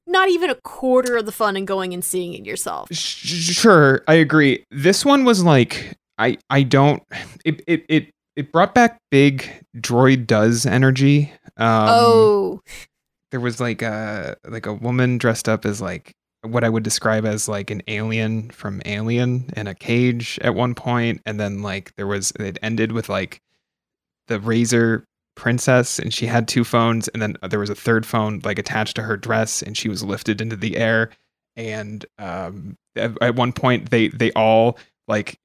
not 0.08 0.28
even 0.30 0.50
a 0.50 0.56
quarter 0.64 1.18
of 1.18 1.28
the 1.28 1.32
fun 1.32 1.56
in 1.56 1.66
going 1.66 1.94
and 1.94 2.04
seeing 2.04 2.34
it 2.34 2.48
yourself. 2.48 2.92
Sure, 2.92 4.02
I 4.08 4.16
agree. 4.16 4.66
This 4.72 5.06
one 5.06 5.24
was 5.24 5.44
like 5.44 5.96
I 6.18 6.40
I 6.50 6.64
don't 6.64 7.04
it 7.46 7.62
it 7.68 7.86
it, 7.90 8.10
it 8.40 8.54
brought 8.54 8.74
back 8.74 9.02
big 9.12 9.66
droid 9.76 10.26
does 10.26 10.66
energy. 10.66 11.34
Um, 11.58 11.88
oh, 11.90 12.62
there 13.32 13.42
was 13.42 13.60
like 13.60 13.82
a 13.82 14.38
like 14.48 14.66
a 14.66 14.74
woman 14.74 15.18
dressed 15.18 15.50
up 15.50 15.66
as 15.66 15.82
like 15.82 16.14
what 16.44 16.64
I 16.64 16.70
would 16.70 16.84
describe 16.84 17.26
as 17.26 17.50
like 17.50 17.70
an 17.70 17.82
alien 17.90 18.50
from 18.52 18.82
Alien 18.86 19.50
in 19.58 19.68
a 19.68 19.76
cage 19.76 20.40
at 20.42 20.56
one 20.56 20.74
point, 20.74 21.22
and 21.26 21.38
then 21.38 21.62
like 21.62 21.94
there 21.98 22.08
was 22.08 22.32
it 22.40 22.58
ended 22.64 22.94
with 22.94 23.10
like 23.10 23.42
the 24.30 24.40
Razor 24.40 25.04
princess, 25.36 26.00
and 26.00 26.14
she 26.14 26.26
had 26.26 26.48
two 26.48 26.64
phones, 26.64 27.10
and 27.10 27.22
then 27.22 27.36
there 27.50 27.60
was 27.60 27.70
a 27.70 27.76
third 27.76 28.06
phone 28.06 28.40
like 28.46 28.58
attached 28.58 28.96
to 28.96 29.02
her 29.02 29.18
dress, 29.18 29.62
and 29.62 29.76
she 29.76 29.90
was 29.90 30.02
lifted 30.02 30.40
into 30.40 30.56
the 30.56 30.78
air, 30.78 31.10
and 31.58 32.06
um, 32.18 32.78
at, 32.96 33.12
at 33.22 33.36
one 33.36 33.52
point 33.52 33.90
they 33.90 34.08
they 34.08 34.32
all 34.32 34.80
like 35.10 35.38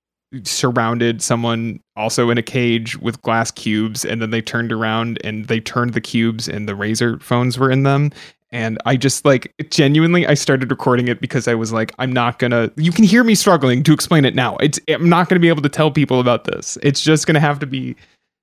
surrounded 0.44 1.22
someone 1.22 1.80
also 1.96 2.30
in 2.30 2.38
a 2.38 2.42
cage 2.42 2.96
with 2.98 3.20
glass 3.22 3.50
cubes 3.50 4.04
and 4.04 4.20
then 4.20 4.30
they 4.30 4.42
turned 4.42 4.72
around 4.72 5.18
and 5.24 5.46
they 5.46 5.60
turned 5.60 5.94
the 5.94 6.00
cubes 6.00 6.48
and 6.48 6.68
the 6.68 6.74
razor 6.74 7.18
phones 7.18 7.58
were 7.58 7.70
in 7.70 7.82
them. 7.84 8.10
And 8.50 8.78
i 8.86 8.96
just 8.96 9.24
like 9.24 9.52
genuinely 9.70 10.28
i 10.28 10.34
started 10.34 10.70
recording 10.70 11.08
it 11.08 11.20
because 11.20 11.48
i 11.48 11.54
was 11.54 11.72
like 11.72 11.92
i'm 11.98 12.12
not 12.12 12.38
gonna 12.38 12.70
you 12.76 12.92
can 12.92 13.02
hear 13.02 13.24
me 13.24 13.34
struggling 13.34 13.82
to 13.82 13.92
explain 13.92 14.24
it 14.24 14.34
now. 14.34 14.56
It's 14.58 14.78
i'm 14.88 15.08
not 15.08 15.28
gonna 15.28 15.40
be 15.40 15.48
able 15.48 15.62
to 15.62 15.68
tell 15.68 15.90
people 15.90 16.20
about 16.20 16.44
this. 16.44 16.78
It's 16.82 17.00
just 17.00 17.26
gonna 17.26 17.40
have 17.40 17.58
to 17.60 17.66
be 17.66 17.96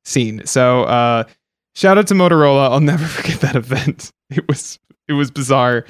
seen. 0.03 0.45
So 0.45 0.83
uh 0.83 1.23
shout 1.75 1.97
out 1.97 2.07
to 2.07 2.13
motorola. 2.13 2.69
I'll 2.69 2.81
never 2.81 3.05
forget 3.17 3.39
that 3.41 3.55
event. 3.55 4.11
It 4.29 4.47
was 4.47 4.79
it 5.07 5.13
was 5.13 5.31
bizarre 5.31 5.85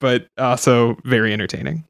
but 0.00 0.28
also 0.38 0.96
very 1.04 1.32
entertaining 1.32 1.84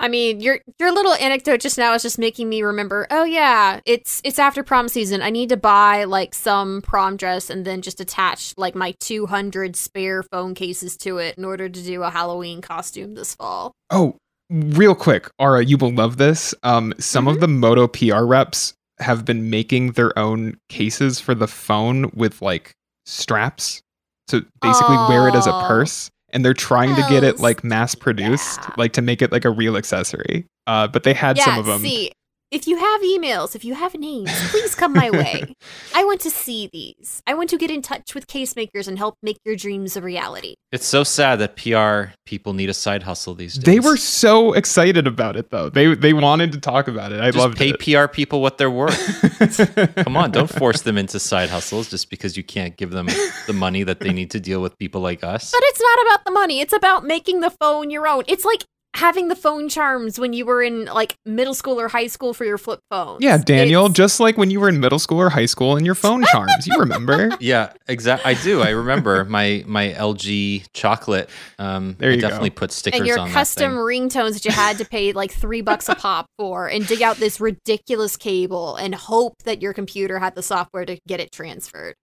I 0.00 0.08
mean, 0.08 0.40
your 0.40 0.60
your 0.78 0.92
little 0.92 1.12
anecdote 1.12 1.60
just 1.60 1.76
now 1.76 1.92
is 1.92 2.02
just 2.02 2.18
making 2.18 2.48
me 2.48 2.62
remember. 2.62 3.06
Oh 3.10 3.24
yeah, 3.24 3.80
it's 3.84 4.22
it's 4.24 4.38
after 4.38 4.62
prom 4.62 4.88
season. 4.88 5.20
I 5.20 5.28
need 5.28 5.50
to 5.50 5.58
buy 5.58 6.04
like 6.04 6.34
some 6.34 6.80
prom 6.80 7.18
dress 7.18 7.50
and 7.50 7.66
then 7.66 7.82
just 7.82 8.00
attach 8.00 8.54
like 8.56 8.74
my 8.74 8.94
200 9.00 9.76
spare 9.76 10.22
phone 10.22 10.54
cases 10.54 10.96
to 10.98 11.18
it 11.18 11.36
in 11.36 11.44
order 11.44 11.68
to 11.68 11.82
do 11.82 12.02
a 12.02 12.10
Halloween 12.10 12.62
costume 12.62 13.14
this 13.14 13.34
fall. 13.34 13.72
Oh, 13.90 14.16
real 14.48 14.94
quick, 14.94 15.30
Ara, 15.38 15.64
you 15.64 15.76
will 15.76 15.92
love 15.92 16.16
this. 16.16 16.54
Um, 16.62 16.94
some 16.98 17.28
of 17.28 17.40
the 17.40 17.48
Moto 17.48 17.86
PR 17.86 18.24
reps 18.24 18.72
have 19.00 19.26
been 19.26 19.50
making 19.50 19.92
their 19.92 20.18
own 20.18 20.56
cases 20.70 21.20
for 21.20 21.34
the 21.34 21.46
phone 21.46 22.10
with 22.14 22.40
like 22.40 22.72
straps 23.04 23.82
to 24.28 24.46
basically 24.62 24.96
wear 25.08 25.28
it 25.28 25.34
as 25.34 25.46
a 25.46 25.52
purse. 25.66 26.10
And 26.32 26.44
they're 26.44 26.54
trying 26.54 26.94
to 26.94 27.02
get 27.08 27.24
it 27.24 27.40
like 27.40 27.64
mass 27.64 27.94
produced, 27.94 28.60
yeah. 28.62 28.74
like 28.76 28.92
to 28.92 29.02
make 29.02 29.20
it 29.22 29.32
like 29.32 29.44
a 29.44 29.50
real 29.50 29.76
accessory. 29.76 30.46
Uh, 30.66 30.86
but 30.86 31.02
they 31.02 31.14
had 31.14 31.36
yeah, 31.36 31.44
some 31.44 31.58
of 31.58 31.66
them. 31.66 31.80
see, 31.80 32.12
if 32.50 32.66
you 32.66 32.76
have 32.76 33.00
emails, 33.02 33.54
if 33.54 33.64
you 33.64 33.74
have 33.74 33.94
names, 33.94 34.30
please 34.50 34.74
come 34.74 34.92
my 34.92 35.10
way. 35.10 35.54
I 35.94 36.04
want 36.04 36.20
to 36.22 36.30
see 36.30 36.68
these. 36.72 37.22
I 37.26 37.34
want 37.34 37.48
to 37.50 37.58
get 37.58 37.70
in 37.70 37.80
touch 37.80 38.14
with 38.14 38.26
casemakers 38.26 38.88
and 38.88 38.98
help 38.98 39.16
make 39.22 39.38
your 39.44 39.54
dreams 39.54 39.96
a 39.96 40.02
reality. 40.02 40.54
It's 40.72 40.86
so 40.86 41.04
sad 41.04 41.38
that 41.38 41.56
PR 41.56 42.12
people 42.26 42.52
need 42.52 42.68
a 42.68 42.74
side 42.74 43.04
hustle 43.04 43.34
these 43.34 43.54
days. 43.54 43.64
They 43.64 43.80
were 43.80 43.96
so 43.96 44.52
excited 44.52 45.06
about 45.06 45.36
it 45.36 45.50
though. 45.50 45.70
They 45.70 45.94
they 45.94 46.12
wanted 46.12 46.52
to 46.52 46.60
talk 46.60 46.88
about 46.88 47.12
it. 47.12 47.20
I 47.20 47.30
love 47.30 47.54
pay 47.54 47.70
it. 47.70 47.78
PR 47.78 48.06
people 48.12 48.40
what 48.42 48.58
they're 48.58 48.70
worth. 48.70 49.94
Come 50.04 50.16
on, 50.16 50.32
don't 50.32 50.50
force 50.50 50.82
them 50.82 50.98
into 50.98 51.20
side 51.20 51.50
hustles 51.50 51.88
just 51.88 52.10
because 52.10 52.36
you 52.36 52.42
can't 52.42 52.76
give 52.76 52.90
them 52.90 53.06
the 53.46 53.52
money 53.52 53.84
that 53.84 54.00
they 54.00 54.12
need 54.12 54.30
to 54.32 54.40
deal 54.40 54.60
with 54.60 54.76
people 54.78 55.00
like 55.00 55.22
us. 55.22 55.52
But 55.52 55.62
it's 55.64 55.80
not 55.80 56.06
about 56.06 56.24
the 56.24 56.32
money. 56.32 56.60
It's 56.60 56.72
about 56.72 57.04
making 57.04 57.40
the 57.40 57.50
phone 57.50 57.90
your 57.90 58.08
own. 58.08 58.24
It's 58.26 58.44
like 58.44 58.64
having 58.94 59.28
the 59.28 59.36
phone 59.36 59.68
charms 59.68 60.18
when 60.18 60.32
you 60.32 60.44
were 60.44 60.62
in 60.62 60.84
like 60.86 61.14
middle 61.24 61.54
school 61.54 61.80
or 61.80 61.88
high 61.88 62.08
school 62.08 62.34
for 62.34 62.44
your 62.44 62.58
flip 62.58 62.80
phone. 62.90 63.18
yeah, 63.20 63.38
Daniel, 63.38 63.84
It's- 63.86 63.96
just 63.96 64.18
like 64.20 64.36
when 64.36 64.50
you 64.50 64.58
were 64.60 64.68
in 64.68 64.80
middle 64.80 64.98
school 64.98 65.20
or 65.20 65.28
high 65.30 65.46
school 65.46 65.76
and 65.76 65.86
your 65.86 65.94
phone 65.94 66.24
charms. 66.32 66.66
You 66.66 66.76
remember? 66.78 67.30
Yeah, 67.40 67.72
exactly. 67.88 68.32
I 68.32 68.42
do. 68.42 68.60
I 68.62 68.70
remember 68.70 69.24
my 69.24 69.64
my 69.66 69.90
LG 69.92 70.66
chocolate. 70.74 71.30
Um, 71.58 71.94
There 71.98 72.10
I 72.10 72.14
you 72.14 72.20
go. 72.20 72.26
definitely 72.28 72.50
put 72.50 72.72
stickers 72.72 73.00
and 73.00 73.06
your 73.06 73.18
on 73.20 73.30
custom 73.30 73.74
that 73.74 73.78
thing. 73.86 74.08
ringtones 74.10 74.32
that 74.34 74.44
you 74.44 74.50
had 74.50 74.76
to 74.78 74.84
pay 74.84 75.12
like 75.12 75.30
three 75.30 75.60
bucks 75.62 75.88
a 75.88 75.94
pop 75.94 76.26
for 76.38 76.66
and 76.66 76.86
dig 76.86 77.00
out 77.00 77.16
this 77.18 77.40
ridiculous 77.40 78.16
cable 78.16 78.74
and 78.76 78.94
hope 78.94 79.34
that 79.44 79.62
your 79.62 79.72
computer 79.72 80.18
had 80.18 80.34
the 80.34 80.42
software 80.42 80.84
to 80.84 80.98
get 81.06 81.20
it 81.20 81.30
transferred. 81.32 81.94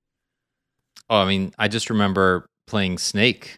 Oh, 1.09 1.17
I 1.17 1.25
mean, 1.27 1.53
I 1.59 1.67
just 1.67 1.89
remember 1.89 2.47
playing 2.65 2.97
Snake, 2.97 3.57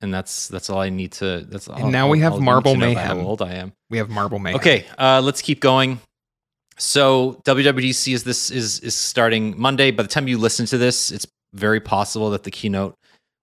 and 0.00 0.12
that's 0.12 0.48
that's 0.48 0.70
all 0.70 0.80
I 0.80 0.90
need 0.90 1.12
to. 1.12 1.44
That's 1.48 1.68
all. 1.68 1.90
now 1.90 2.08
we 2.08 2.20
have 2.20 2.40
Marble 2.40 2.76
Mayhem. 2.76 3.18
How 3.18 3.24
old 3.24 3.42
I 3.42 3.54
am. 3.54 3.72
We 3.90 3.98
have 3.98 4.08
Marble 4.08 4.38
Mayhem. 4.38 4.56
Okay, 4.60 4.86
uh, 4.98 5.20
let's 5.22 5.42
keep 5.42 5.60
going. 5.60 6.00
So 6.76 7.40
WWDC 7.44 8.14
is 8.14 8.24
this 8.24 8.50
is 8.50 8.80
is 8.80 8.94
starting 8.94 9.60
Monday. 9.60 9.90
By 9.90 10.02
the 10.04 10.08
time 10.08 10.28
you 10.28 10.38
listen 10.38 10.66
to 10.66 10.78
this, 10.78 11.10
it's 11.10 11.26
very 11.54 11.80
possible 11.80 12.30
that 12.30 12.44
the 12.44 12.50
keynote 12.50 12.94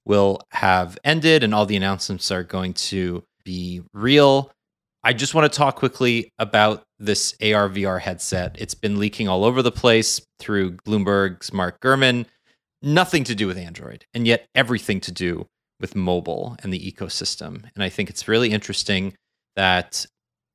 will 0.06 0.40
have 0.52 0.98
ended 1.04 1.44
and 1.44 1.54
all 1.54 1.66
the 1.66 1.76
announcements 1.76 2.32
are 2.32 2.44
going 2.44 2.74
to 2.74 3.24
be 3.44 3.82
real. 3.94 4.52
I 5.04 5.14
just 5.14 5.36
want 5.36 5.52
to 5.52 5.56
talk 5.56 5.76
quickly 5.76 6.32
about 6.40 6.84
this 7.00 7.34
AR 7.42 7.70
VR 7.70 8.00
headset. 8.00 8.56
It's 8.58 8.74
been 8.74 8.98
leaking 9.00 9.28
all 9.28 9.44
over 9.44 9.62
the 9.62 9.72
place 9.72 10.22
through 10.40 10.78
Bloomberg's 10.78 11.54
Mark 11.54 11.80
Gurman. 11.82 12.26
Nothing 12.82 13.24
to 13.26 13.36
do 13.36 13.48
with 13.48 13.58
Android, 13.58 14.06
and 14.14 14.26
yet 14.28 14.48
everything 14.56 15.00
to 15.02 15.12
do 15.12 15.48
with 15.80 15.96
mobile 15.96 16.56
and 16.64 16.74
the 16.74 16.92
ecosystem. 16.92 17.64
And 17.76 17.84
I 17.84 17.90
think 17.90 18.10
it's 18.10 18.28
really 18.28 18.52
interesting 18.52 19.14
that 19.56 20.06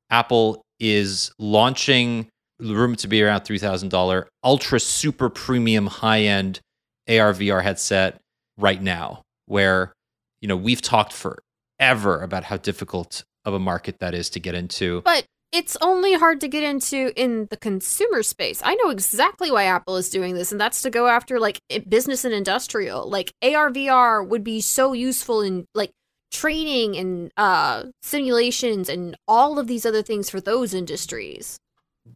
Apple 0.09 0.61
is 0.79 1.31
launching 1.39 2.27
rumored 2.59 2.99
to 2.99 3.07
be 3.07 3.23
around 3.23 3.41
$3,000 3.41 4.25
ultra 4.43 4.79
super 4.79 5.29
premium 5.29 5.87
high 5.87 6.21
end 6.21 6.59
AR 7.07 7.33
VR 7.33 7.63
headset 7.63 8.19
right 8.57 8.81
now, 8.81 9.21
where, 9.45 9.93
you 10.41 10.47
know, 10.47 10.55
we've 10.55 10.81
talked 10.81 11.13
forever 11.13 12.21
about 12.21 12.43
how 12.43 12.57
difficult 12.57 13.23
of 13.45 13.53
a 13.53 13.59
market 13.59 13.97
that 13.99 14.13
is 14.13 14.29
to 14.31 14.39
get 14.39 14.53
into. 14.53 15.01
But 15.01 15.25
it's 15.51 15.75
only 15.81 16.13
hard 16.13 16.39
to 16.41 16.47
get 16.47 16.63
into 16.63 17.11
in 17.21 17.47
the 17.49 17.57
consumer 17.57 18.23
space. 18.23 18.61
I 18.63 18.75
know 18.75 18.89
exactly 18.89 19.51
why 19.51 19.65
Apple 19.65 19.97
is 19.97 20.09
doing 20.09 20.35
this, 20.35 20.51
and 20.51 20.59
that's 20.61 20.81
to 20.83 20.89
go 20.89 21.07
after 21.07 21.39
like 21.39 21.59
business 21.89 22.23
and 22.25 22.33
industrial. 22.33 23.09
Like 23.09 23.31
AR 23.43 23.69
VR 23.71 24.25
would 24.27 24.43
be 24.43 24.61
so 24.61 24.93
useful 24.93 25.41
in 25.41 25.65
like 25.75 25.91
training 26.31 26.95
and 26.95 27.29
uh 27.35 27.83
simulations 28.01 28.87
and 28.87 29.17
all 29.27 29.59
of 29.59 29.67
these 29.67 29.85
other 29.85 30.01
things 30.01 30.29
for 30.29 30.39
those 30.39 30.73
industries. 30.73 31.57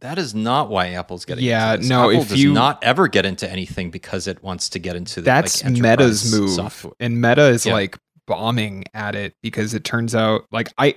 That 0.00 0.18
is 0.18 0.34
not 0.34 0.68
why 0.70 0.88
Apple's 0.88 1.24
getting 1.26 1.44
Yeah, 1.44 1.72
into 1.74 1.80
this. 1.82 1.88
no, 1.90 2.08
Apple 2.10 2.22
if 2.22 2.28
does 2.30 2.42
you- 2.42 2.52
not 2.52 2.82
ever 2.82 3.08
get 3.08 3.26
into 3.26 3.50
anything 3.50 3.90
because 3.90 4.26
it 4.26 4.42
wants 4.42 4.70
to 4.70 4.78
get 4.78 4.96
into 4.96 5.16
the, 5.20 5.26
That's 5.26 5.62
like, 5.62 5.74
Meta's 5.74 6.32
move. 6.34 6.50
software. 6.50 6.94
And 6.98 7.20
Meta 7.20 7.44
is 7.48 7.66
Yeah. 7.66 7.74
like 7.74 7.98
bombing 8.26 8.84
at 8.94 9.14
it 9.14 9.34
because 9.42 9.74
it 9.74 9.84
turns 9.84 10.14
out 10.14 10.46
like 10.50 10.72
I 10.78 10.94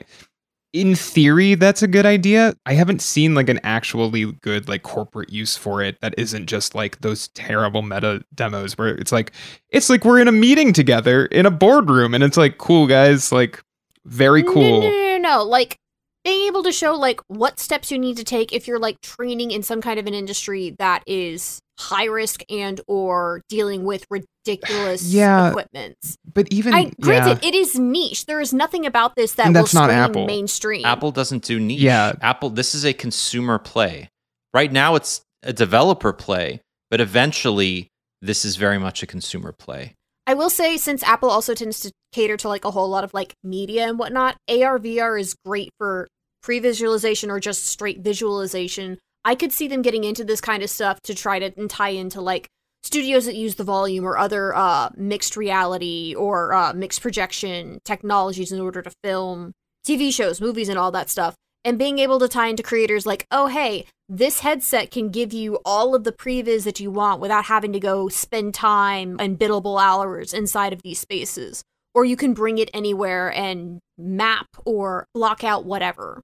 in 0.71 0.95
theory 0.95 1.55
that's 1.55 1.82
a 1.82 1.88
good 1.88 2.05
idea. 2.05 2.53
I 2.65 2.73
haven't 2.73 3.01
seen 3.01 3.36
like 3.36 3.49
an 3.49 3.60
actually 3.63 4.32
good 4.41 4.67
like 4.67 4.84
corporate 4.84 5.32
use 5.32 5.58
for 5.58 5.82
it 5.82 5.99
that 6.01 6.13
isn't 6.17 6.47
just 6.47 6.75
like 6.75 7.01
those 7.01 7.27
terrible 7.29 7.82
meta 7.82 8.23
demos 8.36 8.77
where 8.77 8.89
it's 8.89 9.12
like 9.12 9.32
it's 9.69 9.89
like 9.89 10.05
we're 10.05 10.19
in 10.19 10.27
a 10.27 10.34
meeting 10.34 10.73
together 10.73 11.25
in 11.27 11.45
a 11.45 11.51
boardroom 11.51 12.13
and 12.13 12.23
it's 12.23 12.38
like 12.38 12.58
cool 12.58 12.88
guys 12.88 13.32
like 13.32 13.63
very 14.05 14.43
cool. 14.43 14.82
No, 14.82 14.89
no, 14.89 14.89
no, 14.89 15.17
no. 15.17 15.43
Like 15.43 15.79
being 16.30 16.48
able 16.48 16.63
to 16.63 16.72
show 16.72 16.94
like 16.96 17.20
what 17.28 17.60
steps 17.60 17.92
you 17.92 17.98
need 17.98 18.18
to 18.18 18.24
take 18.24 18.54
if 18.54 18.68
you're 18.68 18.80
like 18.80 19.02
training 19.02 19.52
in 19.52 19.63
some 19.63 19.82
kind 19.82 20.00
of 20.00 20.06
an 20.08 20.13
industry 20.13 20.76
that 20.78 21.04
is 21.08 21.60
high 21.80 22.06
risk 22.06 22.42
and 22.52 22.82
or 22.88 23.42
dealing 23.50 23.84
with 23.84 24.06
ridiculous 24.12 25.04
Yeah. 25.13 25.50
equipment. 25.50 25.96
But 26.32 26.48
even 26.52 26.74
I 26.74 26.92
granted, 27.02 27.39
yeah. 27.42 27.50
it 27.50 27.56
is 27.56 27.80
niche. 27.80 28.26
There 28.28 28.42
is 28.42 28.54
nothing 28.54 28.86
about 28.86 29.15
this 29.15 29.34
that 29.34 29.48
And 29.48 29.56
will 29.56 29.63
that's 29.63 29.74
not 29.74 29.86
scream 29.89 30.00
Apple. 30.00 30.26
mainstream. 30.28 30.86
Apple 30.86 31.12
doesn't 31.12 31.44
do 31.44 31.60
niche. 31.60 31.80
Yeah. 31.80 32.13
Apple, 32.22 32.50
this 32.52 32.76
is 32.76 32.86
a 32.86 32.94
consumer 32.94 33.58
play. 33.58 34.10
Right 34.54 34.72
now, 34.72 34.96
it's 34.96 35.22
a 35.44 35.54
developer 35.54 36.12
play, 36.13 36.62
but 36.92 37.00
eventually, 37.02 37.88
this 38.22 38.44
is 38.46 38.56
very 38.56 38.78
much 38.78 39.02
a 39.02 39.08
consumer 39.08 39.52
play. 39.52 39.96
I 40.28 40.34
will 40.36 40.50
say, 40.52 40.78
since 40.78 41.02
Apple 41.04 41.30
also 41.32 41.56
tends 41.56 41.80
to 41.80 41.92
cater 42.12 42.38
to 42.38 42.48
like 42.50 42.65
a 42.65 42.72
whole 42.72 42.88
lot 42.89 43.04
of 43.04 43.13
like 43.15 43.34
media 43.44 43.88
and 43.88 43.98
whatnot, 43.98 44.36
AR 44.48 44.78
VR 44.78 45.20
is 45.20 45.36
great 45.46 45.70
for 45.80 46.08
pre-visualization 46.41 47.30
or 47.30 47.39
just 47.39 47.65
straight 47.65 47.99
visualization. 47.99 48.97
I 49.25 49.36
could 49.36 49.52
see 49.52 49.67
them 49.67 49.82
getting 49.82 50.04
into 50.04 50.23
this 50.23 50.41
kind 50.41 50.63
of 50.63 50.69
stuff 50.69 51.02
to 51.02 51.13
try 51.13 51.39
to 51.39 51.67
tie 51.67 51.89
into 51.89 52.21
like 52.21 52.47
studios 52.84 53.25
that 53.25 53.36
use 53.36 53.56
the 53.56 53.63
volume 53.63 54.06
or 54.06 54.17
other 54.17 54.56
uh, 54.56 54.89
mixed 54.95 55.36
reality 55.36 56.15
or 56.17 56.54
uh, 56.54 56.73
mixed 56.73 57.02
projection 57.02 57.80
technologies 57.84 58.52
in 58.52 58.60
order 58.60 58.82
to 58.82 58.91
film 59.04 59.54
TV 59.86 60.13
shows, 60.13 60.41
movies, 60.41 60.69
and 60.69 60.80
all 60.80 60.91
that 60.91 61.10
stuff. 61.10 61.36
And 61.65 61.78
being 61.78 61.99
able 61.99 62.19
to 62.19 62.28
tie 62.28 62.47
into 62.47 62.63
creators 62.63 63.06
like, 63.06 63.25
oh, 63.32 63.47
hey, 63.47 63.86
this 64.08 64.39
headset 64.39 64.91
can 64.91 65.10
give 65.10 65.34
you 65.34 65.60
all 65.65 65.93
of 65.93 66.04
the 66.04 66.12
previs 66.12 66.63
that 66.63 66.80
you 66.80 66.89
want 66.89 67.19
without 67.19 67.45
having 67.45 67.73
to 67.73 67.80
go 67.80 68.08
spend 68.08 68.54
time 68.54 69.17
and 69.19 69.38
biddable 69.38 69.78
hours 69.78 70.34
inside 70.34 70.73
of 70.73 70.82
these 70.84 70.99
spaces. 70.99 71.63
Or 71.93 72.06
you 72.06 72.15
can 72.15 72.34
bring 72.34 72.60
it 72.60 72.69
anywhere 72.73 73.32
and 73.34 73.80
map 73.97 74.47
or 74.65 75.06
block 75.13 75.43
out 75.43 75.65
whatever. 75.65 76.21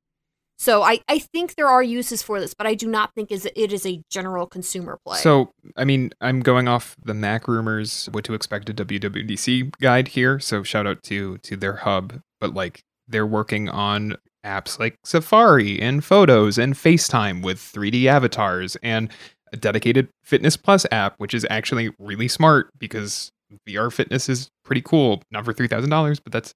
So 0.57 0.83
I, 0.83 0.99
I 1.07 1.19
think 1.19 1.55
there 1.55 1.67
are 1.67 1.83
uses 1.83 2.21
for 2.21 2.39
this, 2.39 2.53
but 2.53 2.65
I 2.65 2.75
do 2.75 2.87
not 2.87 3.13
think 3.13 3.31
is 3.31 3.45
it 3.55 3.73
is 3.73 3.85
a 3.85 4.01
general 4.09 4.47
consumer 4.47 4.99
play. 5.05 5.17
So, 5.19 5.51
I 5.75 5.83
mean, 5.83 6.11
I'm 6.21 6.39
going 6.39 6.67
off 6.67 6.95
the 7.03 7.13
Mac 7.13 7.47
rumors, 7.47 8.07
what 8.11 8.23
to 8.25 8.33
expect 8.33 8.69
a 8.69 8.73
WWDC 8.73 9.73
guide 9.79 10.09
here. 10.09 10.39
So, 10.39 10.63
shout 10.63 10.87
out 10.87 11.03
to 11.03 11.37
to 11.39 11.57
their 11.57 11.77
hub, 11.77 12.21
but 12.39 12.53
like 12.53 12.83
they're 13.07 13.25
working 13.25 13.69
on 13.69 14.15
apps 14.45 14.79
like 14.79 14.97
Safari 15.03 15.81
and 15.81 16.03
Photos 16.03 16.57
and 16.57 16.75
FaceTime 16.75 17.43
with 17.43 17.59
3D 17.59 18.05
avatars 18.05 18.77
and 18.77 19.09
a 19.51 19.57
dedicated 19.57 20.09
Fitness 20.23 20.55
Plus 20.55 20.85
app, 20.91 21.15
which 21.17 21.33
is 21.33 21.45
actually 21.49 21.91
really 21.99 22.27
smart 22.27 22.69
because 22.77 23.31
VR 23.67 23.91
fitness 23.91 24.29
is 24.29 24.49
pretty 24.63 24.81
cool. 24.81 25.21
Not 25.31 25.45
for 25.45 25.53
$3,000, 25.53 26.19
but 26.23 26.31
that's 26.31 26.53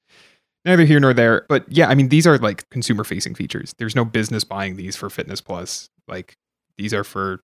neither 0.66 0.86
here 0.86 1.00
nor 1.00 1.14
there. 1.14 1.46
But 1.50 1.66
yeah, 1.70 1.88
I 1.90 1.96
mean, 1.96 2.10
these 2.10 2.26
are 2.28 2.38
like 2.38 2.70
consumer 2.70 3.04
facing 3.04 3.36
features. 3.36 3.74
There's 3.78 3.96
no 3.96 4.06
business 4.06 4.44
buying 4.44 4.76
these 4.76 4.96
for 4.96 5.10
Fitness 5.10 5.42
Plus. 5.42 5.90
Like, 6.08 6.34
these 6.78 6.94
are 6.94 7.04
for 7.04 7.42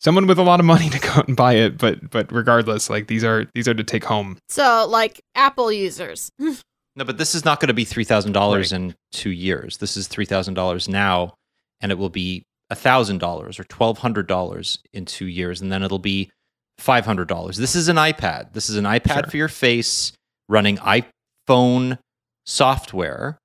someone 0.00 0.26
with 0.26 0.38
a 0.38 0.42
lot 0.42 0.60
of 0.60 0.66
money 0.66 0.90
to 0.90 0.98
go 0.98 1.08
out 1.10 1.28
and 1.28 1.36
buy 1.36 1.54
it 1.54 1.78
but 1.78 2.10
but 2.10 2.30
regardless 2.32 2.90
like 2.90 3.06
these 3.06 3.24
are 3.24 3.46
these 3.54 3.66
are 3.68 3.72
to 3.74 3.84
take 3.84 4.04
home 4.04 4.36
so 4.48 4.86
like 4.88 5.20
Apple 5.34 5.70
users. 5.72 6.30
No, 6.96 7.04
but 7.04 7.18
this 7.18 7.34
is 7.34 7.44
not 7.44 7.58
going 7.58 7.66
to 7.66 7.74
be 7.74 7.84
three 7.84 8.04
thousand 8.04 8.34
dollars 8.34 8.72
in 8.72 8.94
two 9.10 9.30
years. 9.32 9.78
This 9.78 9.96
is 9.96 10.06
three 10.06 10.26
thousand 10.26 10.54
dollars 10.54 10.88
now, 10.88 11.34
and 11.80 11.90
it 11.90 11.98
will 11.98 12.08
be 12.08 12.44
thousand 12.72 13.18
dollars 13.18 13.58
or 13.58 13.64
twelve 13.64 13.98
hundred 13.98 14.28
dollars 14.28 14.78
in 14.92 15.04
two 15.04 15.26
years, 15.26 15.60
and 15.60 15.72
then 15.72 15.82
it'll 15.82 15.98
be 15.98 16.30
five 16.78 17.04
hundred 17.04 17.26
dollars. 17.26 17.56
This 17.56 17.74
is 17.74 17.88
an 17.88 17.96
iPad. 17.96 18.52
This 18.52 18.70
is 18.70 18.76
an 18.76 18.84
iPad 18.84 19.22
Sure. 19.22 19.30
for 19.30 19.36
your 19.36 19.48
face 19.48 20.12
running 20.48 20.76
iPhone 20.78 21.98
software, 22.44 23.38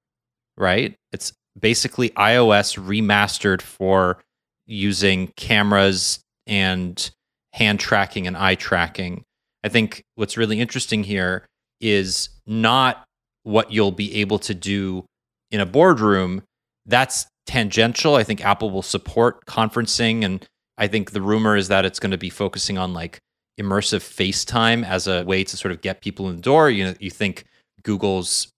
right? 0.58 0.95
It's 1.12 1.34
basically 1.60 2.10
iOS 2.12 2.78
remastered 2.78 3.62
for 3.62 4.22
using 4.66 5.28
cameras 5.36 6.20
and 6.47 7.10
hand 7.54 7.80
tracking 7.80 8.28
and 8.28 8.38
eye 8.38 8.56
tracking. 8.56 9.24
I 9.64 9.70
think 9.70 10.04
what's 10.16 10.38
really 10.38 10.60
interesting 10.60 11.04
here 11.04 11.45
is 11.82 12.30
not 12.45 13.04
what 13.43 13.72
you'll 13.72 13.91
be 13.91 14.16
able 14.16 14.39
to 14.39 14.54
do 14.54 15.06
in 15.52 15.60
a 15.60 15.66
boardroom. 15.66 16.43
That's 16.86 17.26
tangential. 17.45 18.16
I 18.16 18.24
think 18.24 18.45
Apple 18.45 18.70
will 18.70 18.84
support 18.84 19.45
conferencing. 19.45 20.24
And 20.24 20.45
I 20.78 20.88
think 20.88 21.12
the 21.12 21.22
rumor 21.22 21.56
is 21.56 21.68
that 21.68 21.86
it's 21.86 22.00
going 22.00 22.12
to 22.12 22.18
be 22.18 22.30
focusing 22.30 22.78
on 22.78 22.93
like 22.93 23.20
immersive 23.60 24.02
FaceTime 24.02 24.86
as 24.86 25.08
a 25.08 25.24
way 25.24 25.43
to 25.43 25.58
sort 25.58 25.72
of 25.72 25.82
get 25.82 26.02
people 26.02 26.30
in 26.30 26.38
the 26.38 26.41
door. 26.41 26.70
You 26.70 26.86
know, 26.86 26.93
you 27.00 27.10
think 27.10 27.45
Google's 27.84 28.52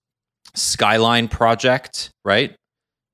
Skyline 0.56 1.28
project, 1.28 2.10
right? 2.26 2.56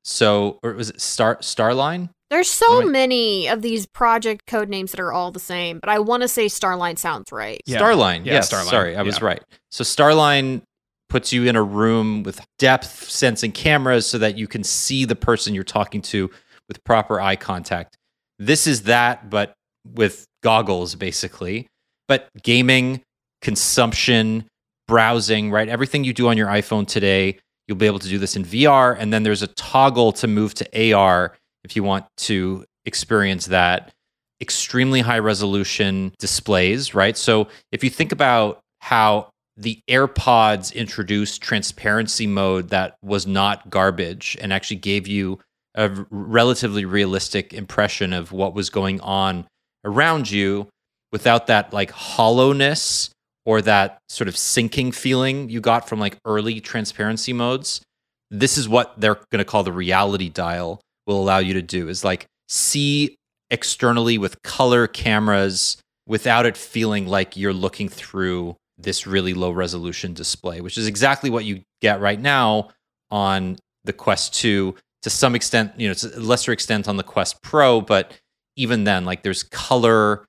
So, 0.03 0.59
or 0.63 0.73
was 0.73 0.89
it 0.89 1.01
Star 1.01 1.37
Starline? 1.37 2.09
There's 2.29 2.49
so 2.49 2.75
What 2.75 2.85
am 2.85 2.91
many 2.91 3.47
of 3.47 3.61
these 3.61 3.85
project 3.85 4.45
code 4.47 4.67
names 4.69 4.91
that 4.91 4.99
are 4.99 5.13
all 5.13 5.31
the 5.31 5.39
same, 5.39 5.79
but 5.79 5.89
I 5.89 5.99
want 5.99 6.23
to 6.23 6.27
say 6.27 6.47
Starline 6.47 6.97
sounds 6.97 7.31
right. 7.31 7.61
Yeah. 7.65 7.79
Starline. 7.79 8.25
Yeah, 8.25 8.33
yes. 8.33 8.51
Starline. 8.51 8.69
Sorry, 8.69 8.95
I 8.97 9.01
was 9.01 9.19
Yeah. 9.19 9.25
right. 9.25 9.43
So 9.71 9.83
Starline 9.83 10.61
puts 11.09 11.31
you 11.31 11.45
in 11.45 11.55
a 11.55 11.63
room 11.63 12.23
with 12.23 12.41
depth 12.59 13.09
sensing 13.09 13.53
cameras 13.53 14.05
so 14.05 14.17
that 14.17 14.37
you 14.37 14.45
can 14.47 14.63
see 14.63 15.05
the 15.05 15.15
person 15.15 15.53
you're 15.53 15.63
talking 15.63 16.01
to 16.01 16.29
with 16.67 16.83
proper 16.83 17.21
eye 17.21 17.37
contact. 17.37 17.95
This 18.39 18.67
is 18.67 18.83
that, 18.83 19.29
but 19.29 19.53
with 19.85 20.25
goggles, 20.43 20.95
basically. 20.95 21.67
But 22.09 22.27
gaming, 22.43 23.01
consumption, 23.41 24.47
browsing, 24.87 25.51
right? 25.51 25.69
Everything 25.69 26.03
you 26.03 26.13
do 26.13 26.27
on 26.29 26.37
your 26.37 26.47
iPhone 26.47 26.87
today, 26.87 27.37
you'll 27.67 27.77
be 27.77 27.85
able 27.85 27.99
to 27.99 28.07
do 28.07 28.17
this 28.17 28.35
in 28.35 28.43
VR. 28.43 28.95
And 28.97 29.11
then 29.11 29.23
there's 29.23 29.43
a 29.43 29.47
toggle 29.47 30.11
to 30.13 30.27
move 30.27 30.53
to 30.55 30.93
AR 30.93 31.35
if 31.63 31.75
you 31.75 31.83
want 31.83 32.05
to 32.17 32.65
experience 32.85 33.47
that 33.47 33.93
extremely 34.41 35.01
high 35.01 35.19
resolution 35.19 36.13
displays, 36.19 36.93
right? 36.93 37.17
So 37.17 37.47
if 37.71 37.83
you 37.83 37.89
think 37.89 38.11
about 38.11 38.61
how 38.79 39.29
the 39.57 39.79
AirPods 39.89 40.73
introduced 40.73 41.41
transparency 41.41 42.27
mode 42.27 42.69
that 42.69 42.95
was 43.01 43.25
not 43.25 43.69
garbage 43.69 44.37
and 44.39 44.53
actually 44.53 44.77
gave 44.77 45.07
you 45.07 45.39
a 45.75 45.89
relatively 46.09 46.85
realistic 46.85 47.53
impression 47.53 48.13
of 48.13 48.31
what 48.31 48.53
was 48.53 48.69
going 48.69 49.01
on 49.01 49.47
around 49.83 50.29
you 50.29 50.67
without 51.11 51.47
that 51.47 51.73
like 51.73 51.91
hollowness 51.91 53.09
or 53.47 53.61
that 53.61 54.01
sort 54.09 54.27
of 54.27 54.37
sinking 54.37 54.91
feeling 54.91 55.49
you 55.49 55.61
got 55.61 55.87
from 55.87 56.01
like 56.01 56.17
early 56.25 56.59
transparency 56.59 57.31
modes. 57.31 57.81
This 58.29 58.57
is 58.57 58.67
what 58.67 58.99
they're 58.99 59.15
going 59.31 59.39
to 59.39 59.45
call 59.45 59.63
the 59.63 59.71
reality 59.71 60.27
dial 60.27 60.81
will 61.07 61.21
allow 61.21 61.37
you 61.37 61.53
to 61.53 61.61
do 61.61 61.87
is 61.87 62.03
like 62.03 62.25
see 62.49 63.15
externally 63.49 64.17
with 64.17 64.41
color 64.43 64.85
cameras 64.85 65.77
without 66.05 66.45
it 66.45 66.57
feeling 66.57 67.07
like 67.07 67.37
you're 67.37 67.53
looking 67.53 67.87
through 67.87 68.53
this 68.77 69.07
really 69.07 69.33
low 69.33 69.51
resolution 69.51 70.13
display, 70.13 70.59
which 70.59 70.77
is 70.77 70.85
exactly 70.85 71.29
what 71.29 71.45
you 71.45 71.61
get 71.81 72.01
right 72.01 72.19
now 72.19 72.69
on 73.09 73.57
the 73.85 73.93
Quest 73.93 74.33
2 74.33 74.75
to 75.03 75.09
some 75.09 75.35
extent, 75.35 75.71
you 75.77 75.87
know, 75.87 75.95
a 76.15 76.19
lesser 76.19 76.51
extent 76.51 76.89
on 76.89 76.97
the 76.97 77.03
Quest 77.03 77.41
Pro, 77.41 77.79
but 77.79 78.11
even 78.57 78.83
then 78.83 79.05
like 79.05 79.23
there's 79.23 79.43
color 79.43 80.25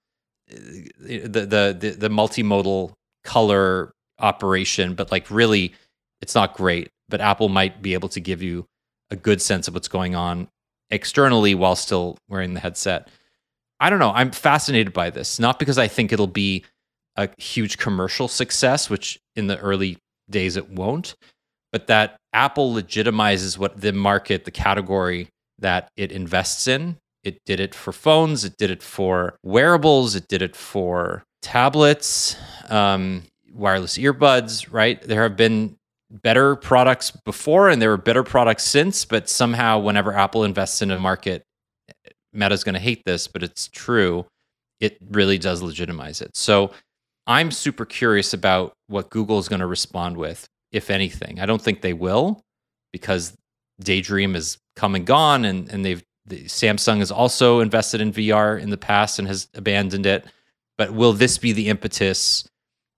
uh, 0.52 0.54
the 0.94 1.76
the, 1.80 1.96
the 1.98 2.08
multimodal 2.08 2.92
color 3.28 3.92
operation, 4.18 4.94
but 4.94 5.12
like 5.12 5.30
really 5.30 5.74
it's 6.22 6.34
not 6.34 6.56
great, 6.56 6.88
but 7.10 7.20
Apple 7.20 7.50
might 7.50 7.82
be 7.82 7.92
able 7.92 8.08
to 8.08 8.20
give 8.20 8.42
you 8.42 8.64
a 9.10 9.16
good 9.16 9.42
sense 9.42 9.68
of 9.68 9.74
what's 9.74 9.86
going 9.86 10.14
on 10.14 10.48
externally 10.90 11.54
while 11.54 11.76
still 11.76 12.16
wearing 12.26 12.54
the 12.54 12.60
headset. 12.60 13.08
I 13.80 13.90
don't 13.90 13.98
know. 13.98 14.12
I'm 14.12 14.30
fascinated 14.30 14.94
by 14.94 15.10
this, 15.10 15.38
not 15.38 15.58
because 15.58 15.76
I 15.76 15.88
think 15.88 16.10
it'll 16.10 16.26
be 16.26 16.64
a 17.16 17.28
huge 17.36 17.76
commercial 17.76 18.28
success, 18.28 18.88
which 18.88 19.20
in 19.36 19.46
the 19.46 19.58
early 19.58 19.98
days 20.30 20.56
it 20.56 20.70
won't, 20.70 21.14
but 21.70 21.86
that 21.86 22.16
Apple 22.32 22.72
legitimizes 22.72 23.58
what 23.58 23.78
the 23.78 23.92
market, 23.92 24.46
the 24.46 24.50
category 24.50 25.28
that 25.58 25.90
it 25.96 26.12
invests 26.12 26.66
in. 26.66 26.96
It 27.24 27.38
did 27.44 27.60
it 27.60 27.74
for 27.74 27.92
phones, 27.92 28.44
it 28.44 28.56
did 28.56 28.70
it 28.70 28.82
for 28.82 29.36
wearables, 29.42 30.14
it 30.14 30.28
did 30.28 30.40
it 30.40 30.56
for 30.56 31.24
tablets, 31.42 32.36
um, 32.68 33.22
wireless 33.52 33.98
earbuds, 33.98 34.72
right? 34.72 35.00
There 35.02 35.22
have 35.22 35.36
been 35.36 35.76
better 36.10 36.56
products 36.56 37.10
before 37.10 37.68
and 37.68 37.80
there 37.80 37.90
were 37.90 37.96
better 37.96 38.22
products 38.22 38.64
since, 38.64 39.04
but 39.04 39.28
somehow, 39.28 39.78
whenever 39.78 40.12
Apple 40.14 40.44
invests 40.44 40.82
in 40.82 40.90
a 40.90 40.98
market, 40.98 41.42
Meta's 42.32 42.64
going 42.64 42.74
to 42.74 42.80
hate 42.80 43.02
this, 43.04 43.28
but 43.28 43.42
it's 43.42 43.68
true. 43.68 44.26
It 44.80 44.98
really 45.10 45.38
does 45.38 45.62
legitimize 45.62 46.20
it. 46.20 46.36
So 46.36 46.72
I'm 47.26 47.50
super 47.50 47.84
curious 47.84 48.32
about 48.32 48.72
what 48.86 49.10
Google 49.10 49.38
is 49.38 49.48
going 49.48 49.60
to 49.60 49.66
respond 49.66 50.16
with, 50.16 50.46
if 50.72 50.90
anything. 50.90 51.40
I 51.40 51.46
don't 51.46 51.60
think 51.60 51.82
they 51.82 51.92
will 51.92 52.40
because 52.92 53.34
Daydream 53.80 54.34
is 54.34 54.56
come 54.76 54.94
and 54.94 55.06
gone, 55.06 55.44
and, 55.44 55.68
and 55.68 55.84
they've 55.84 56.02
the, 56.28 56.44
Samsung 56.44 56.98
has 56.98 57.10
also 57.10 57.60
invested 57.60 58.00
in 58.00 58.12
VR 58.12 58.60
in 58.60 58.70
the 58.70 58.76
past 58.76 59.18
and 59.18 59.26
has 59.28 59.48
abandoned 59.54 60.06
it. 60.06 60.26
But 60.78 60.92
will 60.92 61.12
this 61.12 61.36
be 61.36 61.52
the 61.52 61.68
impetus 61.68 62.46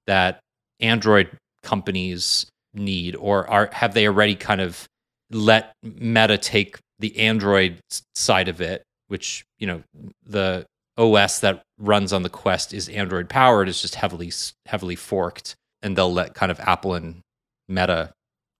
that 0.06 0.40
Android 0.78 1.30
companies 1.62 2.46
need, 2.74 3.16
or 3.16 3.48
are 3.50 3.70
have 3.72 3.94
they 3.94 4.06
already 4.06 4.36
kind 4.36 4.60
of 4.60 4.86
let 5.30 5.72
Meta 5.82 6.38
take 6.38 6.78
the 6.98 7.18
Android 7.18 7.80
side 8.14 8.48
of 8.48 8.60
it, 8.60 8.82
which 9.08 9.44
you 9.58 9.66
know 9.66 9.82
the 10.24 10.66
OS 10.98 11.40
that 11.40 11.62
runs 11.78 12.12
on 12.12 12.22
the 12.22 12.28
Quest 12.28 12.74
is 12.74 12.88
Android 12.88 13.28
powered, 13.28 13.68
is 13.68 13.80
just 13.80 13.94
heavily 13.94 14.30
heavily 14.66 14.96
forked, 14.96 15.54
and 15.82 15.96
they'll 15.96 16.12
let 16.12 16.34
kind 16.34 16.52
of 16.52 16.60
Apple 16.60 16.94
and 16.94 17.20
Meta 17.68 18.12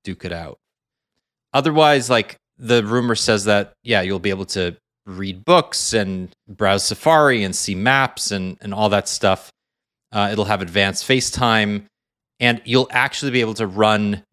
duke 0.03 0.25
it 0.25 0.33
out. 0.33 0.57
Otherwise, 1.53 2.09
like 2.09 2.37
the 2.57 2.85
rumor 2.85 3.15
says 3.15 3.45
that 3.45 3.73
yeah, 3.83 4.01
you'll 4.01 4.19
be 4.19 4.31
able 4.31 4.47
to 4.47 4.77
read 5.17 5.45
books 5.45 5.93
and 5.93 6.31
browse 6.49 6.85
Safari 6.85 7.43
and 7.45 7.55
see 7.55 7.75
maps 7.75 8.31
and 8.31 8.57
and 8.61 8.73
all 8.75 8.89
that 8.91 9.09
stuff. 9.09 9.51
Uh, 10.13 10.29
it'll 10.33 10.47
have 10.47 10.63
advanced 10.63 11.07
FaceTime, 11.07 11.85
and 12.41 12.61
you'll 12.65 12.89
actually 12.91 13.31
be 13.31 13.41
able 13.41 13.55
to 13.55 13.67
run 13.67 14.25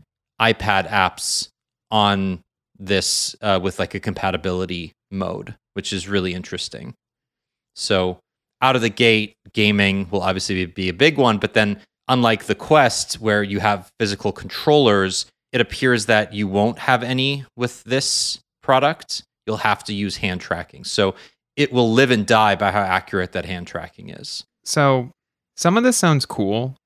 iPad 0.41 0.89
apps 0.89 1.49
on 1.91 2.39
this 2.79 3.35
uh, 3.41 3.59
with 3.61 3.79
like 3.79 3.93
a 3.93 3.99
compatibility 3.99 4.91
mode, 5.11 5.55
which 5.73 5.93
is 5.93 6.07
really 6.07 6.33
interesting. 6.33 6.93
So 7.75 8.19
out 8.61 8.75
of 8.75 8.81
the 8.81 8.89
gate, 8.89 9.35
gaming 9.53 10.09
will 10.09 10.21
obviously 10.21 10.65
be 10.65 10.89
a 10.89 10.93
big 10.93 11.17
one, 11.17 11.37
but 11.37 11.53
then 11.53 11.79
unlike 12.07 12.45
the 12.45 12.55
Quest, 12.55 13.15
where 13.15 13.43
you 13.43 13.59
have 13.59 13.89
physical 13.99 14.31
controllers, 14.31 15.25
it 15.51 15.61
appears 15.61 16.07
that 16.07 16.33
you 16.33 16.47
won't 16.47 16.79
have 16.79 17.03
any 17.03 17.45
with 17.55 17.83
this 17.83 18.39
product. 18.61 19.23
You'll 19.47 19.57
have 19.57 19.83
to 19.85 19.93
use 19.93 20.17
hand 20.17 20.41
tracking. 20.41 20.83
So 20.83 21.15
it 21.55 21.73
will 21.73 21.91
live 21.91 22.11
and 22.11 22.25
die 22.25 22.55
by 22.55 22.71
how 22.71 22.81
accurate 22.81 23.31
that 23.31 23.45
hand 23.45 23.67
tracking 23.67 24.09
is. 24.09 24.43
So 24.63 25.09
some 25.55 25.77
of 25.77 25.83
this 25.83 25.97
sounds 25.97 26.25
cool. 26.25 26.77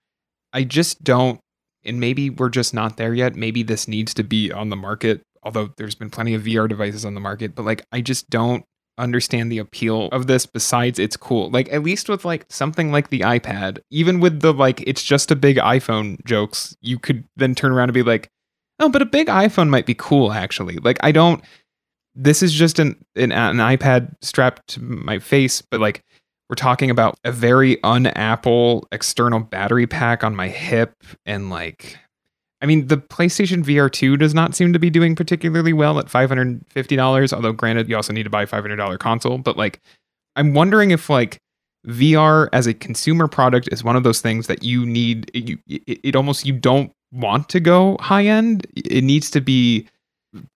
I 0.54 0.64
just 0.64 1.04
don't, 1.04 1.40
and 1.84 2.00
maybe 2.00 2.30
we're 2.30 2.50
just 2.50 2.74
not 2.74 2.98
there 2.98 3.14
yet. 3.14 3.36
Maybe 3.36 3.64
this 3.64 3.88
needs 3.88 4.14
to 4.14 4.24
be 4.24 4.52
on 4.52 4.70
the 4.70 4.76
market, 4.76 5.22
although 5.44 5.72
there's 5.78 5.96
been 5.96 6.10
plenty 6.10 6.34
of 6.34 6.44
VR 6.44 6.70
devices 6.70 7.04
on 7.04 7.16
the 7.16 7.20
market, 7.20 7.56
but 7.56 7.66
like 7.66 7.84
I 7.92 8.02
just 8.02 8.30
don't 8.30 8.64
understand 8.98 9.52
the 9.52 9.58
appeal 9.58 10.08
of 10.12 10.28
this 10.28 10.46
besides 10.46 11.00
it's 11.00 11.18
cool. 11.18 11.50
Like 11.50 11.72
at 11.74 11.84
least 11.84 12.08
with 12.08 12.24
like 12.24 12.46
something 12.50 12.92
like 12.92 13.10
the 13.10 13.22
iPad, 13.22 13.80
even 13.90 14.20
with 14.20 14.42
the 14.42 14.54
like 14.54 14.82
it's 14.88 15.04
just 15.04 15.32
a 15.32 15.36
big 15.36 15.58
iPhone 15.58 16.24
jokes, 16.26 16.76
you 16.82 17.00
could 17.00 17.26
then 17.36 17.56
turn 17.56 17.72
around 17.72 17.90
and 17.90 17.94
be 17.94 18.04
like, 18.04 18.30
"Oh, 18.80 18.90
but 18.90 19.02
a 19.02 19.06
big 19.06 19.28
iPhone 19.28 19.70
might 19.70 19.86
be 19.86 19.96
cool 19.96 20.32
actually." 20.32 20.78
Like 20.78 20.98
I 21.02 21.12
don't 21.12 21.44
this 22.16 22.44
is 22.44 22.54
just 22.54 22.80
an 22.80 22.96
an, 23.16 23.32
an 23.32 23.58
iPad 23.58 24.16
strapped 24.22 24.68
to 24.70 24.82
my 24.82 25.20
face, 25.20 25.62
but 25.62 25.80
like 25.80 26.04
we're 26.50 26.56
talking 26.56 26.90
about 26.90 27.18
a 27.24 27.32
very 27.32 27.82
un-Apple 27.84 28.88
external 28.92 29.40
battery 29.40 29.88
pack 29.88 30.24
on 30.24 30.36
my 30.36 30.50
hip 30.50 30.94
and 31.26 31.50
like 31.50 31.98
I 32.62 32.66
mean 32.66 32.88
the 32.88 32.98
PlayStation 32.98 33.64
VR 33.64 33.92
2 33.92 34.18
does 34.18 34.34
not 34.34 34.54
seem 34.54 34.74
to 34.74 34.80
be 34.80 34.90
doing 34.90 35.16
particularly 35.16 35.74
well 35.74 35.98
at 35.98 36.08
$550, 36.08 37.34
although 37.34 37.54
granted 37.54 37.90
you 37.90 37.96
also 37.96 38.14
need 38.14 38.24
to 38.24 38.30
buy 38.30 38.44
a 38.44 38.48
$500 38.48 39.00
console, 39.00 39.38
but 39.38 39.58
like 39.58 39.80
I'm 40.36 40.54
wondering 40.54 40.92
if 40.92 41.10
like 41.10 41.38
VR 41.88 42.50
as 42.54 42.68
a 42.68 42.74
consumer 42.74 43.28
product 43.28 43.70
is 43.72 43.84
one 43.84 43.96
of 43.96 44.04
those 44.04 44.22
things 44.22 44.48
that 44.48 44.64
you 44.64 44.86
need 44.86 45.32
you 45.34 45.58
it, 45.68 46.00
it 46.04 46.16
almost 46.16 46.46
you 46.46 46.54
don't 46.54 46.92
want 47.12 47.50
to 47.50 47.60
go 47.60 47.98
high 48.00 48.26
end. 48.26 48.68
It 48.76 49.04
needs 49.04 49.32
to 49.32 49.42
be 49.42 49.88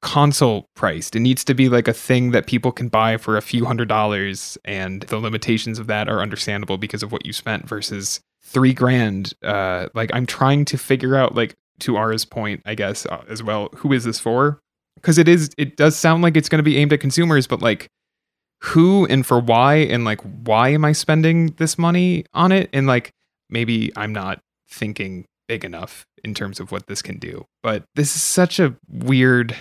console 0.01 0.67
priced. 0.75 1.15
It 1.15 1.19
needs 1.19 1.43
to 1.45 1.53
be 1.53 1.69
like 1.69 1.87
a 1.87 1.93
thing 1.93 2.31
that 2.31 2.47
people 2.47 2.71
can 2.71 2.87
buy 2.87 3.17
for 3.17 3.37
a 3.37 3.41
few 3.41 3.65
hundred 3.65 3.87
dollars, 3.87 4.57
and 4.65 5.03
the 5.03 5.17
limitations 5.17 5.79
of 5.79 5.87
that 5.87 6.07
are 6.07 6.21
understandable 6.21 6.77
because 6.77 7.03
of 7.03 7.11
what 7.11 7.25
you 7.25 7.33
spent 7.33 7.67
versus 7.67 8.19
three 8.43 8.73
grand. 8.73 9.33
Uh, 9.43 9.87
like 9.93 10.11
I'm 10.13 10.25
trying 10.25 10.65
to 10.65 10.77
figure 10.77 11.15
out, 11.15 11.35
like 11.35 11.55
to 11.79 11.97
Ara's 11.97 12.25
point, 12.25 12.61
I 12.65 12.75
guess 12.75 13.05
uh, 13.05 13.23
as 13.27 13.43
well, 13.43 13.69
who 13.75 13.91
is 13.91 14.03
this 14.03 14.19
for? 14.19 14.59
Because 14.95 15.17
it 15.17 15.27
is, 15.27 15.49
it 15.57 15.75
does 15.75 15.95
sound 15.97 16.23
like 16.23 16.37
it's 16.37 16.47
going 16.47 16.59
to 16.59 16.63
be 16.63 16.77
aimed 16.77 16.93
at 16.93 17.01
consumers, 17.01 17.47
but 17.47 17.61
like 17.61 17.87
who 18.61 19.05
and 19.07 19.25
for 19.25 19.39
why, 19.39 19.75
and 19.75 20.05
like 20.05 20.21
why 20.21 20.69
am 20.69 20.85
I 20.85 20.93
spending 20.93 21.47
this 21.57 21.77
money 21.77 22.25
on 22.33 22.51
it? 22.51 22.69
And 22.71 22.87
like 22.87 23.11
maybe 23.49 23.91
I'm 23.97 24.13
not 24.13 24.39
thinking 24.69 25.25
big 25.47 25.65
enough 25.65 26.05
in 26.23 26.33
terms 26.33 26.59
of 26.59 26.71
what 26.71 26.87
this 26.87 27.01
can 27.01 27.17
do. 27.17 27.45
But 27.63 27.83
this 27.95 28.15
is 28.15 28.23
such 28.23 28.59
a 28.59 28.75
weird. 28.89 29.55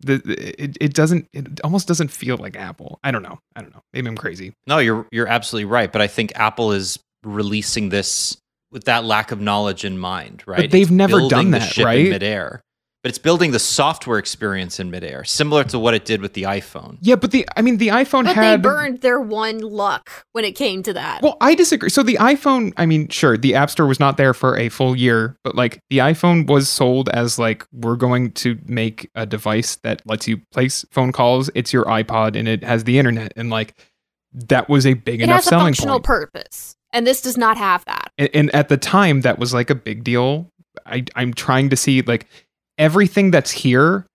The, 0.00 0.20
it, 0.58 0.76
it 0.80 0.94
doesn't 0.94 1.28
it 1.32 1.60
almost 1.62 1.86
doesn't 1.86 2.08
feel 2.08 2.36
like 2.36 2.56
Apple. 2.56 2.98
I 3.04 3.12
don't 3.12 3.22
know. 3.22 3.38
I 3.54 3.60
don't 3.60 3.72
know. 3.72 3.82
Maybe 3.92 4.08
I'm 4.08 4.16
crazy. 4.16 4.52
No, 4.66 4.78
you're 4.78 5.06
you're 5.12 5.28
absolutely 5.28 5.66
right, 5.66 5.92
but 5.92 6.02
I 6.02 6.08
think 6.08 6.32
Apple 6.34 6.72
is 6.72 6.98
releasing 7.22 7.90
this 7.90 8.36
with 8.72 8.84
that 8.84 9.04
lack 9.04 9.30
of 9.30 9.40
knowledge 9.40 9.84
in 9.84 9.98
mind, 9.98 10.42
right? 10.46 10.62
But 10.62 10.70
they've 10.70 10.82
It's 10.82 10.90
never 10.90 11.28
done 11.28 11.52
that, 11.52 11.76
right? 11.78 12.06
In 12.06 12.10
midair. 12.10 12.62
But 13.02 13.08
it's 13.08 13.18
building 13.18 13.50
the 13.50 13.58
software 13.58 14.18
experience 14.18 14.78
in 14.78 14.90
midair, 14.90 15.24
similar 15.24 15.64
to 15.64 15.78
what 15.78 15.92
it 15.92 16.04
did 16.04 16.20
with 16.20 16.34
the 16.34 16.44
iPhone. 16.44 16.98
Yeah, 17.00 17.16
but 17.16 17.32
the 17.32 17.46
I 17.56 17.62
mean 17.62 17.78
the 17.78 17.88
iPhone 17.88 18.24
But 18.24 18.36
had 18.36 18.60
they 18.60 18.62
burned 18.62 19.00
their 19.00 19.20
one 19.20 19.58
luck 19.58 20.24
when 20.32 20.44
it 20.44 20.52
came 20.52 20.82
to 20.84 20.92
that. 20.92 21.20
Well, 21.22 21.36
I 21.40 21.54
disagree. 21.54 21.88
So 21.88 22.02
the 22.02 22.16
iPhone, 22.16 22.72
I 22.76 22.86
mean, 22.86 23.08
sure, 23.08 23.36
the 23.36 23.54
App 23.56 23.70
Store 23.70 23.86
was 23.86 23.98
not 23.98 24.16
there 24.16 24.32
for 24.32 24.56
a 24.56 24.68
full 24.68 24.94
year, 24.94 25.36
but 25.42 25.56
like 25.56 25.80
the 25.90 25.98
iPhone 25.98 26.48
was 26.48 26.68
sold 26.68 27.08
as 27.08 27.38
like 27.38 27.66
we're 27.72 27.96
going 27.96 28.30
to 28.32 28.58
make 28.66 29.10
a 29.14 29.26
device 29.26 29.76
that 29.76 30.02
lets 30.06 30.28
you 30.28 30.38
place 30.52 30.84
phone 30.90 31.10
calls. 31.10 31.50
It's 31.54 31.72
your 31.72 31.84
iPod 31.86 32.36
and 32.36 32.46
it 32.46 32.62
has 32.62 32.84
the 32.84 32.98
internet, 32.98 33.32
and 33.36 33.50
like 33.50 33.74
that 34.32 34.68
was 34.68 34.86
a 34.86 34.94
big 34.94 35.20
it 35.20 35.24
enough 35.24 35.36
has 35.36 35.46
a 35.46 35.48
selling 35.48 35.64
functional 35.66 35.96
point. 35.96 36.04
purpose, 36.04 36.76
and 36.92 37.04
this 37.04 37.20
does 37.20 37.36
not 37.36 37.56
have 37.56 37.84
that. 37.86 38.12
and, 38.16 38.30
and 38.32 38.54
at 38.54 38.68
the 38.68 38.76
time, 38.76 39.22
that 39.22 39.40
was 39.40 39.52
like 39.52 39.70
a 39.70 39.74
big 39.74 40.04
deal. 40.04 40.52
I, 40.86 41.04
I'm 41.16 41.34
trying 41.34 41.68
to 41.68 41.76
see 41.76 42.00
like 42.02 42.26
everything 42.78 43.30
that's 43.30 43.50
here 43.50 44.06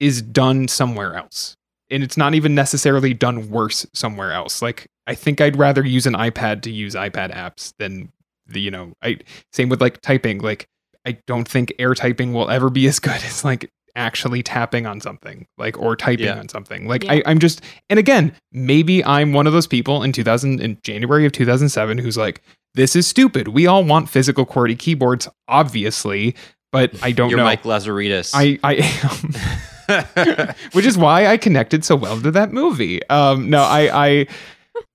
is 0.00 0.22
done 0.22 0.68
somewhere 0.68 1.14
else. 1.14 1.54
And 1.90 2.02
it's 2.02 2.16
not 2.16 2.34
even 2.34 2.54
necessarily 2.54 3.14
done 3.14 3.50
worse 3.50 3.86
somewhere 3.94 4.32
else. 4.32 4.60
Like 4.62 4.86
I 5.06 5.14
think 5.14 5.40
I'd 5.40 5.56
rather 5.56 5.84
use 5.84 6.06
an 6.06 6.14
iPad 6.14 6.62
to 6.62 6.70
use 6.70 6.94
iPad 6.94 7.32
apps 7.34 7.72
than 7.78 8.10
the 8.46 8.60
you 8.60 8.70
know, 8.70 8.92
I 9.02 9.18
same 9.52 9.68
with 9.68 9.80
like 9.80 10.00
typing. 10.00 10.38
Like 10.40 10.66
I 11.06 11.18
don't 11.26 11.46
think 11.46 11.72
air 11.78 11.94
typing 11.94 12.32
will 12.32 12.50
ever 12.50 12.70
be 12.70 12.86
as 12.88 12.98
good 12.98 13.22
as 13.24 13.44
like 13.44 13.70
actually 13.96 14.42
tapping 14.42 14.86
on 14.86 15.00
something 15.00 15.46
like 15.56 15.78
or 15.78 15.94
typing 15.94 16.26
Yeah. 16.26 16.38
on 16.40 16.48
something 16.48 16.88
like 16.88 17.04
Yeah. 17.04 17.12
I, 17.12 17.22
i'm 17.26 17.38
just 17.38 17.60
and 17.88 17.96
again 17.96 18.34
maybe 18.50 19.04
i'm 19.04 19.32
one 19.32 19.46
of 19.46 19.52
those 19.52 19.68
people 19.68 20.02
in 20.02 20.10
2000 20.10 20.60
in 20.60 20.78
january 20.82 21.24
of 21.26 21.30
2007 21.30 21.98
who's 21.98 22.16
like 22.16 22.42
this 22.74 22.96
is 22.96 23.06
stupid 23.06 23.46
we 23.46 23.68
all 23.68 23.84
want 23.84 24.08
physical 24.08 24.44
qwerty 24.44 24.76
keyboards 24.76 25.28
obviously 25.46 26.34
but 26.74 26.92
i 27.02 27.10
don't 27.12 27.30
You're 27.30 27.38
know 27.38 27.44
Mike 27.44 27.62
Lazaridis. 27.62 28.32
i 28.34 28.58
i 28.62 28.74
am 29.88 30.54
which 30.72 30.84
is 30.84 30.98
why 30.98 31.26
i 31.26 31.36
connected 31.36 31.84
so 31.84 31.96
well 31.96 32.20
to 32.20 32.30
that 32.30 32.52
movie 32.52 33.06
um 33.08 33.48
no 33.48 33.62
i 33.62 34.06
i 34.06 34.26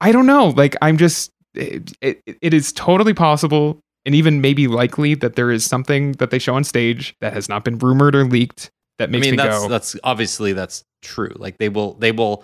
i 0.01 0.11
don't 0.11 0.25
know 0.27 0.49
like 0.49 0.75
i'm 0.82 0.97
just 0.97 1.32
it, 1.55 1.93
it, 2.01 2.21
it 2.41 2.53
is 2.53 2.71
totally 2.73 3.13
possible 3.13 3.80
and 4.05 4.15
even 4.15 4.41
maybe 4.41 4.67
likely 4.67 5.13
that 5.15 5.36
there 5.36 5.51
is 5.51 5.65
something 5.65 6.13
that 6.13 6.32
they 6.32 6.39
show 6.39 6.55
on 6.55 6.63
stage 6.63 7.15
that 7.21 7.34
has 7.34 7.49
not 7.49 7.63
been 7.63 7.77
rumored 7.77 8.15
or 8.15 8.25
leaked 8.25 8.71
that 8.97 9.09
I 9.09 9.11
makes 9.11 9.25
mean, 9.25 9.32
me 9.32 9.38
that's 9.38 9.61
go 9.63 9.67
that's 9.69 9.95
obviously 10.03 10.53
that's 10.53 10.84
true. 11.01 11.34
Like 11.36 11.57
they 11.57 11.69
will 11.69 11.93
they 11.95 12.11
will 12.11 12.43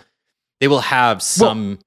they 0.60 0.68
will 0.68 0.80
have 0.80 1.22
some 1.22 1.78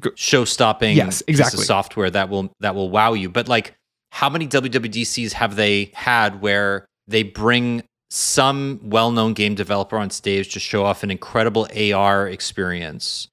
Go- 0.00 0.10
show 0.14 0.44
stopping 0.44 0.96
Yes, 0.96 1.22
exactly. 1.28 1.64
software 1.64 2.10
that 2.10 2.28
will 2.28 2.52
that 2.60 2.74
will 2.74 2.90
wow 2.90 3.12
you. 3.12 3.28
But 3.30 3.48
like 3.48 3.74
how 4.12 4.28
many 4.28 4.46
WWDCs 4.46 5.32
have 5.32 5.56
they 5.56 5.90
had 5.94 6.40
where 6.40 6.86
they 7.06 7.22
bring 7.22 7.82
some 8.10 8.80
well-known 8.82 9.34
game 9.34 9.54
developer 9.54 9.98
on 9.98 10.10
stage 10.10 10.52
to 10.54 10.60
show 10.60 10.84
off 10.84 11.02
an 11.02 11.10
incredible 11.10 11.66
AR 11.76 12.28
experience 12.28 13.28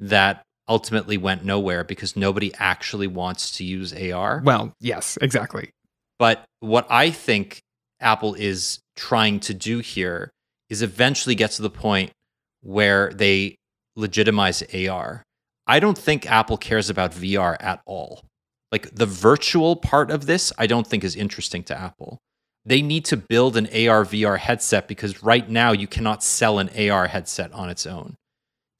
that 0.00 0.42
ultimately 0.68 1.16
went 1.16 1.44
nowhere 1.44 1.82
because 1.84 2.16
nobody 2.16 2.52
actually 2.54 3.08
wants 3.08 3.50
to 3.56 3.64
use 3.64 3.92
AR? 3.92 4.40
well 4.44 4.72
yes 4.80 5.18
exactly 5.20 5.70
But 6.18 6.44
what 6.60 6.86
I 6.88 7.10
think 7.10 7.60
Apple 8.00 8.34
is 8.34 8.78
trying 8.96 9.40
to 9.40 9.54
do 9.54 9.80
here 9.80 10.30
is 10.70 10.80
eventually 10.82 11.34
get 11.34 11.50
to 11.52 11.62
the 11.62 11.70
point 11.70 12.12
where 12.62 13.12
they 13.12 13.56
legitimize 13.96 14.62
AR. 14.74 15.22
I 15.66 15.80
don't 15.80 15.98
think 15.98 16.30
Apple 16.30 16.56
cares 16.56 16.88
about 16.90 17.12
VR 17.12 17.56
at 17.60 17.80
all. 17.86 18.24
Like 18.72 18.94
the 18.94 19.06
virtual 19.06 19.76
part 19.76 20.10
of 20.10 20.24
this, 20.24 20.50
I 20.56 20.66
don't 20.66 20.86
think 20.86 21.04
is 21.04 21.14
interesting 21.14 21.62
to 21.64 21.78
Apple. 21.78 22.18
They 22.64 22.80
need 22.80 23.04
to 23.06 23.16
build 23.18 23.56
an 23.56 23.66
AR 23.66 24.04
VR 24.04 24.38
headset 24.38 24.88
because 24.88 25.22
right 25.22 25.48
now 25.48 25.72
you 25.72 25.86
cannot 25.86 26.24
sell 26.24 26.58
an 26.58 26.70
AR 26.90 27.06
headset 27.06 27.52
on 27.52 27.68
its 27.68 27.86
own. 27.86 28.16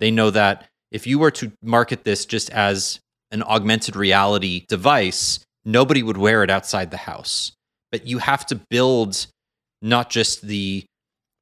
They 0.00 0.10
know 0.10 0.30
that 0.30 0.66
if 0.90 1.06
you 1.06 1.18
were 1.18 1.30
to 1.32 1.52
market 1.62 2.04
this 2.04 2.24
just 2.24 2.48
as 2.50 3.00
an 3.30 3.42
augmented 3.42 3.94
reality 3.94 4.64
device, 4.66 5.40
nobody 5.64 6.02
would 6.02 6.16
wear 6.16 6.42
it 6.42 6.50
outside 6.50 6.90
the 6.90 6.96
house. 6.96 7.52
But 7.90 8.06
you 8.06 8.18
have 8.18 8.46
to 8.46 8.56
build 8.70 9.26
not 9.82 10.08
just 10.08 10.42
the 10.42 10.84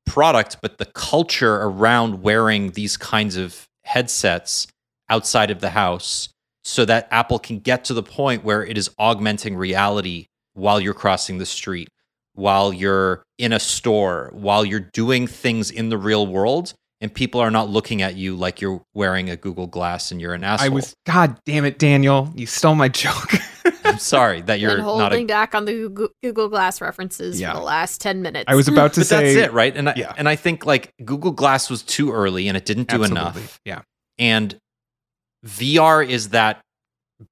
product, 0.07 0.57
but 0.61 0.79
the 0.79 0.87
culture 0.87 1.57
around 1.57 2.23
wearing 2.23 2.73
these 2.73 2.97
kinds 2.97 3.37
of 3.37 3.65
headsets 3.85 4.67
outside 5.09 5.51
of 5.51 5.61
the 5.61 5.71
house 5.71 6.29
so 6.71 6.85
that 6.85 7.09
Apple 7.11 7.39
can 7.39 7.59
get 7.59 7.85
to 7.87 7.95
the 7.95 8.03
point 8.03 8.45
where 8.45 8.65
it 8.65 8.79
is 8.79 8.91
augmenting 8.99 9.57
reality 9.57 10.27
while 10.55 10.81
you're 10.81 10.95
crossing 10.95 11.39
the 11.39 11.47
street, 11.47 11.89
while 12.35 12.73
you're 12.73 13.23
in 13.39 13.53
a 13.53 13.61
store, 13.61 14.31
while 14.33 14.65
you're 14.65 14.89
doing 14.93 15.27
things 15.27 15.71
in 15.71 15.89
the 15.89 15.99
real 15.99 16.27
world. 16.27 16.73
And 17.03 17.13
people 17.13 17.41
are 17.41 17.51
not 17.51 17.71
looking 17.71 18.03
at 18.03 18.17
you 18.17 18.37
like 18.37 18.61
you're 18.61 18.83
wearing 18.93 19.31
a 19.31 19.37
Google 19.37 19.67
Glass 19.67 20.13
and 20.13 20.21
you're 20.21 20.35
an 20.35 20.45
asshole. 20.45 20.67
i 20.67 20.69
was 20.69 20.93
god 21.07 21.35
damn 21.47 21.65
it 21.65 21.79
daniel 21.79 22.31
you 22.37 22.45
stole 22.45 22.75
my 22.75 22.89
joke 22.89 23.33
I'm 23.85 23.99
sorry 23.99 24.43
that 24.43 24.61
you're 24.61 24.73
and 24.73 24.81
not 24.81 24.85
holding 24.85 25.25
a 25.25 25.27
back 25.27 25.55
on 25.55 25.65
the 25.65 25.73
Google, 25.73 26.09
Google 26.23 26.49
Glass 26.51 26.83
references 26.83 27.41
Yeah. 27.41 27.53
for 27.53 27.59
the 27.61 27.65
last 27.65 28.03
10 28.03 28.21
minutes. 28.21 28.45
i 28.49 28.55
was 28.55 28.69
about 28.75 28.93
to 28.95 29.01
but 29.01 29.07
say 29.07 29.35
that's 29.35 29.49
it, 29.49 29.53
right? 29.55 29.75
And 29.75 29.89
I, 29.89 29.95
yeah. 29.97 30.13
and 30.19 30.29
I 30.29 30.37
think 30.37 30.67
like 30.67 30.93
Google 31.03 31.33
Glass 31.33 31.71
was 31.71 31.83
too 31.83 32.13
early 32.13 32.49
and 32.49 32.57
it 32.57 32.67
didn't 32.67 32.89
do 32.89 32.97
absolutely. 33.03 33.17
enough. 33.41 33.61
yeah 33.65 33.81
And 34.19 34.59
VR 35.45 36.07
is 36.07 36.31
that 36.31 36.61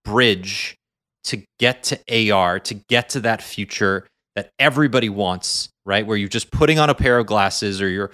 bridge 0.05 0.77
to 1.25 1.43
get 1.59 1.83
to 1.85 2.33
AR, 2.33 2.59
to 2.61 2.75
get 2.75 3.11
to 3.11 3.21
that 3.21 3.43
future 3.43 4.07
that 4.35 4.51
everybody 4.59 5.09
wants, 5.09 5.69
right? 5.85 6.07
Where 6.07 6.17
you're 6.17 6.29
just 6.29 6.51
putting 6.51 6.79
on 6.79 6.91
a 6.91 6.95
pair 6.95 7.19
of 7.19 7.27
glasses 7.27 7.83
or 7.83 7.89
you're 7.89 8.11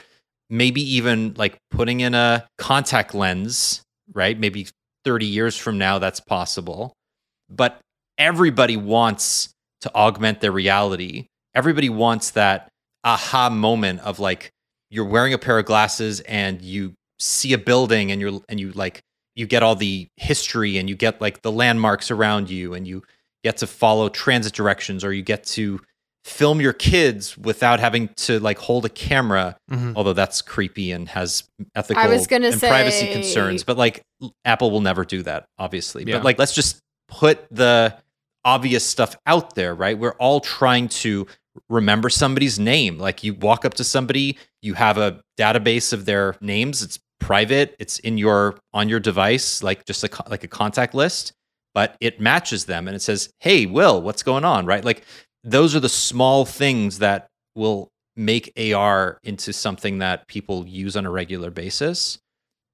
maybe 0.51 0.81
even 0.97 1.35
like 1.37 1.59
putting 1.71 2.01
in 2.01 2.15
a 2.15 2.47
contact 2.59 3.15
lens, 3.15 3.83
right? 4.13 4.39
Maybe 4.39 4.69
30 5.05 5.27
years 5.27 5.57
from 5.57 5.79
now 5.79 5.99
that's 5.99 6.21
possible. 6.21 6.93
But 7.49 7.79
everybody 8.19 8.77
wants 8.77 9.51
to 9.83 9.95
augment 9.95 10.41
their 10.41 10.53
reality. 10.53 11.27
Everybody 11.55 11.89
wants 11.89 12.31
that 12.31 12.69
aha 13.05 13.51
moment 13.51 14.01
of 14.01 14.19
like 14.19 14.51
you're 14.91 15.05
wearing 15.05 15.35
a 15.35 15.39
pair 15.39 15.59
of 15.59 15.67
glasses 15.67 16.21
and 16.21 16.63
you 16.63 16.95
see 17.19 17.53
a 17.53 17.59
building 17.59 18.11
and 18.11 18.21
you're 18.21 18.41
and 18.49 18.59
you 18.59 18.73
like 18.73 19.01
you 19.37 19.47
get 19.47 19.63
all 19.63 19.75
the 19.77 20.09
history 20.17 20.79
and 20.79 20.89
you 20.89 20.95
get 20.97 21.21
like 21.21 21.43
the 21.43 21.53
landmarks 21.53 22.11
around 22.11 22.51
you 22.51 22.75
and 22.75 22.87
you 22.87 23.03
get 23.43 23.57
to 23.59 23.67
follow 23.67 24.09
transit 24.09 24.53
directions 24.53 25.05
or 25.05 25.13
you 25.13 25.23
get 25.23 25.45
to 25.45 25.81
film 26.25 26.59
your 26.61 26.73
kids 26.73 27.37
without 27.37 27.81
having 27.81 28.09
to 28.17 28.41
like 28.41 28.57
hold 28.59 28.85
a 28.87 28.89
camera 28.89 29.57
Mhm. 29.71 29.93
although 29.95 30.15
that's 30.15 30.41
creepy 30.41 30.91
and 30.93 31.07
has 31.11 31.43
ethical 31.75 32.03
I 32.03 32.07
was 32.09 32.27
gonna 32.27 32.49
and 32.49 32.59
privacy 32.61 33.13
concerns 33.13 33.63
but 33.65 33.77
like 33.77 34.03
apple 34.47 34.71
will 34.71 34.81
never 34.81 35.05
do 35.05 35.23
that 35.25 35.45
obviously 35.59 36.05
Yeah. 36.07 36.17
but 36.17 36.25
like 36.25 36.39
let's 36.39 36.55
just 36.55 36.79
put 37.09 37.45
the 37.51 37.95
obvious 38.45 38.87
stuff 38.87 39.17
out 39.27 39.55
there 39.55 39.75
right 39.75 39.99
we're 39.99 40.15
all 40.15 40.41
trying 40.41 40.89
to 40.89 41.27
remember 41.69 42.09
somebody's 42.09 42.59
name 42.59 42.99
like 42.99 43.23
you 43.23 43.35
walk 43.35 43.67
up 43.67 43.75
to 43.75 43.85
somebody 43.85 44.39
you 44.63 44.73
have 44.75 44.97
a 44.97 45.21
database 45.39 45.93
of 45.93 46.07
their 46.07 46.37
names 46.41 46.83
it's 46.83 46.99
private 47.21 47.75
it's 47.79 47.99
in 48.01 48.19
your 48.19 48.59
on 48.73 48.89
your 48.89 49.01
device 49.01 49.63
like 49.63 49.85
just 49.87 50.05
a 50.05 50.11
like 50.29 50.45
a 50.45 50.49
contact 50.49 50.95
list 50.95 51.33
but 51.73 51.97
it 52.01 52.21
matches 52.21 52.67
them 52.67 52.87
and 52.87 52.95
it 52.95 53.01
says 53.01 53.31
hey 53.41 53.67
will 53.67 54.03
what's 54.03 54.23
going 54.23 54.45
on 54.45 54.67
right 54.67 54.85
like 54.85 55.05
those 55.45 55.75
are 55.75 55.81
the 55.81 55.89
small 55.89 56.45
things 56.45 56.99
that 56.99 57.29
will 57.55 57.91
make 58.17 58.53
AR 58.59 59.19
into 59.23 59.53
something 59.53 59.99
that 59.99 60.27
people 60.29 60.67
use 60.67 60.97
on 60.97 61.07
a 61.07 61.11
regular 61.11 61.51
basis. 61.51 62.19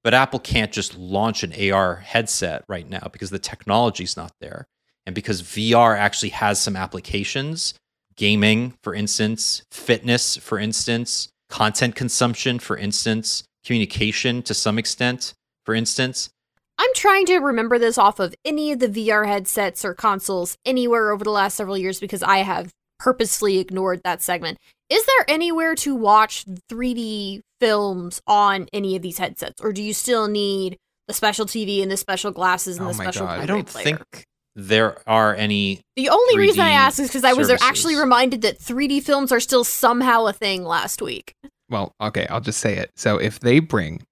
But 0.03 0.13
Apple 0.13 0.39
can't 0.39 0.71
just 0.71 0.97
launch 0.97 1.43
an 1.43 1.53
AR 1.71 1.97
headset 1.97 2.63
right 2.67 2.89
now 2.89 3.07
because 3.11 3.29
the 3.29 3.39
technology's 3.39 4.17
not 4.17 4.31
there. 4.39 4.65
And 5.05 5.13
because 5.13 5.41
VR 5.41 5.97
actually 5.97 6.29
has 6.29 6.59
some 6.59 6.75
applications, 6.75 7.73
gaming, 8.15 8.75
for 8.83 8.95
instance, 8.95 9.63
fitness, 9.71 10.37
for 10.37 10.57
instance, 10.57 11.29
content 11.49 11.95
consumption, 11.95 12.59
for 12.59 12.77
instance, 12.77 13.43
communication 13.65 14.41
to 14.43 14.53
some 14.53 14.77
extent, 14.77 15.33
for 15.65 15.73
instance. 15.75 16.29
I'm 16.77 16.89
trying 16.95 17.25
to 17.27 17.37
remember 17.37 17.77
this 17.77 17.97
off 17.97 18.19
of 18.19 18.33
any 18.43 18.71
of 18.71 18.79
the 18.79 18.87
VR 18.87 19.27
headsets 19.27 19.85
or 19.85 19.93
consoles 19.93 20.57
anywhere 20.65 21.11
over 21.11 21.23
the 21.23 21.29
last 21.29 21.55
several 21.55 21.77
years 21.77 21.99
because 21.99 22.23
I 22.23 22.39
have 22.39 22.71
purposely 22.99 23.59
ignored 23.59 24.01
that 24.03 24.21
segment. 24.21 24.57
Is 24.89 25.05
there 25.05 25.25
anywhere 25.27 25.75
to 25.75 25.95
watch 25.95 26.45
3D 26.71 27.41
films 27.59 28.21
on 28.25 28.67
any 28.73 28.95
of 28.95 29.01
these 29.03 29.19
headsets, 29.19 29.61
or 29.61 29.71
do 29.71 29.81
you 29.83 29.93
still 29.93 30.27
need 30.27 30.77
the 31.07 31.13
special 31.13 31.45
TV 31.45 31.81
and 31.81 31.91
the 31.91 31.97
special 31.97 32.31
glasses 32.31 32.77
and 32.77 32.87
Oh 32.87 32.91
the 32.91 32.97
my 32.97 33.03
special 33.05 33.27
God. 33.27 33.39
I 33.39 33.45
don't 33.45 33.67
player? 33.67 33.83
think 33.83 34.23
there 34.55 34.97
are 35.07 35.35
any 35.35 35.81
The 35.95 36.09
only 36.09 36.37
reason 36.37 36.61
I 36.61 36.71
3D 36.71 36.75
ask 36.75 36.99
is 36.99 37.07
because 37.09 37.23
I 37.23 37.33
was 37.33 37.47
services. 37.47 37.67
actually 37.67 37.95
reminded 37.95 38.41
that 38.41 38.59
3D 38.59 39.01
films 39.03 39.31
are 39.31 39.39
still 39.39 39.63
somehow 39.63 40.25
a 40.25 40.33
thing 40.33 40.63
last 40.63 41.01
week. 41.01 41.33
Well 41.71 41.91
okay 42.01 42.27
i'll 42.29 42.41
just 42.41 42.59
say 42.59 42.75
it 42.77 42.91
so 42.95 43.17
if 43.17 43.39
they 43.39 43.59
bring 43.59 44.03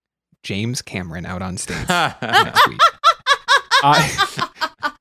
james 0.43 0.81
cameron 0.81 1.25
out 1.25 1.41
on 1.43 1.57
stage 1.57 1.87
next 1.89 2.67
week 2.67 2.79
I 3.83 4.47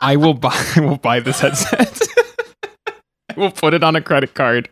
I 0.01 0.17
will 0.17 0.35
buy 0.35 0.55
I 0.77 0.81
will 0.81 0.99
buy 0.99 1.21
this 1.21 1.41
headset. 1.41 2.01
I 3.29 3.35
will 3.37 3.51
put 3.51 3.75
it 3.75 3.83
on 3.83 3.97
a 3.97 4.01
credit 4.01 4.35
card 4.35 4.69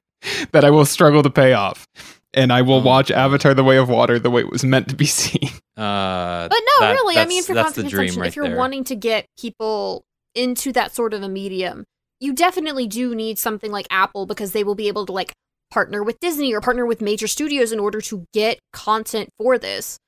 that 0.52 0.64
I 0.64 0.70
will 0.70 0.84
struggle 0.84 1.22
to 1.22 1.30
pay 1.30 1.52
off. 1.52 1.86
and 2.34 2.52
I 2.52 2.62
will 2.62 2.74
Oh. 2.80 2.82
watch 2.84 3.10
Avatar: 3.10 3.54
The 3.54 3.64
Way 3.64 3.78
of 3.78 3.88
Water 3.88 4.18
the 4.18 4.30
way 4.30 4.42
it 4.42 4.50
was 4.50 4.64
meant 4.64 4.88
to 4.90 4.96
be 4.96 5.06
seen. 5.06 5.48
Uh, 5.76 6.48
But 6.48 6.60
no, 6.80 6.86
that- 6.86 6.92
really, 6.92 7.16
I 7.18 7.26
mean, 7.26 7.42
for 7.42 7.54
that's 7.54 7.68
content 7.74 7.86
the 7.86 7.90
dream 7.90 8.06
consumption, 8.08 8.20
right 8.22 8.28
if 8.28 8.36
you're 8.36 8.48
there. 8.48 8.56
wanting 8.56 8.84
to 8.84 8.94
get 8.96 9.26
people 9.40 10.04
into 10.34 10.72
that 10.72 10.94
sort 10.94 11.12
of 11.14 11.22
a 11.22 11.28
medium, 11.28 11.84
you 12.20 12.32
definitely 12.32 12.86
do 12.86 13.14
need 13.14 13.38
something 13.38 13.70
like 13.72 13.86
Apple 13.90 14.26
because 14.26 14.52
they 14.52 14.62
will 14.64 14.74
be 14.74 14.88
able 14.88 15.06
to 15.06 15.12
like 15.12 15.32
partner 15.70 16.02
with 16.02 16.20
Disney 16.20 16.54
or 16.54 16.60
partner 16.60 16.86
with 16.86 17.00
major 17.00 17.26
studios 17.26 17.72
in 17.72 17.78
order 17.78 18.00
to 18.02 18.26
get 18.32 18.58
content 18.72 19.30
for 19.38 19.58
this. 19.58 19.98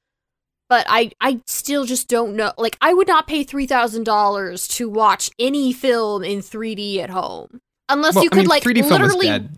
But 0.68 0.86
I, 0.88 1.12
I 1.20 1.40
still 1.46 1.84
just 1.86 2.08
don't 2.08 2.36
know. 2.36 2.52
Like, 2.58 2.76
I 2.80 2.92
would 2.92 3.08
not 3.08 3.26
pay 3.26 3.42
three 3.42 3.66
thousand 3.66 4.04
dollars 4.04 4.68
to 4.68 4.88
watch 4.88 5.30
any 5.38 5.72
film 5.72 6.22
in 6.22 6.40
3D 6.40 6.98
at 6.98 7.08
home, 7.10 7.60
unless 7.88 8.14
Well, 8.16 8.24
you 8.24 8.30
I 8.30 8.34
could 8.34 8.38
mean, 8.40 8.48
like 8.48 8.62
3D 8.64 8.86
film 8.86 9.02
is 9.02 9.14
literally 9.14 9.48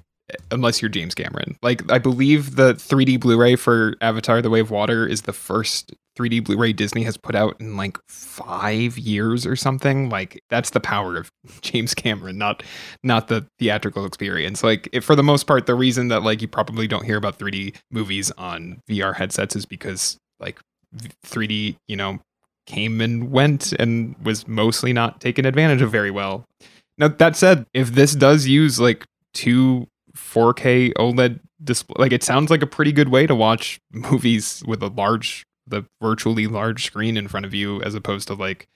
unless 0.51 0.81
you're 0.81 0.89
James 0.89 1.15
Cameron. 1.15 1.57
Like 1.63 1.91
I 1.91 1.99
believe 1.99 2.57
the 2.57 2.75
3D 2.75 3.21
Blu-ray 3.21 3.57
for 3.57 3.95
Avatar: 4.01 4.43
The 4.43 4.51
Way 4.51 4.61
of 4.61 4.71
Water 4.71 5.07
is 5.07 5.23
the 5.23 5.33
first 5.33 5.93
3D 6.19 6.45
Blu-ray 6.45 6.73
Disney 6.73 7.03
has 7.05 7.17
put 7.17 7.35
out 7.35 7.57
in 7.61 7.77
like 7.77 7.99
5 8.09 8.99
years 8.99 9.47
or 9.47 9.57
something. 9.57 10.09
Like 10.09 10.43
that's 10.51 10.71
the 10.71 10.81
power 10.81 11.17
of 11.17 11.31
James 11.61 11.95
Cameron, 11.95 12.39
not 12.39 12.63
not 13.03 13.29
the 13.29 13.47
theatrical 13.59 14.05
experience. 14.05 14.63
Like 14.63 14.89
if, 14.93 15.05
for 15.05 15.17
the 15.17 15.23
most 15.23 15.47
part 15.47 15.67
the 15.67 15.75
reason 15.75 16.09
that 16.09 16.23
like 16.23 16.43
you 16.43 16.49
probably 16.49 16.87
don't 16.87 17.05
hear 17.05 17.17
about 17.17 17.39
3D 17.39 17.77
movies 17.91 18.31
on 18.33 18.81
VR 18.89 19.15
headsets 19.15 19.57
is 19.57 19.67
because 19.67 20.17
like 20.39 20.61
3D, 21.27 21.77
you 21.89 21.97
know, 21.97 22.19
came 22.67 23.01
and 23.01 23.31
went 23.31 23.73
and 23.75 24.15
was 24.23 24.47
mostly 24.47 24.93
not 24.93 25.21
taken 25.21 25.45
advantage 25.45 25.83
of 25.83 25.91
very 25.91 26.11
well. 26.11 26.45
Now 26.99 27.09
that 27.09 27.37
said, 27.37 27.67
if 27.75 27.93
this 27.93 28.15
does 28.15 28.47
use 28.47 28.79
like 28.79 29.05
two 29.33 29.87
4K 30.21 30.93
OLED 30.95 31.41
display, 31.63 31.97
like 31.99 32.13
it 32.13 32.23
sounds 32.23 32.51
like 32.51 32.63
a 32.63 32.67
pretty 32.67 32.93
good 32.93 33.09
way 33.09 33.27
to 33.27 33.35
watch 33.35 33.81
movies 33.93 34.63
with 34.67 34.83
a 34.83 34.89
large, 34.89 35.47
the 35.67 35.85
virtually 36.01 36.47
large 36.47 36.85
screen 36.85 37.17
in 37.17 37.29
front 37.29 37.47
of 37.47 37.55
you, 37.55 37.83
as 37.83 37.95
opposed 37.95 38.29
to 38.29 38.35
like, 38.35 38.69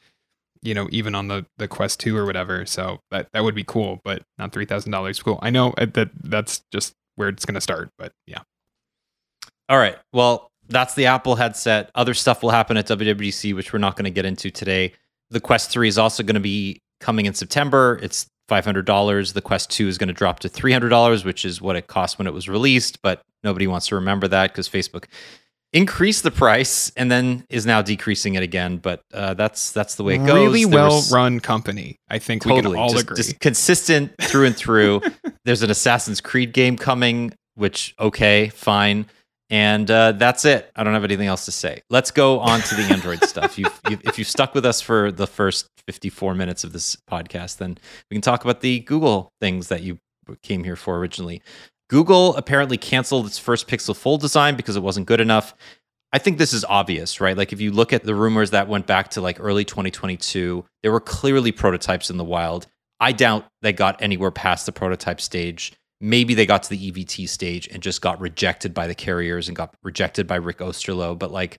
you 0.62 0.74
know, 0.74 0.88
even 0.90 1.14
on 1.14 1.28
the 1.28 1.46
the 1.58 1.68
Quest 1.68 2.00
2 2.00 2.16
or 2.16 2.24
whatever. 2.24 2.66
So 2.66 3.00
that 3.10 3.28
that 3.32 3.44
would 3.44 3.54
be 3.54 3.64
cool, 3.64 4.00
but 4.04 4.22
not 4.38 4.52
three 4.52 4.66
thousand 4.66 4.92
dollars. 4.92 5.22
Cool. 5.22 5.38
I 5.42 5.50
know 5.50 5.72
uh, 5.78 5.86
that 5.94 6.10
that's 6.22 6.62
just 6.72 6.94
where 7.16 7.28
it's 7.28 7.44
gonna 7.44 7.60
start, 7.60 7.90
but 7.98 8.12
yeah. 8.26 8.40
All 9.68 9.78
right. 9.78 9.96
Well, 10.12 10.50
that's 10.68 10.94
the 10.94 11.06
Apple 11.06 11.36
headset. 11.36 11.90
Other 11.94 12.14
stuff 12.14 12.42
will 12.42 12.50
happen 12.50 12.76
at 12.76 12.86
WWDC, 12.86 13.54
which 13.54 13.72
we're 13.72 13.78
not 13.78 13.96
going 13.96 14.04
to 14.04 14.10
get 14.10 14.24
into 14.24 14.50
today. 14.50 14.92
The 15.30 15.40
Quest 15.40 15.70
3 15.70 15.88
is 15.88 15.98
also 15.98 16.22
going 16.22 16.34
to 16.34 16.40
be 16.40 16.80
coming 17.00 17.26
in 17.26 17.34
September. 17.34 17.98
It's 18.02 18.26
$500. 18.50 19.32
The 19.32 19.40
Quest 19.42 19.70
2 19.70 19.88
is 19.88 19.98
going 19.98 20.08
to 20.08 20.14
drop 20.14 20.40
to 20.40 20.48
$300, 20.48 21.24
which 21.24 21.44
is 21.44 21.60
what 21.60 21.76
it 21.76 21.86
cost 21.86 22.18
when 22.18 22.26
it 22.26 22.32
was 22.34 22.48
released, 22.48 23.00
but 23.02 23.22
nobody 23.42 23.66
wants 23.66 23.86
to 23.88 23.94
remember 23.94 24.28
that 24.28 24.52
because 24.52 24.68
Facebook 24.68 25.04
increased 25.72 26.22
the 26.22 26.30
price 26.30 26.92
and 26.96 27.10
then 27.10 27.44
is 27.50 27.66
now 27.66 27.82
decreasing 27.82 28.34
it 28.34 28.42
again. 28.42 28.76
But 28.78 29.02
uh, 29.12 29.34
that's 29.34 29.72
that's 29.72 29.96
the 29.96 30.04
way 30.04 30.14
it 30.14 30.18
goes. 30.18 30.34
Really 30.34 30.64
There 30.64 30.74
well 30.74 30.96
was- 30.96 31.12
run 31.12 31.40
company. 31.40 31.96
I 32.08 32.18
think 32.18 32.44
we 32.44 32.54
can 32.60 32.76
all 32.76 32.90
just, 32.90 33.02
agree. 33.02 33.16
just 33.16 33.40
consistent 33.40 34.12
through 34.20 34.46
and 34.46 34.56
through 34.56 35.00
there's 35.44 35.62
an 35.62 35.70
assassin's 35.70 36.20
creed 36.20 36.52
game 36.52 36.76
coming 36.76 37.32
which 37.56 37.94
okay 38.00 38.48
fine 38.48 39.06
and 39.54 39.88
uh, 39.88 40.10
that's 40.12 40.44
it 40.44 40.70
i 40.74 40.82
don't 40.82 40.94
have 40.94 41.04
anything 41.04 41.28
else 41.28 41.44
to 41.44 41.52
say 41.52 41.80
let's 41.88 42.10
go 42.10 42.40
on 42.40 42.60
to 42.60 42.74
the 42.74 42.82
android 42.82 43.22
stuff 43.28 43.56
you've, 43.56 43.80
you've, 43.88 44.00
if 44.04 44.18
you've 44.18 44.28
stuck 44.28 44.52
with 44.52 44.66
us 44.66 44.80
for 44.80 45.12
the 45.12 45.28
first 45.28 45.68
54 45.86 46.34
minutes 46.34 46.64
of 46.64 46.72
this 46.72 46.96
podcast 47.08 47.58
then 47.58 47.78
we 48.10 48.16
can 48.16 48.20
talk 48.22 48.42
about 48.42 48.60
the 48.60 48.80
google 48.80 49.32
things 49.40 49.68
that 49.68 49.82
you 49.82 49.98
came 50.42 50.64
here 50.64 50.76
for 50.76 50.98
originally 50.98 51.40
google 51.88 52.34
apparently 52.34 52.76
canceled 52.76 53.26
its 53.26 53.38
first 53.38 53.68
pixel 53.68 53.94
fold 53.94 54.20
design 54.20 54.56
because 54.56 54.74
it 54.76 54.82
wasn't 54.82 55.06
good 55.06 55.20
enough 55.20 55.54
I 56.12 56.18
think 56.18 56.38
this 56.38 56.52
is 56.52 56.64
obvious, 56.66 57.20
right? 57.20 57.36
Like 57.36 57.52
if 57.52 57.60
you 57.60 57.72
look 57.72 57.92
at 57.92 58.04
the 58.04 58.14
rumors 58.14 58.50
that 58.52 58.68
went 58.68 58.86
back 58.86 59.08
to 59.10 59.20
like 59.20 59.38
early 59.40 59.64
2022, 59.64 60.64
there 60.84 60.92
were 60.92 61.00
clearly 61.00 61.50
prototypes 61.50 62.08
in 62.08 62.18
the 62.18 62.24
wild. 62.24 62.68
I 63.00 63.10
doubt 63.10 63.46
they 63.62 63.72
got 63.72 64.00
anywhere 64.00 64.30
past 64.30 64.64
the 64.64 64.70
prototype 64.70 65.20
stage. 65.20 65.72
Maybe 66.00 66.34
they 66.34 66.46
got 66.46 66.62
to 66.64 66.70
the 66.70 66.90
EVT 66.92 67.28
stage 67.28 67.68
and 67.68 67.82
just 67.82 68.00
got 68.00 68.20
rejected 68.20 68.74
by 68.74 68.86
the 68.86 68.94
carriers 68.94 69.48
and 69.48 69.56
got 69.56 69.74
rejected 69.82 70.26
by 70.26 70.36
Rick 70.36 70.58
Osterloh. 70.58 71.18
But 71.18 71.30
like, 71.30 71.58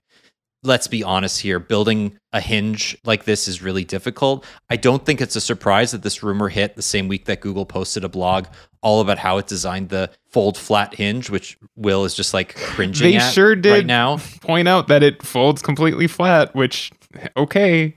let's 0.62 0.88
be 0.88 1.02
honest 1.02 1.40
here, 1.40 1.58
building 1.58 2.18
a 2.32 2.40
hinge 2.40 2.96
like 3.04 3.24
this 3.24 3.48
is 3.48 3.62
really 3.62 3.84
difficult. 3.84 4.44
I 4.68 4.76
don't 4.76 5.04
think 5.04 5.20
it's 5.20 5.36
a 5.36 5.40
surprise 5.40 5.92
that 5.92 6.02
this 6.02 6.22
rumor 6.22 6.48
hit 6.48 6.76
the 6.76 6.82
same 6.82 7.08
week 7.08 7.24
that 7.26 7.40
Google 7.40 7.66
posted 7.66 8.04
a 8.04 8.08
blog 8.08 8.46
all 8.82 9.00
about 9.00 9.18
how 9.18 9.38
it 9.38 9.46
designed 9.46 9.88
the 9.88 10.10
fold 10.30 10.56
flat 10.56 10.94
hinge, 10.94 11.30
which 11.30 11.58
Will 11.76 12.04
is 12.04 12.14
just 12.14 12.34
like 12.34 12.54
cringing 12.56 13.02
They 13.02 13.16
at 13.16 13.32
sure 13.32 13.50
right 13.50 13.62
did. 13.62 13.86
now. 13.86 14.18
Point 14.42 14.68
out 14.68 14.88
that 14.88 15.02
it 15.02 15.22
folds 15.22 15.62
completely 15.62 16.06
flat, 16.06 16.54
which 16.54 16.92
okay, 17.36 17.96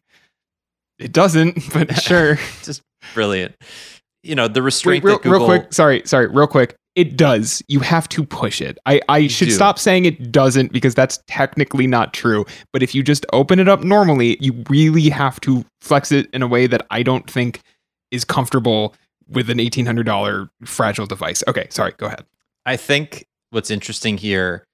it 0.97 1.11
doesn't, 1.11 1.57
but 1.73 1.95
sure. 2.01 2.35
just 2.63 2.81
brilliant. 3.13 3.55
You 4.23 4.35
know, 4.35 4.47
the 4.47 4.59
Wait, 4.59 4.65
restraint 4.65 5.03
real, 5.03 5.15
that 5.15 5.23
Google 5.23 5.47
real 5.47 5.59
quick. 5.59 5.73
Sorry, 5.73 6.01
sorry, 6.05 6.27
real 6.27 6.47
quick. 6.47 6.75
It 6.95 7.15
does. 7.15 7.63
You 7.67 7.79
have 7.79 8.09
to 8.09 8.25
push 8.25 8.61
it. 8.61 8.77
I, 8.85 8.99
I 9.07 9.27
should 9.27 9.47
do. 9.47 9.53
stop 9.53 9.79
saying 9.79 10.05
it 10.05 10.31
doesn't 10.31 10.73
because 10.73 10.95
that's 10.95 11.19
technically 11.27 11.87
not 11.87 12.13
true. 12.13 12.45
But 12.73 12.83
if 12.83 12.93
you 12.93 13.03
just 13.03 13.25
open 13.31 13.59
it 13.59 13.69
up 13.69 13.83
normally, 13.83 14.37
you 14.41 14.63
really 14.69 15.09
have 15.09 15.39
to 15.41 15.63
flex 15.79 16.11
it 16.11 16.27
in 16.33 16.41
a 16.41 16.47
way 16.47 16.67
that 16.67 16.85
I 16.89 17.03
don't 17.03 17.29
think 17.29 17.61
is 18.11 18.25
comfortable 18.25 18.95
with 19.29 19.49
an 19.49 19.59
eighteen 19.59 19.85
hundred 19.85 20.07
dollar 20.07 20.49
fragile 20.65 21.05
device. 21.05 21.43
Okay, 21.47 21.67
sorry. 21.69 21.93
Go 21.97 22.07
ahead. 22.07 22.25
I 22.65 22.75
think 22.75 23.25
what's 23.51 23.71
interesting 23.71 24.17
here 24.17 24.65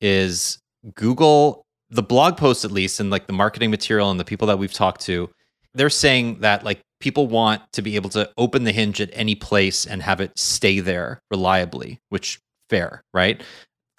is 0.00 0.58
Google, 0.94 1.66
the 1.90 2.02
blog 2.02 2.36
post 2.36 2.64
at 2.64 2.70
least, 2.70 3.00
and 3.00 3.10
like 3.10 3.26
the 3.26 3.32
marketing 3.32 3.70
material 3.70 4.10
and 4.10 4.18
the 4.18 4.24
people 4.24 4.46
that 4.46 4.58
we've 4.58 4.72
talked 4.72 5.02
to, 5.02 5.28
they're 5.74 5.90
saying 5.90 6.40
that 6.40 6.64
like 6.64 6.80
people 7.04 7.26
want 7.26 7.60
to 7.70 7.82
be 7.82 7.96
able 7.96 8.08
to 8.08 8.30
open 8.38 8.64
the 8.64 8.72
hinge 8.72 8.98
at 8.98 9.10
any 9.12 9.34
place 9.34 9.84
and 9.84 10.00
have 10.00 10.22
it 10.22 10.32
stay 10.38 10.80
there 10.80 11.20
reliably, 11.30 12.00
which 12.08 12.40
fair, 12.70 13.04
right? 13.12 13.42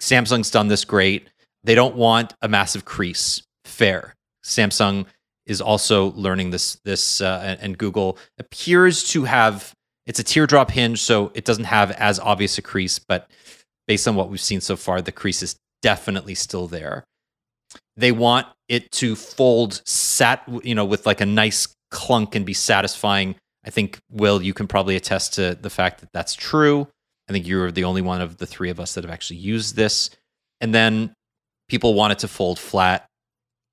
Samsung's 0.02 0.50
done 0.50 0.66
this 0.66 0.84
great. 0.84 1.30
They 1.62 1.76
don't 1.76 1.94
want 1.94 2.34
a 2.42 2.48
massive 2.48 2.84
crease. 2.84 3.44
Fair. 3.64 4.16
Samsung 4.44 5.06
is 5.46 5.60
also 5.60 6.10
learning 6.14 6.50
this 6.50 6.80
this 6.84 7.20
uh, 7.20 7.56
and, 7.60 7.78
Google 7.78 8.18
appears 8.40 9.04
to 9.10 9.22
have 9.22 9.72
it's 10.04 10.18
a 10.18 10.24
teardrop 10.24 10.72
hinge, 10.72 11.00
so 11.00 11.30
it 11.32 11.44
doesn't 11.44 11.64
have 11.64 11.92
as 11.92 12.18
obvious 12.18 12.58
a 12.58 12.62
crease, 12.62 12.98
but 12.98 13.30
based 13.86 14.08
on 14.08 14.16
what 14.16 14.30
we've 14.30 14.40
seen 14.40 14.60
so 14.60 14.76
far, 14.76 15.00
the 15.00 15.12
crease 15.12 15.44
is 15.44 15.54
definitely 15.80 16.34
still 16.34 16.66
there. 16.66 17.04
They 17.96 18.10
want 18.10 18.48
it 18.68 18.90
to 18.92 19.14
fold 19.14 19.80
sat, 19.86 20.42
you 20.64 20.74
know, 20.74 20.84
with 20.84 21.06
like 21.06 21.20
a 21.20 21.26
nice 21.26 21.75
clunk 21.96 22.34
and 22.34 22.44
be 22.44 22.52
satisfying. 22.52 23.34
I 23.64 23.70
think 23.70 23.98
Will, 24.10 24.42
you 24.42 24.52
can 24.52 24.68
probably 24.68 24.96
attest 24.96 25.32
to 25.34 25.56
the 25.60 25.70
fact 25.70 26.00
that 26.00 26.12
that's 26.12 26.34
true. 26.34 26.86
I 27.28 27.32
think 27.32 27.46
you're 27.46 27.72
the 27.72 27.84
only 27.84 28.02
one 28.02 28.20
of 28.20 28.36
the 28.36 28.46
three 28.46 28.68
of 28.68 28.78
us 28.78 28.94
that 28.94 29.02
have 29.02 29.10
actually 29.10 29.38
used 29.38 29.74
this. 29.74 30.10
And 30.60 30.74
then 30.74 31.14
people 31.68 31.94
want 31.94 32.12
it 32.12 32.18
to 32.20 32.28
fold 32.28 32.58
flat. 32.58 33.06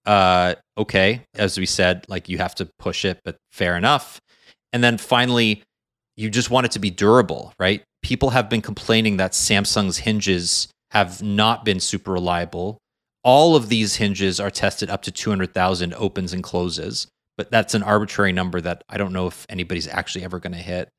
Uh, 0.06 0.56
okay, 0.78 1.22
as 1.36 1.58
we 1.58 1.66
said, 1.66 2.06
like 2.08 2.30
you 2.30 2.38
have 2.38 2.56
to 2.56 2.68
push 2.80 3.04
it, 3.04 3.20
but 3.26 3.36
fair 3.52 3.76
enough. 3.76 4.22
And 4.72 4.82
then 4.82 4.98
finally, 4.98 5.64
you 6.16 6.30
just 6.30 6.50
want 6.50 6.66
it 6.66 6.72
to 6.72 6.80
be 6.80 6.90
durable, 6.90 7.54
right? 7.60 7.84
People 8.02 8.30
have 8.30 8.50
been 8.50 8.62
complaining 8.62 9.18
that 9.18 9.34
Samsung's 9.34 10.00
hinges 10.00 10.70
have 10.92 11.22
not 11.22 11.66
been 11.66 11.80
super 11.80 12.12
reliable. 12.12 12.78
All 13.24 13.56
of 13.56 13.70
these 13.70 13.98
hinges 13.98 14.40
are 14.40 14.52
tested 14.52 14.90
up 14.90 15.02
to 15.04 15.12
200,000 15.12 15.94
opens 15.94 16.34
and 16.34 16.44
closes, 16.44 17.08
but 17.38 17.52
that's 17.52 17.74
an 17.74 17.84
arbitrary 17.84 18.32
number 18.32 18.62
that 18.62 18.84
I 18.90 18.98
don't 18.98 19.14
know 19.14 19.28
if 19.28 19.46
anybody's 19.50 19.88
actually 19.88 20.24
ever 20.24 20.40
going 20.40 20.54
to 20.54 20.60
hit. 20.60 20.90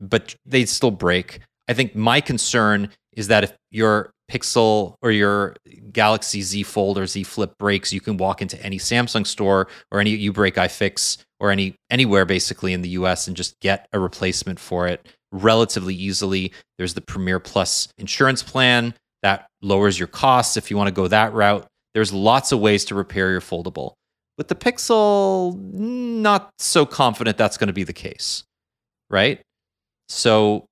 But 0.00 0.34
they 0.44 0.66
still 0.66 0.90
break. 0.90 1.40
I 1.68 1.72
think 1.72 1.94
my 1.94 2.20
concern 2.20 2.90
is 3.12 3.28
that 3.28 3.44
if 3.44 3.56
your 3.70 4.12
Pixel 4.30 4.96
or 5.02 5.10
your 5.10 5.54
Galaxy 5.92 6.42
Z 6.42 6.64
Fold 6.64 6.98
or 6.98 7.06
Z 7.06 7.22
Flip 7.24 7.56
breaks, 7.58 7.92
you 7.92 8.00
can 8.00 8.16
walk 8.16 8.42
into 8.42 8.60
any 8.62 8.78
Samsung 8.78 9.26
store 9.26 9.68
or 9.90 10.00
any 10.00 10.30
uBreakiFix 10.30 11.18
or 11.38 11.50
any 11.50 11.74
anywhere 11.90 12.24
basically 12.24 12.72
in 12.72 12.82
the 12.82 12.90
US 12.90 13.26
and 13.26 13.36
just 13.36 13.58
get 13.60 13.88
a 13.92 14.00
replacement 14.00 14.58
for 14.58 14.86
it 14.86 15.06
relatively 15.32 15.94
easily. 15.94 16.52
There's 16.78 16.94
the 16.94 17.00
Premier 17.00 17.38
Plus 17.38 17.88
insurance 17.98 18.42
plan 18.42 18.94
that 19.22 19.48
lowers 19.62 19.98
your 19.98 20.08
costs 20.08 20.56
if 20.56 20.70
you 20.70 20.76
want 20.76 20.88
to 20.88 20.94
go 20.94 21.08
that 21.08 21.32
route. 21.32 21.66
There's 21.94 22.12
lots 22.12 22.52
of 22.52 22.60
ways 22.60 22.84
to 22.86 22.94
repair 22.94 23.30
your 23.30 23.40
foldable. 23.40 23.94
With 24.38 24.48
the 24.48 24.54
Pixel, 24.54 25.56
not 25.72 26.50
so 26.58 26.84
confident 26.84 27.38
that's 27.38 27.56
going 27.56 27.68
to 27.68 27.72
be 27.72 27.84
the 27.84 27.92
case, 27.92 28.44
right? 29.08 29.40
So 30.08 30.66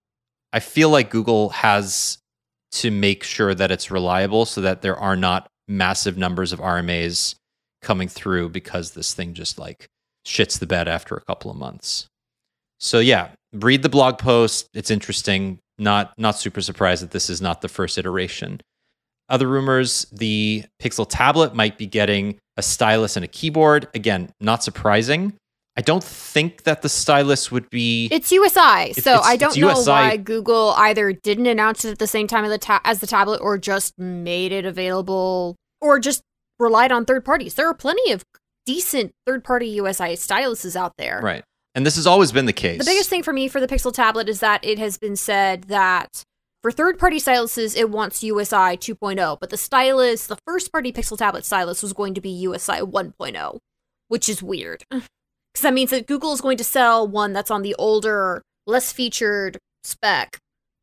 I 0.53 0.61
feel 0.61 0.91
like 0.91 1.11
Google 1.11 1.49
has 1.51 2.19
to 2.73 2.91
make 2.91 3.25
sure 3.25 3.55
that 3.55 3.71
it's 3.71 3.91
reliable 3.91 4.45
so 4.45 4.61
that 4.61 4.83
there 4.83 4.97
are 4.97 5.17
not 5.17 5.49
massive 5.67 6.17
numbers 6.17 6.53
of 6.53 6.61
RMAs 6.61 7.37
coming 7.83 8.09
through 8.09 8.49
because 8.51 8.93
this 8.93 9.15
thing 9.15 9.35
just 9.35 9.59
like 9.59 9.87
shits 10.27 10.59
the 10.59 10.67
bed 10.67 10.89
after 10.89 11.15
a 11.15 11.21
couple 11.21 11.51
of 11.51 11.57
months. 11.57 12.07
So 12.81 12.99
yeah, 12.99 13.31
read 13.53 13.83
the 13.83 13.89
blog 13.89 14.19
post. 14.19 14.69
It's 14.75 14.91
interesting. 14.91 15.59
Not 15.79 16.13
not 16.19 16.37
super 16.37 16.61
surprised 16.61 17.03
that 17.03 17.11
this 17.11 17.29
is 17.29 17.41
not 17.41 17.61
the 17.61 17.69
first 17.69 17.99
iteration. 17.99 18.61
Other 19.29 19.49
rumors 19.49 20.07
the 20.13 20.65
Pixel 20.83 21.07
tablet 21.09 21.55
might 21.55 21.79
be 21.79 21.87
getting 21.87 22.39
a 22.57 22.63
stylus 22.63 23.17
and 23.17 23.25
a 23.25 23.29
keyboard. 23.29 23.89
Again, 23.95 24.31
not 24.41 24.63
surprising. 24.63 25.33
I 25.77 25.81
don't 25.81 26.05
think 26.05 26.63
that 26.65 26.83
the 26.83 26.89
stylus 26.89 27.51
would 27.51 27.69
be. 27.71 28.09
It's 28.13 28.31
USI, 28.31 28.91
It's- 28.91 29.03
so 29.03 29.15
it's- 29.15 29.27
I 29.27 29.37
don't 29.37 29.57
know 29.57 29.83
why 29.83 30.17
Google 30.19 30.73
either 30.77 31.13
didn't 31.13 31.47
announce 31.47 31.85
it 31.85 31.91
at 31.91 31.99
the 31.99 32.07
same 32.07 32.29
time 32.29 32.45
of 32.45 32.51
the 32.51 32.59
ta- 32.59 32.81
as 32.85 33.01
the 33.01 33.09
tablet, 33.09 33.41
or 33.41 33.59
just 33.59 33.99
made 33.99 34.53
it 34.53 34.65
available, 34.65 35.57
or 35.81 35.99
just 35.99 36.21
relied 36.61 36.93
on 36.93 37.05
third 37.05 37.25
parties. 37.25 37.55
There 37.55 37.69
are 37.69 37.75
plenty 37.75 38.13
of 38.13 38.25
decent 38.67 39.13
third 39.27 39.43
party 39.43 39.67
USI 39.69 40.15
styluses 40.15 40.77
out 40.77 40.93
there. 40.97 41.21
right. 41.23 41.43
And 41.77 41.85
this 41.85 41.97
has 41.97 42.07
always 42.07 42.31
been 42.31 42.47
the 42.47 42.53
case. 42.53 42.79
The 42.79 42.85
biggest 42.85 43.11
thing 43.11 43.25
for 43.25 43.33
me 43.33 43.49
for 43.49 43.59
the 43.61 43.67
Pixel 43.67 43.93
tablet 43.93 44.29
is 44.29 44.39
that 44.39 44.65
it 44.65 44.79
has 44.79 44.97
been 44.97 45.17
said 45.17 45.65
that 45.65 46.23
for 46.65 46.73
third 46.73 46.99
party 46.99 47.19
styluses, 47.21 47.77
it 47.77 47.91
wants 47.91 48.23
USI 48.23 48.79
2.0, 48.79 49.39
but 49.39 49.51
the 49.51 49.59
stylus, 49.59 50.27
the 50.27 50.39
first 50.47 50.73
party 50.73 50.95
Pixel 50.95 51.19
tablet 51.19 51.45
stylus, 51.45 51.83
was 51.83 51.93
going 51.93 52.15
to 52.15 52.23
be 52.23 52.31
USI 52.31 52.81
1.0, 52.81 53.59
which 54.09 54.31
is 54.31 54.43
weird. 54.43 54.83
Because 55.53 55.63
that 55.63 55.75
means 55.75 55.91
that 55.91 56.09
Google 56.09 56.33
is 56.33 56.41
going 56.41 56.57
to 56.57 56.65
sell 56.65 57.07
one 57.07 57.33
that's 57.33 57.51
on 57.51 57.63
the 57.63 57.77
older, 57.79 58.43
less 58.67 58.91
featured 58.91 59.59
spec, 59.85 60.39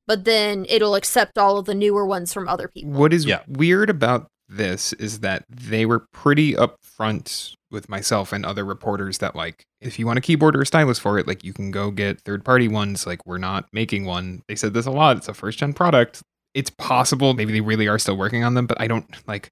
but 0.07 0.23
then 0.23 0.65
it'll 0.69 0.95
accept 0.95 1.37
all 1.37 1.57
of 1.57 1.65
the 1.65 1.75
newer 1.75 2.05
ones 2.05 2.31
from 2.31 2.47
other 2.47 2.69
people. 2.69 2.91
What 2.91 3.11
is 3.11 3.25
Yeah. 3.25 3.41
weird 3.49 3.89
about 3.89 4.27
this 4.51 4.93
is 4.93 5.19
that 5.21 5.45
they 5.49 5.85
were 5.85 6.07
pretty 6.11 6.53
upfront 6.53 7.55
with 7.71 7.87
myself 7.87 8.33
and 8.33 8.45
other 8.45 8.65
reporters 8.65 9.19
that 9.19 9.35
like 9.35 9.65
if 9.79 9.97
you 9.97 10.05
want 10.05 10.19
a 10.19 10.21
keyboard 10.21 10.55
or 10.55 10.61
a 10.61 10.65
stylus 10.65 10.99
for 10.99 11.17
it, 11.17 11.27
like 11.27 11.43
you 11.43 11.53
can 11.53 11.71
go 11.71 11.89
get 11.89 12.19
third 12.21 12.43
party 12.43 12.67
ones. 12.67 13.07
Like 13.07 13.25
we're 13.25 13.37
not 13.37 13.65
making 13.71 14.05
one. 14.05 14.43
They 14.47 14.55
said 14.55 14.73
this 14.73 14.85
a 14.85 14.91
lot. 14.91 15.17
It's 15.17 15.29
a 15.29 15.33
first 15.33 15.59
gen 15.59 15.73
product. 15.73 16.21
It's 16.53 16.69
possible 16.69 17.33
maybe 17.33 17.53
they 17.53 17.61
really 17.61 17.87
are 17.87 17.97
still 17.97 18.17
working 18.17 18.43
on 18.43 18.55
them, 18.55 18.67
but 18.67 18.79
I 18.79 18.87
don't 18.87 19.07
like 19.25 19.49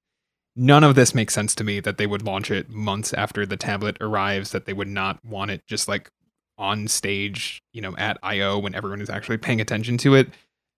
none 0.54 0.84
of 0.84 0.94
this 0.94 1.14
makes 1.14 1.32
sense 1.32 1.54
to 1.54 1.64
me 1.64 1.80
that 1.80 1.96
they 1.96 2.06
would 2.06 2.22
launch 2.22 2.50
it 2.50 2.68
months 2.68 3.14
after 3.14 3.46
the 3.46 3.56
tablet 3.56 3.96
arrives, 4.00 4.50
that 4.50 4.66
they 4.66 4.74
would 4.74 4.88
not 4.88 5.18
want 5.24 5.50
it 5.50 5.62
just 5.66 5.88
like 5.88 6.10
on 6.58 6.86
stage, 6.86 7.62
you 7.72 7.80
know, 7.80 7.96
at 7.96 8.18
IO 8.22 8.58
when 8.58 8.74
everyone 8.74 9.00
is 9.00 9.08
actually 9.08 9.38
paying 9.38 9.60
attention 9.60 9.96
to 9.96 10.14
it. 10.14 10.28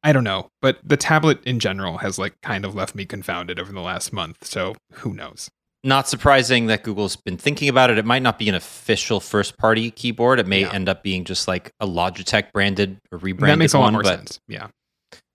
I 0.02 0.12
don't 0.12 0.24
know, 0.24 0.48
but 0.60 0.78
the 0.82 0.96
tablet 0.96 1.42
in 1.44 1.60
general 1.60 1.98
has 1.98 2.18
like 2.18 2.34
kind 2.42 2.64
of 2.64 2.74
left 2.74 2.94
me 2.94 3.04
confounded 3.04 3.58
over 3.60 3.72
the 3.72 3.80
last 3.80 4.12
month. 4.12 4.44
So 4.44 4.74
who 4.94 5.12
knows? 5.14 5.48
not 5.84 6.08
surprising 6.08 6.66
that 6.66 6.84
Google's 6.84 7.16
been 7.16 7.36
thinking 7.36 7.68
about 7.68 7.90
it. 7.90 7.98
It 7.98 8.04
might 8.04 8.22
not 8.22 8.38
be 8.38 8.48
an 8.48 8.54
official 8.54 9.18
first 9.18 9.58
party 9.58 9.90
keyboard. 9.90 10.38
It 10.38 10.46
may 10.46 10.60
Yeah. 10.60 10.70
end 10.72 10.88
up 10.88 11.02
being 11.02 11.24
just 11.24 11.48
like 11.48 11.72
a 11.80 11.86
Logitech 11.88 12.52
branded 12.52 12.98
or 13.10 13.18
rebranded 13.18 13.56
that 13.56 13.58
makes 13.58 13.72
a 13.74 13.78
lot 13.80 13.86
one. 13.86 13.94
more 13.94 14.02
but 14.04 14.16
sense. 14.16 14.38
Yeah. 14.46 14.68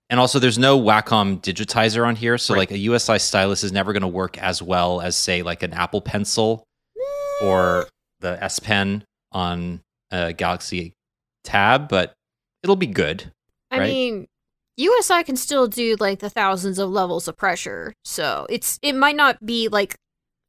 And 0.08 0.18
also, 0.18 0.38
there's 0.38 0.56
no 0.58 0.80
Wacom 0.80 1.38
digitizer 1.42 2.06
on 2.06 2.16
here, 2.16 2.38
so 2.38 2.54
Right. 2.54 2.60
like 2.60 2.70
a 2.70 2.78
USI 2.78 3.18
stylus 3.18 3.62
is 3.62 3.72
never 3.72 3.92
going 3.92 4.00
to 4.00 4.06
work 4.08 4.38
as 4.38 4.62
well 4.62 5.02
as 5.02 5.16
say 5.18 5.42
like 5.42 5.62
an 5.62 5.74
Apple 5.74 6.00
Pencil 6.00 6.64
or 7.42 7.86
the 8.20 8.42
S 8.42 8.58
Pen 8.58 9.04
on 9.32 9.82
a 10.10 10.32
Galaxy 10.32 10.94
Tab, 11.44 11.88
but 11.90 12.14
it'll 12.62 12.74
be 12.74 12.86
good. 12.86 13.30
I 13.70 13.78
right? 13.80 13.86
mean, 13.86 14.26
USI 14.78 15.24
can 15.24 15.36
still 15.36 15.66
do 15.66 15.96
like 15.98 16.20
the 16.20 16.30
thousands 16.30 16.78
of 16.78 16.88
levels 16.88 17.26
of 17.28 17.36
pressure, 17.36 17.92
so 18.04 18.46
it's 18.48 18.78
it 18.80 18.94
might 18.94 19.16
not 19.16 19.44
be 19.44 19.68
like, 19.68 19.96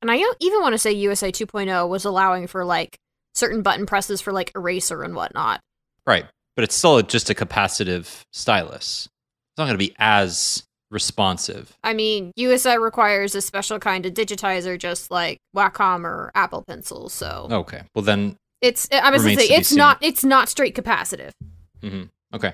and 0.01 0.09
I 0.11 0.17
don't 0.17 0.37
even 0.39 0.61
want 0.61 0.73
to 0.73 0.77
say 0.77 0.91
USI 0.91 1.31
2.0 1.31 1.89
was 1.89 2.05
allowing 2.05 2.45
for 2.47 2.63
like 2.63 2.95
certain 3.33 3.61
button 3.63 3.85
presses 3.85 4.21
for 4.21 4.31
like 4.31 4.51
eraser 4.55 5.03
and 5.03 5.15
whatnot. 5.15 5.61
Right, 6.05 6.25
but 6.55 6.63
it's 6.63 6.75
still 6.75 7.01
just 7.01 7.29
a 7.29 7.33
capacitive 7.33 8.21
stylus. 8.31 9.07
It's 9.07 9.57
not 9.57 9.65
going 9.65 9.73
to 9.73 9.77
be 9.77 9.95
as 9.97 10.63
responsive. 10.91 11.75
I 11.83 11.93
mean, 11.93 12.31
USI 12.35 12.77
requires 12.77 13.33
a 13.35 13.41
special 13.41 13.79
kind 13.79 14.05
of 14.05 14.13
digitizer, 14.13 14.77
just 14.77 15.09
like 15.11 15.39
Wacom 15.55 16.03
or 16.03 16.31
Apple 16.35 16.63
Pencil. 16.67 17.09
So 17.09 17.47
Okay, 17.49 17.81
well 17.95 18.03
then, 18.03 18.35
it's 18.61 18.87
I 18.91 19.09
was 19.09 19.23
gonna 19.23 19.35
say 19.37 19.47
it's 19.55 19.73
not 19.73 19.97
it's 20.01 20.23
not 20.23 20.49
straight 20.49 20.75
capacitive. 20.75 21.31
hmm 21.81 22.03
okay. 22.33 22.53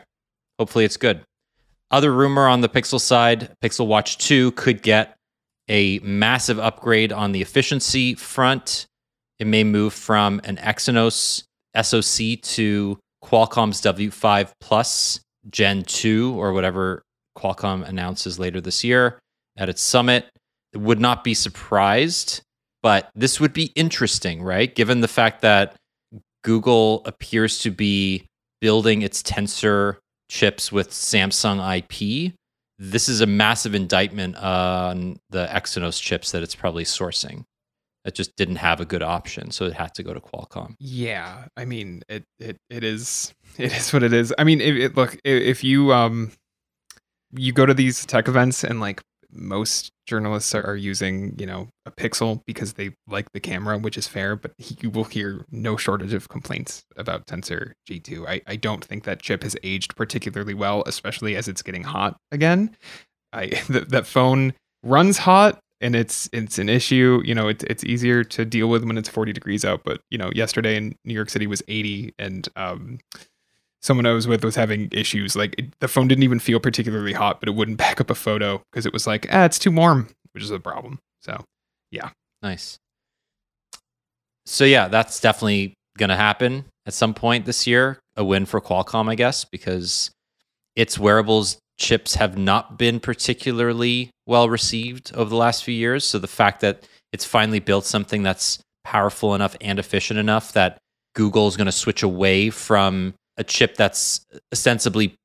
Hopefully 0.58 0.86
it's 0.86 0.96
good. 0.98 1.22
Other 1.92 2.14
rumor 2.14 2.48
on 2.48 2.62
the 2.62 2.70
Pixel 2.70 3.00
side: 3.00 3.56
Pixel 3.64 3.88
Watch 3.88 4.18
Two 4.18 4.52
could 4.52 4.82
get 4.82 5.16
a 5.70 6.00
massive 6.00 6.60
upgrade 6.60 7.12
on 7.12 7.32
the 7.32 7.42
efficiency 7.42 8.16
front. 8.16 8.86
It 9.40 9.48
may 9.48 9.64
move 9.64 9.94
from 9.94 10.40
an 10.44 10.58
Exynos 10.58 11.44
SoC 11.76 12.42
to 12.42 12.98
Qualcomm's 13.24 13.82
W5 13.82 14.52
Plus 14.62 15.20
Gen 15.50 15.84
2 15.84 16.36
or 16.38 16.54
whatever 16.54 17.04
Qualcomm 17.38 17.88
announces 17.88 18.40
later 18.40 18.62
this 18.62 18.84
year 18.84 19.20
at 19.58 19.70
its 19.70 19.82
summit. 19.82 20.26
It 20.74 20.80
would 20.80 21.00
not 21.00 21.24
be 21.24 21.34
surprised, 21.34 22.42
but 22.82 23.10
this 23.16 23.40
would 23.40 23.54
be 23.54 23.72
interesting, 23.76 24.42
right? 24.42 24.74
Given 24.74 25.02
the 25.02 25.08
fact 25.08 25.42
that 25.42 25.76
Google 26.44 27.02
appears 27.06 27.60
to 27.60 27.72
be 27.72 28.26
building 28.62 29.02
its 29.02 29.22
Tensor 29.22 29.98
chips 30.30 30.72
with 30.72 30.92
Samsung 30.92 31.60
IP. 31.78 32.34
This 32.78 33.08
is 33.08 33.22
a 33.22 33.26
massive 33.26 33.74
indictment 33.74 34.36
on 34.36 35.20
the 35.30 35.48
Exynos 35.48 36.02
chips 36.02 36.32
that 36.32 36.44
it's 36.44 36.56
probably 36.56 36.84
sourcing. 36.84 37.46
It 38.04 38.14
just 38.14 38.36
didn't 38.36 38.58
have 38.58 38.80
a 38.80 38.86
good 38.86 39.02
option, 39.02 39.50
so 39.52 39.66
it 39.66 39.74
had 39.74 39.96
to 39.96 40.04
go 40.04 40.14
to 40.14 40.20
Qualcomm. 40.20 40.76
Yeah. 40.80 41.46
I 41.58 41.66
mean, 41.66 42.04
it, 42.08 42.24
it, 42.40 42.58
it 42.70 42.84
is, 42.84 43.34
it 43.58 43.72
is 43.72 43.92
what 43.94 44.04
it 44.04 44.14
is. 44.14 44.34
I 44.38 44.44
mean, 44.44 44.62
it, 44.62 44.78
it, 44.78 44.96
look, 44.96 45.18
if 45.24 45.64
you, 45.64 45.94
um, 45.94 46.32
you 47.32 47.52
go 47.52 47.66
to 47.66 47.74
these 47.74 48.06
tech 48.06 48.28
events 48.28 48.64
and 48.64 48.80
like 48.80 49.02
most 49.36 49.92
journalists 50.08 50.54
are, 50.56 50.66
are 50.66 50.76
using, 50.76 51.36
you 51.38 51.46
know, 51.46 51.68
a 51.86 51.92
pixel 51.92 52.42
because 52.46 52.74
they 52.74 52.92
like 53.08 53.32
the 53.34 53.40
camera, 53.40 53.78
which 53.78 53.98
is 53.98 54.08
fair, 54.08 54.36
but 54.36 54.54
he, 54.58 54.78
you 54.82 54.90
will 54.90 55.04
hear 55.04 55.46
no 55.52 55.78
shortage 55.78 56.14
of 56.14 56.30
complaints 56.30 56.84
about 56.96 57.26
Tensor 57.28 57.74
G2. 57.90 58.28
I, 58.28 58.42
I 58.48 58.56
don't 58.56 58.84
think 58.84 59.04
that 59.04 59.22
chip 59.22 59.44
has 59.44 59.56
aged 59.64 59.96
particularly 59.96 60.54
well, 60.54 60.84
especially 60.86 61.36
as 61.36 61.48
it's 61.48 61.62
getting 61.62 61.84
hot 61.84 62.18
again. 62.32 62.76
I 63.34 63.48
that, 63.70 64.08
phone 64.08 64.54
runs 64.84 65.18
hot 65.18 65.60
and 65.82 65.96
it's 65.96 66.30
it's 66.32 66.58
an 66.58 66.70
issue. 66.70 67.22
You 67.26 67.36
know, 67.36 67.48
it's 67.48 67.64
it's 67.66 67.84
easier 67.84 68.24
to 68.24 68.46
deal 68.46 68.68
with 68.68 68.84
when 68.84 68.98
it's 68.98 69.10
40 69.10 69.34
degrees 69.34 69.66
out. 69.66 69.82
But 69.84 70.02
you 70.10 70.18
know, 70.18 70.32
yesterday 70.34 70.78
in 70.78 70.96
New 71.04 71.14
York 71.14 71.30
City 71.30 71.48
was 71.48 71.62
80, 71.68 72.14
and 72.18 72.48
um, 72.56 73.00
someone 73.86 74.06
I 74.06 74.14
was 74.14 74.28
with 74.28 74.44
was 74.44 74.56
having 74.56 74.90
issues. 74.92 75.36
Like 75.36 75.56
it, 75.58 75.80
the 75.80 75.88
phone 75.88 76.08
didn't 76.08 76.24
even 76.24 76.40
feel 76.40 76.60
particularly 76.60 77.14
hot, 77.14 77.40
but 77.40 77.48
it 77.48 77.54
wouldn't 77.54 77.78
back 77.86 78.02
up 78.02 78.10
a 78.10 78.16
photo 78.16 78.62
because 78.72 78.86
it 78.86 78.94
was 78.94 79.08
like, 79.08 79.28
ah, 79.32 79.46
it's 79.46 79.60
too 79.60 79.72
warm, 79.72 80.10
which 80.34 80.44
is 80.44 80.52
a 80.52 80.60
problem. 80.60 81.00
So 81.22 81.44
yeah. 81.92 82.10
Nice. 82.42 82.78
So 84.46 84.66
yeah, 84.66 84.88
that's 84.88 85.20
definitely 85.20 85.74
going 85.98 86.10
to 86.10 86.16
happen 86.16 86.66
at 86.86 86.94
some 86.94 87.14
point 87.14 87.46
this 87.46 87.66
year. 87.66 88.00
A 88.18 88.24
win 88.24 88.46
for 88.46 88.62
Qualcomm, 88.62 89.10
I 89.10 89.16
guess, 89.16 89.46
because 89.46 90.12
its 90.76 91.00
wearables 91.00 91.58
chips 91.78 92.16
have 92.16 92.38
not 92.38 92.78
been 92.78 93.00
particularly 93.00 94.10
well 94.26 94.50
received 94.50 95.12
over 95.16 95.30
the 95.30 95.36
last 95.36 95.64
few 95.64 95.74
years. 95.74 96.06
So 96.06 96.20
the 96.20 96.28
fact 96.28 96.62
that 96.62 96.88
it's 97.12 97.26
finally 97.26 97.60
built 97.60 97.86
something 97.86 98.24
that's 98.24 98.60
powerful 98.84 99.36
enough 99.36 99.56
and 99.60 99.80
efficient 99.80 100.20
enough 100.20 100.54
that 100.54 100.78
Google 101.16 101.48
is 101.48 101.58
going 101.58 101.66
to 101.66 101.72
switch 101.72 102.04
away 102.04 102.50
from 102.50 103.14
a 103.38 103.44
chip 103.44 103.76
that's 103.76 104.26
ostensibly, 104.54 105.16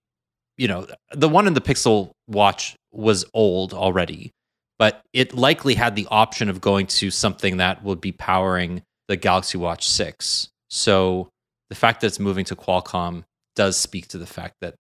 you 0.56 0.68
know, 0.68 0.86
the 1.12 1.28
one 1.28 1.46
in 1.46 1.54
the 1.54 1.60
Pixel 1.60 2.10
Watch 2.28 2.74
was 2.92 3.24
old 3.34 3.72
already, 3.72 4.30
but 4.78 5.02
it 5.12 5.34
likely 5.34 5.74
had 5.74 5.94
the 5.96 6.06
option 6.10 6.48
of 6.48 6.60
going 6.60 6.86
to 6.86 7.10
something 7.10 7.58
that 7.58 7.82
would 7.84 8.00
be 8.00 8.12
powering 8.12 8.82
the 9.08 9.16
Galaxy 9.16 9.58
Watch 9.58 9.88
6. 9.88 10.48
So 10.70 11.28
the 11.68 11.74
fact 11.76 12.00
that 12.00 12.08
it's 12.08 12.18
moving 12.20 12.44
to 12.46 12.56
Qualcomm 12.56 13.24
does 13.56 13.76
speak 13.76 14.08
to 14.08 14.18
the 14.18 14.26
fact 14.26 14.54
that 14.60 14.74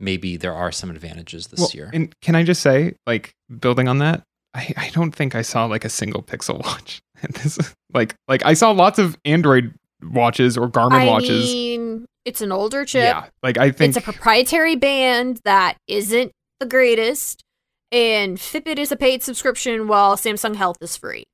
maybe 0.00 0.36
there 0.36 0.54
are 0.54 0.72
some 0.72 0.90
advantages 0.90 1.46
this 1.48 1.60
Well, 1.60 1.70
year. 1.74 1.90
And 1.92 2.12
can 2.22 2.34
I 2.34 2.42
just 2.42 2.62
say, 2.62 2.94
like, 3.06 3.32
building 3.60 3.88
on 3.88 3.98
that, 3.98 4.22
I, 4.54 4.72
I 4.76 4.90
don't 4.90 5.12
think 5.14 5.34
I 5.34 5.42
saw 5.42 5.64
like 5.66 5.84
a 5.84 5.88
single 5.88 6.22
Pixel 6.22 6.62
watch. 6.64 7.00
This, 7.42 7.56
like, 7.94 8.16
like 8.26 8.44
I 8.44 8.54
saw 8.54 8.72
lots 8.72 8.98
of 8.98 9.16
Android 9.24 9.72
watches 10.02 10.58
or 10.58 10.68
Garmin 10.68 11.02
I 11.02 11.06
watches. 11.06 11.44
mean, 11.52 12.04
it's 12.24 12.40
an 12.40 12.52
older 12.52 12.84
chip. 12.84 13.02
yeah, 13.04 13.26
like 13.42 13.58
I 13.58 13.70
think 13.70 13.96
It's 13.96 13.98
a 13.98 14.12
proprietary 14.12 14.76
band 14.76 15.40
that 15.44 15.76
isn't 15.88 16.32
the 16.60 16.66
greatest, 16.66 17.42
and 17.90 18.38
Fitbit 18.38 18.78
is 18.78 18.92
a 18.92 18.96
paid 18.96 19.22
subscription 19.22 19.88
while 19.88 20.16
Samsung 20.16 20.56
Health 20.56 20.76
is 20.80 20.96
free. 20.96 21.24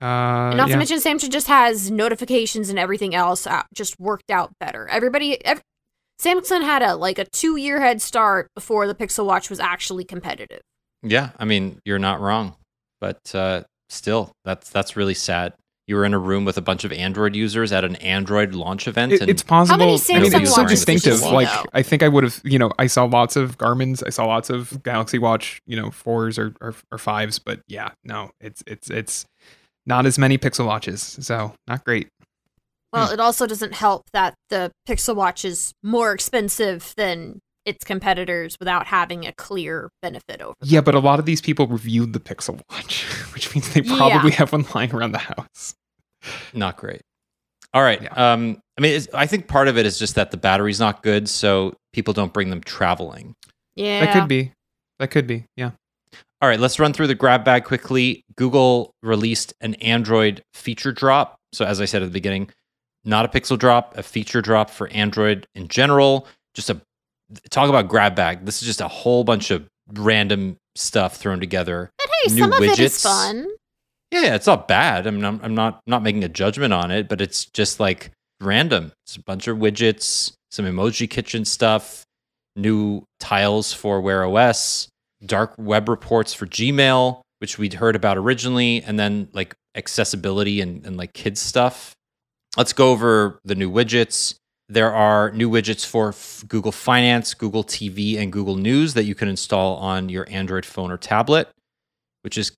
uh, 0.00 0.04
And 0.50 0.56
not 0.56 0.68
yeah. 0.68 0.74
to 0.74 0.78
mention, 0.78 0.98
Samsung 0.98 1.30
just 1.30 1.48
has 1.48 1.90
notifications 1.90 2.68
and 2.70 2.78
everything 2.78 3.14
else 3.14 3.46
out, 3.46 3.66
just 3.74 3.98
worked 3.98 4.30
out 4.30 4.52
better. 4.60 4.88
Everybody, 4.88 5.44
ev- 5.44 5.62
Samsung 6.20 6.62
had 6.62 6.82
a 6.82 6.94
like 6.96 7.18
a 7.18 7.24
two 7.24 7.56
year 7.56 7.80
head 7.80 8.00
start 8.00 8.48
before 8.54 8.86
the 8.86 8.94
Pixel 8.94 9.24
Watch 9.26 9.50
was 9.50 9.58
actually 9.60 10.04
competitive. 10.04 10.60
yeah, 11.02 11.30
I 11.38 11.44
mean, 11.44 11.80
you're 11.84 11.98
not 11.98 12.20
wrong, 12.20 12.54
but 13.00 13.18
uh, 13.34 13.62
still, 13.88 14.30
that's 14.44 14.70
that's 14.70 14.96
really 14.96 15.14
sad. 15.14 15.54
You 15.86 15.96
were 15.96 16.04
in 16.04 16.14
a 16.14 16.18
room 16.18 16.44
with 16.44 16.56
a 16.56 16.62
bunch 16.62 16.84
of 16.84 16.92
Android 16.92 17.34
users 17.34 17.72
at 17.72 17.84
an 17.84 17.96
Android 17.96 18.54
launch 18.54 18.86
event. 18.86 19.12
It, 19.12 19.20
and 19.22 19.30
it's 19.30 19.42
possible. 19.42 19.74
How 19.74 19.78
many 19.78 19.92
I 19.92 20.20
mean, 20.20 20.30
Samsung 20.30 20.42
it's 20.42 20.54
so 20.54 20.62
watches 20.62 20.84
did 20.84 20.92
you 20.92 20.94
distinctive. 20.94 21.18
see, 21.18 21.30
Like 21.30 21.48
though? 21.48 21.64
I 21.72 21.82
think 21.82 22.02
I 22.02 22.08
would 22.08 22.24
have, 22.24 22.40
you 22.44 22.58
know, 22.58 22.70
I 22.78 22.86
saw 22.86 23.04
lots 23.04 23.36
of 23.36 23.58
Garmin's, 23.58 24.02
I 24.02 24.10
saw 24.10 24.26
lots 24.26 24.48
of 24.50 24.82
Galaxy 24.82 25.18
Watch, 25.18 25.60
you 25.66 25.76
know, 25.76 25.90
fours 25.90 26.38
or, 26.38 26.54
or 26.60 26.74
or 26.90 26.98
fives, 26.98 27.38
but 27.38 27.60
yeah, 27.66 27.90
no, 28.04 28.30
it's 28.40 28.62
it's 28.66 28.90
it's 28.90 29.26
not 29.86 30.06
as 30.06 30.18
many 30.18 30.38
Pixel 30.38 30.66
watches, 30.66 31.02
so 31.02 31.54
not 31.66 31.84
great. 31.84 32.08
Hmm. 32.92 33.00
Well, 33.00 33.10
it 33.10 33.20
also 33.20 33.46
doesn't 33.46 33.74
help 33.74 34.04
that 34.12 34.34
the 34.50 34.70
Pixel 34.88 35.16
Watch 35.16 35.44
is 35.44 35.72
more 35.82 36.12
expensive 36.12 36.94
than 36.96 37.40
its 37.64 37.84
competitors 37.84 38.56
without 38.58 38.86
having 38.86 39.26
a 39.26 39.32
clear 39.32 39.90
benefit 40.02 40.40
over 40.40 40.54
them. 40.60 40.68
Yeah, 40.68 40.80
but 40.80 40.94
a 40.94 40.98
lot 40.98 41.18
of 41.18 41.26
these 41.26 41.40
people 41.40 41.66
reviewed 41.66 42.12
the 42.12 42.20
Pixel 42.20 42.60
Watch, 42.70 43.02
which 43.34 43.54
means 43.54 43.72
they 43.72 43.82
probably 43.82 44.32
have 44.32 44.52
one 44.52 44.64
lying 44.74 44.92
around 44.94 45.12
the 45.12 45.18
house. 45.18 45.74
not 46.52 46.76
great. 46.76 47.02
All 47.74 47.82
right. 47.82 48.02
Yeah. 48.02 48.32
Um, 48.32 48.60
I 48.78 48.82
mean, 48.82 48.92
it's, 48.92 49.08
I 49.14 49.26
think 49.26 49.48
part 49.48 49.68
of 49.68 49.78
it 49.78 49.86
is 49.86 49.98
just 49.98 50.14
that 50.16 50.30
the 50.30 50.36
battery's 50.36 50.80
not 50.80 51.02
good, 51.02 51.28
so 51.28 51.74
people 51.92 52.12
don't 52.12 52.32
bring 52.32 52.50
them 52.50 52.60
traveling. 52.60 53.34
Yeah. 53.76 54.04
That 54.04 54.12
could 54.12 54.28
be. 54.28 54.52
That 54.98 55.10
could 55.10 55.26
be. 55.26 55.46
Yeah. 55.56 55.70
All 56.40 56.48
right, 56.48 56.58
let's 56.58 56.80
run 56.80 56.92
through 56.92 57.06
the 57.06 57.14
grab 57.14 57.44
bag 57.44 57.64
quickly. 57.64 58.24
Google 58.36 58.90
released 59.02 59.54
an 59.60 59.74
Android 59.76 60.42
feature 60.54 60.90
drop. 60.90 61.36
So, 61.52 61.64
as 61.64 61.80
I 61.80 61.84
said 61.84 62.02
at 62.02 62.06
the 62.06 62.12
beginning, 62.12 62.50
not 63.04 63.24
a 63.24 63.28
pixel 63.28 63.58
drop, 63.58 63.96
a 63.96 64.02
feature 64.02 64.42
drop 64.42 64.68
for 64.68 64.88
Android 64.88 65.46
in 65.54 65.68
general. 65.68 66.26
Just 66.54 66.68
a 66.68 66.80
talk 67.50 67.68
about 67.68 67.88
grab 67.88 68.14
bag. 68.14 68.44
This 68.44 68.62
is 68.62 68.66
just 68.66 68.80
a 68.80 68.88
whole 68.88 69.24
bunch 69.24 69.50
of 69.50 69.68
random 69.94 70.56
stuff 70.74 71.16
thrown 71.16 71.40
together. 71.40 71.90
But 71.98 72.08
hey, 72.24 72.34
new 72.34 72.40
some 72.40 72.52
of 72.52 72.62
it 72.62 72.78
is 72.78 73.02
fun. 73.02 73.46
Yeah, 74.10 74.22
yeah, 74.22 74.34
it's 74.34 74.46
not 74.46 74.68
bad. 74.68 75.06
I 75.06 75.10
mean, 75.10 75.24
I'm, 75.24 75.40
I'm 75.42 75.54
not 75.54 75.80
not 75.86 76.02
making 76.02 76.24
a 76.24 76.28
judgment 76.28 76.72
on 76.72 76.90
it, 76.90 77.08
but 77.08 77.20
it's 77.20 77.46
just 77.46 77.80
like 77.80 78.10
random. 78.40 78.92
It's 79.06 79.16
a 79.16 79.22
bunch 79.22 79.48
of 79.48 79.56
widgets, 79.58 80.32
some 80.50 80.66
emoji 80.66 81.08
kitchen 81.08 81.44
stuff, 81.44 82.04
new 82.56 83.04
tiles 83.20 83.72
for 83.72 84.00
Wear 84.00 84.24
OS, 84.26 84.88
dark 85.24 85.54
web 85.58 85.88
reports 85.88 86.34
for 86.34 86.46
Gmail, 86.46 87.22
which 87.38 87.58
we'd 87.58 87.74
heard 87.74 87.96
about 87.96 88.18
originally, 88.18 88.82
and 88.82 88.98
then 88.98 89.28
like 89.32 89.54
accessibility 89.74 90.60
and, 90.60 90.84
and 90.86 90.96
like 90.96 91.14
kids 91.14 91.40
stuff. 91.40 91.94
Let's 92.56 92.74
go 92.74 92.90
over 92.90 93.40
the 93.44 93.54
new 93.54 93.70
widgets. 93.70 94.34
There 94.68 94.92
are 94.92 95.30
new 95.32 95.50
widgets 95.50 95.84
for 95.84 96.10
F- 96.10 96.44
Google 96.48 96.72
Finance, 96.72 97.34
Google 97.34 97.62
TV, 97.64 98.16
and 98.18 98.32
Google 98.32 98.56
News 98.56 98.94
that 98.94 99.04
you 99.04 99.14
can 99.14 99.28
install 99.28 99.76
on 99.76 100.08
your 100.08 100.26
Android 100.30 100.64
phone 100.64 100.90
or 100.90 100.96
tablet, 100.96 101.48
which 102.22 102.38
is 102.38 102.52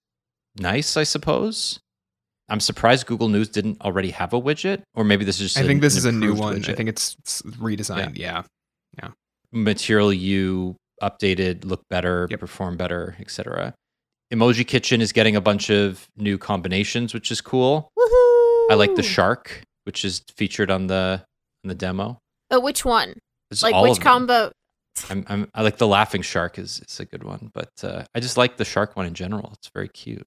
nice, 0.58 0.96
I 0.96 1.02
suppose. 1.04 1.80
I'm 2.48 2.60
surprised 2.60 3.06
Google 3.06 3.28
News 3.28 3.48
didn't 3.48 3.80
already 3.80 4.10
have 4.10 4.32
a 4.32 4.40
widget, 4.40 4.82
or 4.94 5.02
maybe 5.02 5.24
this 5.24 5.36
is 5.40 5.46
just 5.54 5.58
I 5.58 5.62
an- 5.62 5.66
think 5.66 5.80
this 5.80 5.94
an 5.94 5.98
is 5.98 6.04
a 6.04 6.12
new 6.12 6.32
improved 6.32 6.40
one. 6.40 6.64
I 6.70 6.74
think 6.74 6.88
it's, 6.90 7.16
it's 7.20 7.42
redesigned. 7.42 8.16
Yeah. 8.18 8.42
Yeah. 8.98 9.08
Material 9.50 10.12
You 10.12 10.76
updated, 11.02 11.64
look 11.64 11.82
better, 11.90 12.28
Yep. 12.30 12.38
perform 12.40 12.76
better, 12.76 13.16
etc. 13.18 13.74
Emoji 14.32 14.66
Kitchen 14.66 15.00
is 15.00 15.10
getting 15.12 15.36
a 15.36 15.40
bunch 15.40 15.70
of 15.70 16.06
new 16.16 16.38
combinations, 16.38 17.12
which 17.14 17.32
is 17.32 17.40
cool. 17.40 17.88
Woohoo! 17.98 18.70
I 18.70 18.74
like 18.74 18.94
the 18.94 19.02
shark, 19.02 19.62
which 19.84 20.04
is 20.04 20.22
featured 20.36 20.70
on 20.70 20.86
the 20.86 21.24
on 21.64 21.68
the 21.68 21.74
demo. 21.74 22.18
But 22.50 22.62
which 22.62 22.84
one? 22.84 23.14
It's 23.50 23.62
like 23.62 23.74
which 23.82 24.00
combo? 24.00 24.52
I'm, 25.10 25.24
I'm, 25.28 25.50
I 25.54 25.62
like 25.62 25.78
the 25.78 25.86
laughing 25.88 26.22
shark 26.22 26.58
is 26.58 26.80
is 26.86 27.00
a 27.00 27.04
good 27.04 27.24
one, 27.24 27.50
but 27.52 27.70
uh, 27.82 28.04
I 28.14 28.20
just 28.20 28.36
like 28.36 28.56
the 28.58 28.64
shark 28.64 28.96
one 28.96 29.06
in 29.06 29.14
general. 29.14 29.50
It's 29.54 29.68
very 29.74 29.88
cute. 29.88 30.24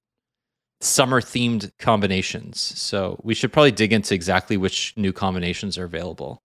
Summer 0.80 1.20
themed 1.20 1.70
combinations. 1.78 2.60
So 2.60 3.18
we 3.22 3.34
should 3.34 3.52
probably 3.52 3.72
dig 3.72 3.92
into 3.92 4.14
exactly 4.14 4.56
which 4.56 4.92
new 4.96 5.12
combinations 5.12 5.78
are 5.78 5.84
available. 5.84 6.38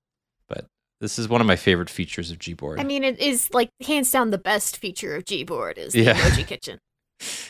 But 0.47 0.65
this 1.01 1.19
is 1.19 1.27
one 1.27 1.41
of 1.41 1.47
my 1.47 1.55
favorite 1.55 1.89
features 1.89 2.31
of 2.31 2.39
Gboard. 2.39 2.79
I 2.79 2.83
mean, 2.83 3.03
it 3.03 3.19
is 3.19 3.49
like 3.53 3.69
hands 3.85 4.09
down 4.11 4.31
the 4.31 4.37
best 4.37 4.77
feature 4.77 5.15
of 5.15 5.25
Gboard 5.25 5.77
is 5.77 5.93
the 5.93 6.01
Yeah. 6.03 6.13
emoji 6.15 6.47
kitchen. 6.47 6.79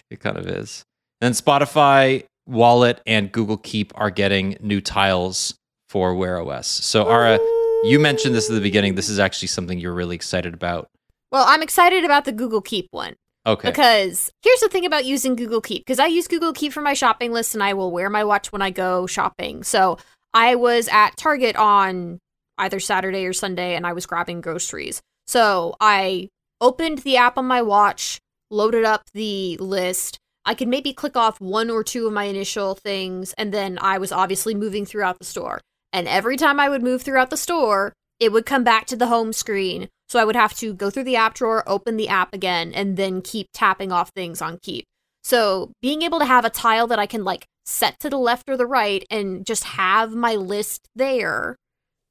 it 0.09 0.19
kind 0.19 0.37
of 0.37 0.47
is. 0.47 0.83
Then 1.21 1.31
Spotify, 1.33 2.25
Wallet, 2.47 2.99
and 3.05 3.31
Google 3.31 3.57
Keep 3.57 3.93
are 3.95 4.09
getting 4.11 4.57
new 4.59 4.81
tiles 4.81 5.55
for 5.93 6.15
Wear 6.15 6.41
OS. 6.41 6.65
So 6.67 7.07
Ara, 7.07 7.37
you 7.83 7.99
mentioned 7.99 8.33
this 8.33 8.49
at 8.49 8.55
the 8.55 8.61
beginning. 8.61 8.95
This 8.95 9.09
is 9.09 9.19
actually 9.19 9.49
something 9.49 9.77
you're 9.77 9.93
really 9.93 10.15
excited 10.15 10.55
about. 10.55 10.89
Well, 11.31 11.45
I'm 11.47 11.61
excited 11.61 12.03
about 12.03 12.25
the 12.25 12.31
Google 12.31 12.61
Keep 12.61 12.87
one 12.89 13.13
Okay. 13.45 13.69
because 13.69 14.31
here's 14.41 14.59
the 14.59 14.69
thing 14.69 14.87
about 14.87 15.05
using 15.05 15.35
Google 15.35 15.61
Keep 15.61 15.85
because 15.85 15.99
I 15.99 16.07
use 16.07 16.27
Google 16.27 16.51
Keep 16.51 16.73
for 16.73 16.81
my 16.81 16.95
shopping 16.95 17.31
list 17.31 17.53
and 17.53 17.61
I 17.63 17.73
will 17.75 17.91
wear 17.91 18.09
my 18.09 18.23
watch 18.23 18.51
when 18.51 18.63
I 18.63 18.71
go 18.71 19.05
shopping. 19.05 19.61
So 19.61 19.99
I 20.33 20.55
was 20.55 20.87
at 20.87 21.15
Target 21.15 21.55
on 21.57 22.17
either 22.57 22.79
Saturday 22.79 23.27
or 23.27 23.33
Sunday 23.33 23.75
and 23.75 23.85
I 23.85 23.93
was 23.93 24.07
grabbing 24.07 24.41
groceries. 24.41 24.99
So 25.27 25.75
I 25.79 26.29
opened 26.59 26.99
the 26.99 27.17
app 27.17 27.37
on 27.37 27.45
my 27.45 27.61
watch, 27.61 28.19
loaded 28.49 28.83
up 28.83 29.03
the 29.13 29.57
list. 29.57 30.17
I 30.43 30.55
could 30.55 30.67
maybe 30.67 30.91
click 30.91 31.15
off 31.15 31.39
one 31.39 31.69
or 31.69 31.83
two 31.83 32.07
of 32.07 32.13
my 32.13 32.25
initial 32.25 32.75
things, 32.75 33.33
and 33.37 33.53
then 33.53 33.77
I 33.79 33.97
was 33.97 34.11
obviously 34.11 34.53
moving 34.53 34.85
throughout 34.85 35.17
the 35.19 35.23
store. 35.23 35.61
And 35.93 36.07
every 36.07 36.35
time 36.35 36.59
I 36.59 36.67
would 36.67 36.83
move 36.83 37.03
throughout 37.03 37.29
the 37.29 37.37
store, 37.37 37.93
it 38.19 38.31
would 38.31 38.45
come 38.45 38.63
back 38.63 38.87
to 38.87 38.95
the 38.95 39.07
home 39.07 39.31
screen. 39.31 39.87
So 40.09 40.19
I 40.19 40.25
would 40.25 40.35
have 40.35 40.53
to 40.57 40.73
go 40.73 40.89
through 40.89 41.05
the 41.05 41.15
app 41.15 41.35
drawer, 41.35 41.63
open 41.67 41.97
the 41.97 42.09
app 42.09 42.33
again, 42.33 42.73
and 42.73 42.97
then 42.97 43.21
keep 43.21 43.47
tapping 43.53 43.91
off 43.91 44.09
things 44.09 44.41
on 44.41 44.59
Keep. 44.61 44.85
So 45.23 45.71
being 45.81 46.01
able 46.01 46.19
to 46.19 46.25
have 46.25 46.45
a 46.45 46.49
tile 46.49 46.87
that 46.87 46.99
I 46.99 47.05
can 47.05 47.23
like 47.23 47.45
set 47.65 47.99
to 47.99 48.09
the 48.09 48.17
left 48.17 48.49
or 48.49 48.57
the 48.57 48.65
right 48.65 49.05
and 49.09 49.45
just 49.45 49.63
have 49.63 50.13
my 50.13 50.35
list 50.35 50.89
there 50.95 51.55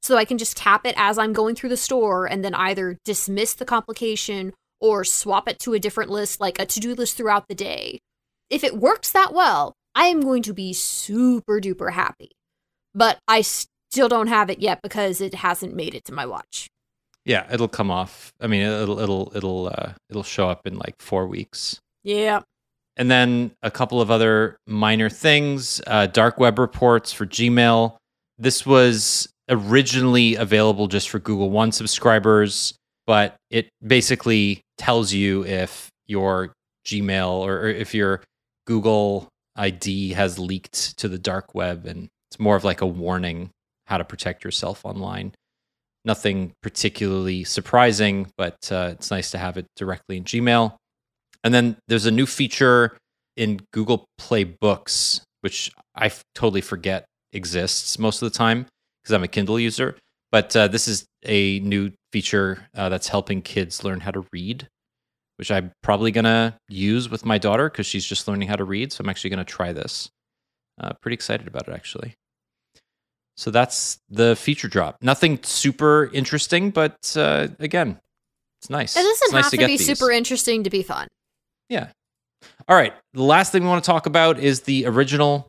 so 0.01 0.17
I 0.17 0.25
can 0.25 0.37
just 0.37 0.57
tap 0.57 0.85
it 0.85 0.95
as 0.97 1.17
I'm 1.17 1.31
going 1.31 1.55
through 1.55 1.69
the 1.69 1.77
store 1.77 2.25
and 2.25 2.43
then 2.43 2.53
either 2.55 2.97
dismiss 3.05 3.53
the 3.53 3.65
complication 3.65 4.53
or 4.81 5.05
swap 5.05 5.47
it 5.47 5.59
to 5.59 5.73
a 5.73 5.79
different 5.79 6.09
list, 6.09 6.41
like 6.41 6.59
a 6.59 6.65
to 6.65 6.79
do 6.79 6.93
list 6.93 7.15
throughout 7.15 7.47
the 7.47 7.55
day. 7.55 7.99
If 8.49 8.63
it 8.63 8.77
works 8.77 9.11
that 9.11 9.33
well, 9.33 9.73
I 9.95 10.07
am 10.07 10.19
going 10.19 10.43
to 10.43 10.53
be 10.53 10.73
super 10.73 11.61
duper 11.61 11.93
happy. 11.93 12.31
But 12.93 13.17
I 13.27 13.43
still 13.93 14.09
don't 14.09 14.27
have 14.27 14.49
it 14.49 14.59
yet 14.59 14.81
because 14.81 15.21
it 15.21 15.35
hasn't 15.35 15.75
made 15.75 15.93
it 15.93 16.03
to 16.03 16.11
my 16.11 16.25
watch. 16.25 16.67
Yeah, 17.25 17.45
it'll 17.53 17.67
come 17.67 17.91
off. 17.91 18.33
I 18.41 18.47
mean, 18.47 18.61
it'll 18.61 18.99
it'll 18.99 19.31
it'll 19.35 19.67
uh, 19.67 19.93
it'll 20.09 20.23
show 20.23 20.49
up 20.49 20.65
in 20.65 20.77
like 20.77 20.95
four 20.99 21.27
weeks. 21.27 21.79
Yeah. 22.03 22.41
And 22.97 23.09
then 23.09 23.51
a 23.61 23.71
couple 23.71 24.01
of 24.01 24.09
other 24.09 24.57
minor 24.67 25.09
things. 25.09 25.79
Uh, 25.85 26.07
dark 26.07 26.39
web 26.39 26.57
reports 26.59 27.13
for 27.13 27.25
Gmail. 27.25 27.95
This 28.39 28.65
was 28.65 29.29
originally 29.47 30.35
available 30.35 30.87
just 30.87 31.09
for 31.09 31.19
Google 31.19 31.51
One 31.51 31.71
subscribers, 31.71 32.73
but 33.05 33.35
it 33.51 33.69
basically 33.85 34.61
tells 34.77 35.13
you 35.13 35.45
if 35.45 35.89
your 36.07 36.51
Gmail 36.85 37.29
or, 37.29 37.59
or 37.59 37.67
if 37.67 37.93
your 37.93 38.21
Google 38.65 39.29
ID 39.55 40.13
has 40.13 40.39
leaked 40.39 40.97
to 40.97 41.07
the 41.07 41.19
dark 41.19 41.53
web, 41.53 41.85
and 41.85 42.09
it's 42.29 42.39
more 42.39 42.55
of 42.55 42.63
like 42.63 42.81
a 42.81 42.87
warning 42.87 43.51
how 43.87 43.97
to 43.97 44.05
protect 44.05 44.43
yourself 44.43 44.85
online. 44.85 45.33
Nothing 46.05 46.53
particularly 46.61 47.43
surprising, 47.43 48.27
but 48.37 48.57
uh, 48.71 48.89
it's 48.91 49.11
nice 49.11 49.31
to 49.31 49.37
have 49.37 49.57
it 49.57 49.65
directly 49.75 50.17
in 50.17 50.23
Gmail. 50.23 50.75
And 51.43 51.53
then 51.53 51.77
there's 51.87 52.05
a 52.05 52.11
new 52.11 52.25
feature 52.25 52.97
in 53.35 53.61
Google 53.71 54.05
Play 54.17 54.43
Books, 54.43 55.21
which 55.41 55.71
I 55.95 56.07
f- 56.07 56.23
totally 56.35 56.61
forget 56.61 57.05
exists 57.31 57.97
most 57.97 58.21
of 58.21 58.31
the 58.31 58.37
time 58.37 58.65
because 59.01 59.13
I'm 59.13 59.23
a 59.23 59.27
Kindle 59.27 59.59
user. 59.59 59.97
But 60.31 60.55
uh, 60.55 60.67
this 60.67 60.87
is 60.87 61.05
a 61.25 61.59
new 61.59 61.91
feature 62.11 62.67
uh, 62.75 62.89
that's 62.89 63.07
helping 63.07 63.41
kids 63.41 63.83
learn 63.83 63.99
how 63.99 64.11
to 64.11 64.25
read, 64.33 64.67
which 65.37 65.51
I'm 65.51 65.71
probably 65.83 66.11
going 66.11 66.25
to 66.25 66.55
use 66.69 67.09
with 67.09 67.25
my 67.25 67.37
daughter 67.37 67.69
because 67.69 67.85
she's 67.85 68.05
just 68.05 68.27
learning 68.27 68.47
how 68.47 68.55
to 68.55 68.63
read. 68.63 68.91
So 68.91 69.03
I'm 69.03 69.09
actually 69.09 69.29
going 69.29 69.45
to 69.45 69.51
try 69.51 69.73
this. 69.73 70.09
Uh, 70.81 70.93
pretty 71.01 71.13
excited 71.13 71.47
about 71.47 71.67
it, 71.67 71.73
actually. 71.73 72.15
So 73.35 73.51
that's 73.51 73.99
the 74.09 74.35
feature 74.35 74.67
drop. 74.67 74.97
Nothing 75.01 75.39
super 75.43 76.09
interesting, 76.13 76.69
but 76.69 77.13
uh, 77.17 77.47
again, 77.59 77.99
it's 78.61 78.69
nice. 78.69 78.95
It 78.95 79.01
doesn't 79.01 79.25
it's 79.25 79.33
nice 79.33 79.43
have 79.45 79.51
to, 79.51 79.57
get 79.57 79.67
be 79.67 79.77
these. 79.77 79.85
super 79.85 80.11
interesting 80.11 80.63
to 80.63 80.69
be 80.69 80.83
fun. 80.83 81.07
Yeah. 81.69 81.87
All 82.67 82.75
right. 82.75 82.93
The 83.13 83.23
last 83.23 83.51
thing 83.51 83.63
we 83.63 83.69
want 83.69 83.83
to 83.83 83.87
talk 83.89 84.05
about 84.05 84.39
is 84.39 84.61
the 84.61 84.85
original 84.85 85.47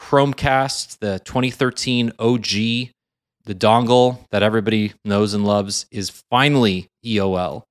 Chromecast, 0.00 0.98
the 0.98 1.20
2013 1.24 2.12
OG, 2.18 2.42
the 3.44 3.54
dongle 3.54 4.18
that 4.30 4.42
everybody 4.42 4.92
knows 5.04 5.34
and 5.34 5.44
loves 5.44 5.86
is 5.90 6.10
finally 6.30 6.88
EOL. 7.04 7.62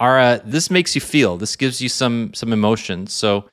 Ara, 0.00 0.40
this 0.44 0.70
makes 0.70 0.94
you 0.94 1.00
feel. 1.00 1.36
This 1.36 1.56
gives 1.56 1.80
you 1.80 1.88
some 1.88 2.32
some 2.34 2.52
emotions. 2.52 3.12
So 3.12 3.48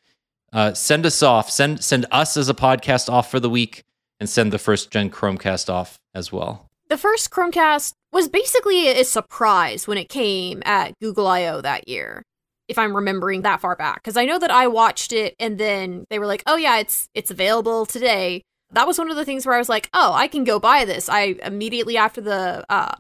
uh, 0.53 0.73
send 0.73 1.05
us 1.05 1.21
off. 1.21 1.49
Send 1.49 1.83
send 1.83 2.05
us 2.11 2.37
as 2.37 2.49
a 2.49 2.53
podcast 2.53 3.09
off 3.09 3.29
for 3.29 3.39
the 3.39 3.49
week, 3.49 3.83
and 4.19 4.29
send 4.29 4.51
the 4.51 4.59
first 4.59 4.91
gen 4.91 5.09
Chromecast 5.09 5.69
off 5.69 5.97
as 6.13 6.31
well. 6.31 6.65
The 6.89 6.97
first 6.97 7.29
Chromecast 7.29 7.93
was 8.11 8.27
basically 8.27 8.87
a 8.87 9.03
surprise 9.03 9.87
when 9.87 9.97
it 9.97 10.09
came 10.09 10.61
at 10.65 10.93
Google 10.99 11.27
I/O 11.27 11.61
that 11.61 11.87
year. 11.87 12.23
If 12.67 12.77
I'm 12.77 12.95
remembering 12.95 13.41
that 13.41 13.61
far 13.61 13.75
back, 13.75 13.95
because 13.95 14.17
I 14.17 14.25
know 14.25 14.39
that 14.39 14.51
I 14.51 14.67
watched 14.67 15.11
it 15.11 15.35
and 15.39 15.57
then 15.57 16.05
they 16.09 16.19
were 16.19 16.25
like, 16.25 16.43
"Oh 16.45 16.55
yeah, 16.55 16.79
it's 16.79 17.07
it's 17.13 17.31
available 17.31 17.85
today." 17.85 18.43
that 18.71 18.87
was 18.87 18.97
one 18.97 19.09
of 19.09 19.17
the 19.17 19.25
things 19.25 19.45
where 19.45 19.55
I 19.55 19.59
was 19.59 19.69
like, 19.69 19.89
oh, 19.93 20.13
I 20.13 20.27
can 20.27 20.43
go 20.43 20.59
buy 20.59 20.85
this. 20.85 21.09
I 21.09 21.35
immediately 21.43 21.97
after 21.97 22.21
the, 22.21 22.65
uh, 22.69 22.95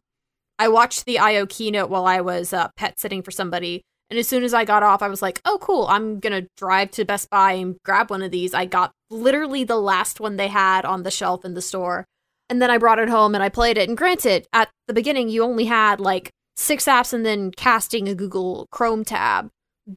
I 0.57 0.67
watched 0.67 1.05
the 1.05 1.19
IO 1.19 1.45
keynote 1.45 1.89
while 1.89 2.05
I 2.05 2.21
was 2.21 2.53
uh, 2.53 2.69
pet 2.75 2.99
sitting 2.99 3.21
for 3.21 3.31
somebody. 3.31 3.83
And 4.09 4.17
as 4.17 4.27
soon 4.27 4.43
as 4.43 4.53
I 4.53 4.65
got 4.65 4.81
off, 4.81 5.01
I 5.01 5.07
was 5.07 5.21
like, 5.21 5.39
oh, 5.45 5.59
cool. 5.61 5.85
I'm 5.87 6.19
going 6.19 6.33
to 6.33 6.49
drive 6.57 6.91
to 6.91 7.05
Best 7.05 7.29
Buy 7.29 7.53
and 7.53 7.77
grab 7.85 8.09
one 8.09 8.23
of 8.23 8.31
these. 8.31 8.53
I 8.53 8.65
got 8.65 8.91
literally 9.11 9.63
the 9.63 9.79
last 9.79 10.19
one 10.19 10.35
they 10.35 10.47
had 10.47 10.83
on 10.83 11.03
the 11.03 11.11
shelf 11.11 11.45
in 11.45 11.53
the 11.53 11.61
store. 11.61 12.05
And 12.49 12.61
then 12.61 12.71
I 12.71 12.79
brought 12.79 12.99
it 12.99 13.09
home 13.09 13.35
and 13.35 13.43
I 13.43 13.49
played 13.49 13.77
it. 13.77 13.87
And 13.87 13.97
granted, 13.97 14.47
at 14.51 14.69
the 14.87 14.93
beginning, 14.93 15.29
you 15.29 15.43
only 15.43 15.65
had 15.65 15.99
like 15.99 16.31
six 16.57 16.85
apps 16.85 17.13
and 17.13 17.23
then 17.25 17.51
casting 17.51 18.09
a 18.09 18.15
Google 18.15 18.67
Chrome 18.71 19.05
tab. 19.05 19.49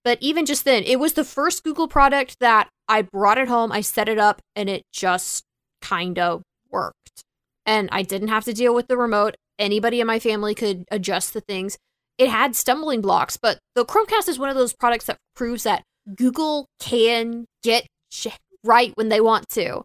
But 0.04 0.18
even 0.20 0.46
just 0.46 0.64
then, 0.64 0.82
it 0.84 1.00
was 1.00 1.14
the 1.14 1.24
first 1.24 1.64
Google 1.64 1.88
product 1.88 2.38
that 2.40 2.68
I 2.88 3.02
brought 3.02 3.38
it 3.38 3.48
home, 3.48 3.72
I 3.72 3.80
set 3.80 4.08
it 4.08 4.18
up, 4.18 4.40
and 4.54 4.68
it 4.68 4.82
just 4.92 5.44
kind 5.80 6.18
of 6.18 6.42
worked. 6.70 7.22
And 7.64 7.88
I 7.92 8.02
didn't 8.02 8.28
have 8.28 8.44
to 8.44 8.52
deal 8.52 8.74
with 8.74 8.88
the 8.88 8.96
remote. 8.96 9.34
Anybody 9.58 10.00
in 10.00 10.06
my 10.06 10.18
family 10.18 10.54
could 10.54 10.84
adjust 10.90 11.34
the 11.34 11.40
things. 11.40 11.76
It 12.18 12.28
had 12.28 12.54
stumbling 12.54 13.00
blocks, 13.00 13.36
but 13.36 13.58
the 13.74 13.84
Chromecast 13.84 14.28
is 14.28 14.38
one 14.38 14.50
of 14.50 14.56
those 14.56 14.74
products 14.74 15.06
that 15.06 15.18
proves 15.34 15.62
that 15.64 15.82
Google 16.14 16.66
can 16.78 17.46
get 17.62 17.86
shit 18.10 18.38
right 18.64 18.92
when 18.96 19.08
they 19.08 19.20
want 19.20 19.48
to. 19.50 19.82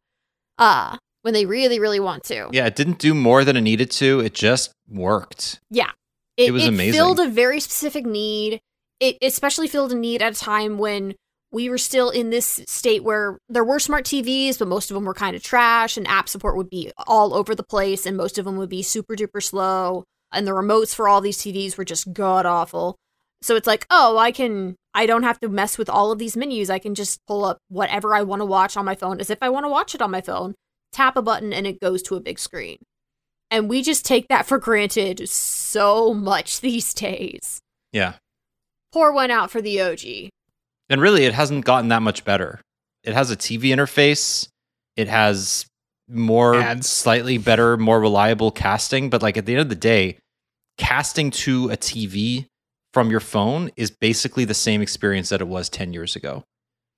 Uh, 0.57 0.97
when 1.21 1.33
they 1.33 1.45
really, 1.45 1.79
really 1.79 1.99
want 1.99 2.23
to. 2.23 2.47
Yeah, 2.51 2.65
it 2.65 2.75
didn't 2.75 2.99
do 2.99 3.13
more 3.13 3.43
than 3.43 3.57
it 3.57 3.61
needed 3.61 3.91
to. 3.91 4.21
It 4.21 4.33
just 4.33 4.71
worked. 4.87 5.59
Yeah. 5.69 5.91
It 6.37 6.51
was 6.51 6.65
amazing. 6.65 6.93
It 6.93 6.97
filled 6.97 7.19
a 7.19 7.27
very 7.27 7.59
specific 7.59 8.05
need. 8.05 8.59
It 8.99 9.17
especially 9.21 9.67
filled 9.67 9.91
a 9.91 9.95
need 9.95 10.21
at 10.21 10.37
a 10.37 10.39
time 10.39 10.77
when 10.77 11.15
we 11.51 11.69
were 11.69 11.77
still 11.77 12.09
in 12.09 12.29
this 12.29 12.61
state 12.67 13.03
where 13.03 13.37
there 13.49 13.63
were 13.63 13.79
smart 13.79 14.05
TVs, 14.05 14.57
but 14.59 14.67
most 14.67 14.89
of 14.89 14.95
them 14.95 15.05
were 15.05 15.13
kind 15.13 15.35
of 15.35 15.43
trash, 15.43 15.97
and 15.97 16.07
app 16.07 16.29
support 16.29 16.55
would 16.55 16.69
be 16.69 16.91
all 17.07 17.33
over 17.33 17.55
the 17.55 17.63
place, 17.63 18.05
and 18.05 18.15
most 18.15 18.37
of 18.37 18.45
them 18.45 18.57
would 18.57 18.69
be 18.69 18.81
super 18.81 19.15
duper 19.15 19.41
slow, 19.41 20.03
and 20.31 20.47
the 20.47 20.51
remotes 20.51 20.93
for 20.93 21.07
all 21.07 21.21
these 21.21 21.37
TVs 21.37 21.77
were 21.77 21.85
just 21.85 22.13
god 22.13 22.45
awful. 22.45 22.95
So 23.41 23.55
it's 23.55 23.67
like, 23.67 23.85
oh, 23.89 24.17
I 24.17 24.31
can, 24.31 24.75
I 24.93 25.05
don't 25.05 25.23
have 25.23 25.39
to 25.41 25.49
mess 25.49 25.77
with 25.77 25.89
all 25.89 26.11
of 26.11 26.19
these 26.19 26.35
menus. 26.35 26.69
I 26.69 26.79
can 26.79 26.95
just 26.95 27.19
pull 27.27 27.45
up 27.45 27.59
whatever 27.69 28.15
I 28.15 28.23
want 28.23 28.41
to 28.41 28.45
watch 28.45 28.75
on 28.75 28.85
my 28.85 28.95
phone 28.95 29.19
as 29.19 29.29
if 29.29 29.37
I 29.41 29.49
want 29.49 29.65
to 29.65 29.69
watch 29.69 29.93
it 29.93 30.01
on 30.01 30.11
my 30.11 30.21
phone, 30.21 30.55
tap 30.91 31.15
a 31.15 31.21
button, 31.21 31.53
and 31.53 31.67
it 31.67 31.79
goes 31.79 32.01
to 32.03 32.15
a 32.15 32.19
big 32.21 32.39
screen. 32.39 32.77
And 33.49 33.69
we 33.69 33.81
just 33.81 34.05
take 34.05 34.27
that 34.27 34.45
for 34.45 34.57
granted 34.57 35.29
so 35.29 36.13
much 36.13 36.61
these 36.61 36.93
days. 36.93 37.61
Yeah. 37.91 38.13
Pour 38.91 39.11
one 39.11 39.31
out 39.31 39.51
for 39.51 39.61
the 39.61 39.79
OG. 39.81 40.31
And 40.89 41.01
really, 41.01 41.25
it 41.25 41.33
hasn't 41.33 41.65
gotten 41.65 41.89
that 41.89 42.01
much 42.01 42.23
better. 42.23 42.61
It 43.03 43.13
has 43.13 43.29
a 43.29 43.37
TV 43.37 43.65
interface. 43.65 44.47
It 44.95 45.07
has 45.07 45.65
more 46.07 46.55
Ads. 46.55 46.89
slightly 46.89 47.37
better, 47.37 47.77
more 47.77 47.99
reliable 47.99 48.51
casting. 48.51 49.09
But 49.09 49.21
like 49.21 49.37
at 49.37 49.45
the 49.45 49.53
end 49.53 49.61
of 49.61 49.69
the 49.69 49.75
day, 49.75 50.17
casting 50.77 51.31
to 51.31 51.69
a 51.69 51.77
TV 51.77 52.45
from 52.93 53.11
your 53.11 53.19
phone 53.19 53.69
is 53.75 53.91
basically 53.91 54.45
the 54.45 54.53
same 54.53 54.81
experience 54.81 55.29
that 55.29 55.41
it 55.41 55.47
was 55.47 55.69
10 55.69 55.93
years 55.93 56.15
ago, 56.15 56.43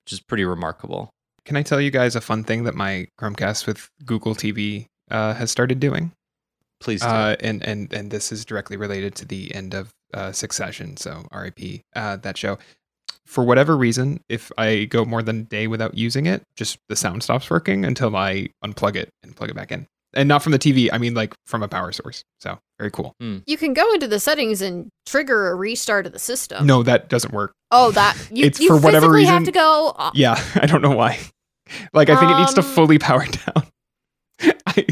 which 0.04 0.12
is 0.12 0.20
pretty 0.20 0.44
remarkable. 0.44 1.10
Can 1.44 1.56
I 1.56 1.62
tell 1.62 1.80
you 1.80 1.90
guys 1.90 2.14
a 2.14 2.20
fun 2.20 2.44
thing 2.44 2.64
that 2.64 2.74
my 2.74 3.08
Chromecast 3.18 3.66
with 3.66 3.88
Google 4.04 4.34
TV 4.34 4.86
uh, 5.10 5.34
has 5.34 5.50
started 5.50 5.80
doing? 5.80 6.12
Please 6.80 7.00
do. 7.02 7.08
Uh, 7.08 7.36
and 7.40 7.62
and 7.62 7.92
and 7.92 8.10
this 8.10 8.32
is 8.32 8.44
directly 8.44 8.76
related 8.76 9.14
to 9.16 9.26
the 9.26 9.54
end 9.54 9.74
of 9.74 9.90
uh, 10.14 10.32
Succession, 10.32 10.96
so 10.96 11.26
RIP 11.32 11.82
uh, 11.94 12.16
that 12.16 12.38
show. 12.38 12.58
For 13.26 13.44
whatever 13.44 13.76
reason, 13.76 14.20
if 14.28 14.50
I 14.58 14.84
go 14.86 15.04
more 15.04 15.22
than 15.22 15.40
a 15.40 15.42
day 15.44 15.66
without 15.68 15.96
using 15.96 16.26
it, 16.26 16.42
just 16.56 16.78
the 16.88 16.96
sound 16.96 17.22
stops 17.22 17.48
working 17.48 17.84
until 17.84 18.16
I 18.16 18.48
unplug 18.64 18.96
it 18.96 19.08
and 19.22 19.36
plug 19.36 19.50
it 19.50 19.54
back 19.56 19.70
in. 19.70 19.86
And 20.12 20.28
not 20.28 20.42
from 20.42 20.50
the 20.50 20.58
TV, 20.58 20.88
I 20.92 20.98
mean 20.98 21.14
like 21.14 21.34
from 21.46 21.62
a 21.62 21.68
power 21.68 21.92
source. 21.92 22.24
So 22.40 22.58
very 22.80 22.90
cool. 22.90 23.14
You 23.20 23.56
can 23.56 23.72
go 23.74 23.92
into 23.92 24.08
the 24.08 24.18
settings 24.18 24.60
and 24.60 24.88
trigger 25.06 25.50
a 25.50 25.54
restart 25.54 26.06
of 26.06 26.12
the 26.12 26.18
system. 26.18 26.66
No, 26.66 26.82
that 26.82 27.08
doesn't 27.08 27.32
work. 27.32 27.52
Oh, 27.70 27.92
that 27.92 28.16
you, 28.32 28.46
It's 28.46 28.58
you 28.58 28.68
for 28.68 28.76
whatever 28.78 29.06
physically 29.06 29.24
have 29.26 29.44
to 29.44 29.52
go. 29.52 29.94
uh, 29.96 30.10
Yeah, 30.14 30.42
I 30.56 30.66
don't 30.66 30.82
know 30.82 30.90
why. 30.96 31.20
Like 31.92 32.10
I 32.10 32.16
think 32.18 32.32
it 32.32 32.38
needs 32.38 32.54
to 32.54 32.62
Um, 32.62 32.66
fully 32.66 32.98
power 33.08 33.24
down. 33.24 33.66
I, 34.66 34.86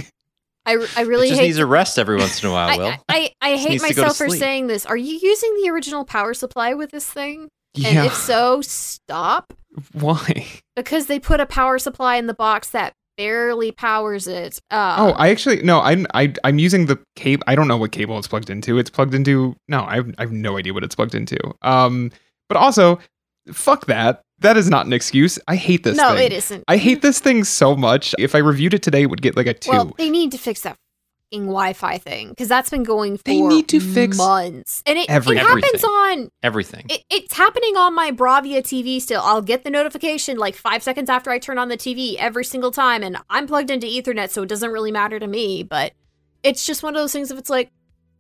I, 0.65 0.87
I 0.97 1.01
really 1.03 1.27
it 1.27 1.31
just 1.31 1.41
hate. 1.41 1.47
needs 1.47 1.59
a 1.59 1.67
rest 1.67 1.99
every 1.99 2.17
once 2.19 2.43
in 2.45 2.51
a 2.51 2.53
while, 2.53 2.79
Will. 2.79 2.87
I, 3.09 3.33
I, 3.43 3.53
I 3.55 3.57
hate 3.57 3.71
needs 3.71 3.83
to 3.85 3.89
go 3.95 3.95
to 3.95 4.01
myself 4.03 4.17
for 4.19 4.29
saying 4.29 4.67
this. 4.69 4.87
Are 4.87 4.97
you 4.97 5.19
using 5.21 5.57
the 5.63 5.71
original 5.71 6.05
power 6.05 6.35
supply 6.35 6.75
with 6.75 6.91
this 6.93 7.07
thing? 7.11 7.49
And 7.85 7.95
yeah, 7.95 8.05
if 8.05 8.15
so, 8.15 8.61
stop. 8.63 9.53
why? 9.93 10.47
Because 10.77 11.07
they 11.07 11.19
put 11.19 11.41
a 11.41 11.47
power 11.47 11.79
supply 11.79 12.17
in 12.17 12.27
the 12.27 12.35
box 12.35 12.71
that 12.71 12.93
barely 13.17 13.73
powers 13.73 14.27
it. 14.27 14.59
Uh, 14.71 14.97
Oh, 14.99 15.11
I 15.13 15.31
actually 15.31 15.63
no. 15.63 15.81
I'm 15.81 16.07
I, 16.15 16.33
I'm 16.45 16.59
using 16.59 16.87
the 16.87 16.99
cable. 17.17 17.43
I 17.47 17.55
don't 17.55 17.69
know 17.69 17.77
what 17.77 17.93
cable 17.93 18.19
it's 18.19 18.29
plugged 18.29 18.49
into. 18.51 18.79
It's 18.79 18.91
plugged 18.91 19.15
into 19.15 19.57
no. 19.69 19.85
I 19.85 19.97
have, 19.97 20.15
I 20.19 20.23
have 20.23 20.33
no 20.33 20.57
idea 20.57 20.73
what 20.73 20.85
it's 20.85 20.95
plugged 20.95 21.15
into. 21.15 21.39
Um, 21.63 22.11
but 22.49 22.57
also, 22.57 22.99
fuck 23.53 23.87
that. 23.87 24.23
That 24.41 24.57
is 24.57 24.71
not 24.71 24.87
an 24.87 24.93
excuse. 24.93 25.37
I 25.49 25.57
hate 25.57 25.83
this. 25.83 25.97
no, 25.97 26.15
thing. 26.15 26.27
it 26.27 26.33
isn't. 26.33 26.65
I 26.69 26.77
hate 26.77 27.03
this 27.03 27.19
thing 27.19 27.43
so 27.43 27.75
much. 27.75 28.15
If 28.21 28.37
I 28.37 28.39
reviewed 28.39 28.73
it 28.73 28.85
today, 28.85 29.03
it 29.03 29.07
would 29.07 29.21
get 29.21 29.37
like 29.37 29.49
a 29.49 29.55
two. 29.55 29.73
Well, 29.73 29.93
they 29.99 30.11
need 30.11 30.31
to 30.33 30.39
fix 30.39 30.61
that 30.61 30.77
Wi-Fi 31.33 31.99
thing 31.99 32.31
because 32.31 32.49
that's 32.49 32.71
been 32.71 32.83
going 32.83 33.17
for 33.19 33.23
They 33.25 33.41
need 33.41 33.69
to 33.69 33.81
fix 33.81 34.17
months, 34.17 34.83
and 34.87 34.99
it, 34.99 35.09
every- 35.11 35.37
it 35.37 35.41
happens 35.41 35.65
Everything. 35.67 35.91
on 35.91 36.31
Everything. 36.43 36.87
It, 36.89 37.03
it's 37.11 37.35
happening 37.35 37.77
on 37.77 37.95
my 37.95 38.11
Bravia 38.11 38.61
TV 38.63 39.01
still. 39.01 39.21
I'll 39.23 39.43
get 39.43 39.65
the 39.65 39.71
notification 39.71 40.39
like 40.39 40.55
five 40.55 40.83
seconds 40.83 41.11
after 41.11 41.31
I 41.31 41.39
turn 41.39 41.59
on 41.59 41.69
the 41.69 41.77
TV 41.77 42.17
every 42.17 42.45
single 42.45 42.71
time, 42.71 43.03
and 43.03 43.19
I'm 43.29 43.47
plugged 43.47 43.71
into 43.71 43.87
Ethernet, 43.87 44.31
so 44.31 44.43
it 44.43 44.49
doesn't 44.49 44.71
really 44.71 44.93
matter 44.93 45.19
to 45.19 45.27
me. 45.27 45.63
But 45.63 45.93
it's 46.43 46.65
just 46.67 46.83
one 46.83 46.95
of 46.97 47.01
those 47.03 47.13
things. 47.13 47.31
If 47.31 47.39
it's 47.39 47.51
like, 47.51 47.71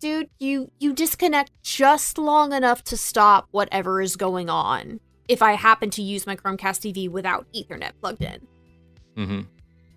dude, 0.00 0.28
you 0.38 0.70
you 0.78 0.92
disconnect 0.92 1.50
just 1.62 2.18
long 2.18 2.52
enough 2.52 2.84
to 2.84 2.96
stop 2.96 3.48
whatever 3.52 4.00
is 4.02 4.16
going 4.16 4.50
on. 4.50 5.00
If 5.28 5.42
I 5.42 5.52
happen 5.52 5.90
to 5.90 6.02
use 6.02 6.26
my 6.26 6.36
Chromecast 6.36 6.80
TV 6.94 7.08
without 7.10 7.46
Ethernet 7.54 7.92
plugged 8.00 8.22
in, 8.22 8.46
Mm-hmm. 9.16 9.40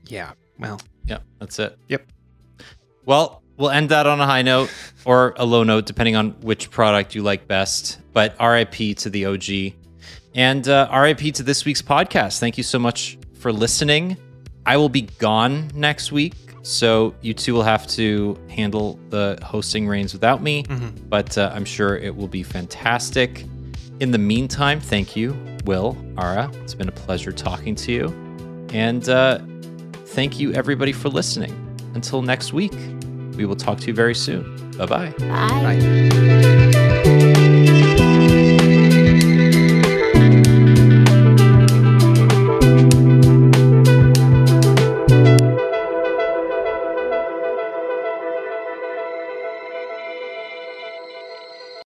yeah. 0.07 0.31
Well, 0.59 0.79
Yeah, 1.05 1.19
that's 1.39 1.57
it. 1.59 1.77
Yep. 1.87 2.05
Well, 3.05 3.41
we'll 3.57 3.69
end 3.71 3.89
that 3.89 4.07
on 4.07 4.19
a 4.21 4.25
high 4.25 4.41
note 4.41 4.71
or 5.05 5.33
a 5.37 5.45
low 5.45 5.63
note, 5.63 5.85
depending 5.85 6.15
on 6.15 6.31
which 6.41 6.69
product 6.71 7.15
you 7.15 7.23
like 7.23 7.47
best. 7.47 7.99
But 8.13 8.35
RIP 8.39 8.97
to 8.97 9.09
the 9.09 9.25
OG. 9.25 9.73
And 10.35 10.67
uh, 10.67 10.89
RIP 10.93 11.33
to 11.35 11.43
this 11.43 11.65
week's 11.65 11.81
podcast. 11.81 12.39
Thank 12.39 12.57
you 12.57 12.63
so 12.63 12.79
much 12.79 13.17
for 13.39 13.51
listening. 13.51 14.17
I 14.65 14.77
will 14.77 14.89
be 14.89 15.01
gone 15.01 15.69
next 15.73 16.11
week. 16.11 16.33
So 16.63 17.15
you 17.21 17.33
two 17.33 17.53
will 17.55 17.63
have 17.63 17.87
to 17.87 18.37
handle 18.47 18.99
the 19.09 19.39
hosting 19.43 19.87
reins 19.87 20.13
without 20.13 20.43
me, 20.43 20.61
Mhm. 20.63 21.09
but 21.09 21.35
uh, 21.35 21.51
I'm 21.55 21.65
sure 21.65 21.97
it 21.97 22.15
will 22.15 22.27
be 22.27 22.43
fantastic. 22.43 23.45
In 23.99 24.11
the 24.11 24.19
meantime, 24.19 24.79
thank 24.79 25.15
you, 25.15 25.35
Will, 25.65 25.97
Ara. 26.19 26.51
It's 26.61 26.75
been 26.75 26.87
a 26.87 26.91
pleasure 26.91 27.31
talking 27.31 27.73
to 27.75 27.91
you. 27.91 28.67
And 28.71 29.09
uh, 29.09 29.39
thank 30.05 30.39
you, 30.39 30.53
everybody, 30.53 30.91
for 30.91 31.09
listening. 31.09 31.51
Until 31.93 32.21
next 32.21 32.53
week, 32.53 32.73
we 33.35 33.45
will 33.45 33.55
talk 33.55 33.79
to 33.79 33.87
you 33.87 33.93
very 33.93 34.15
soon. 34.15 34.71
Bye 34.77 34.85
bye. 34.85 35.13
bye. 35.19 35.79
bye. 35.79 37.00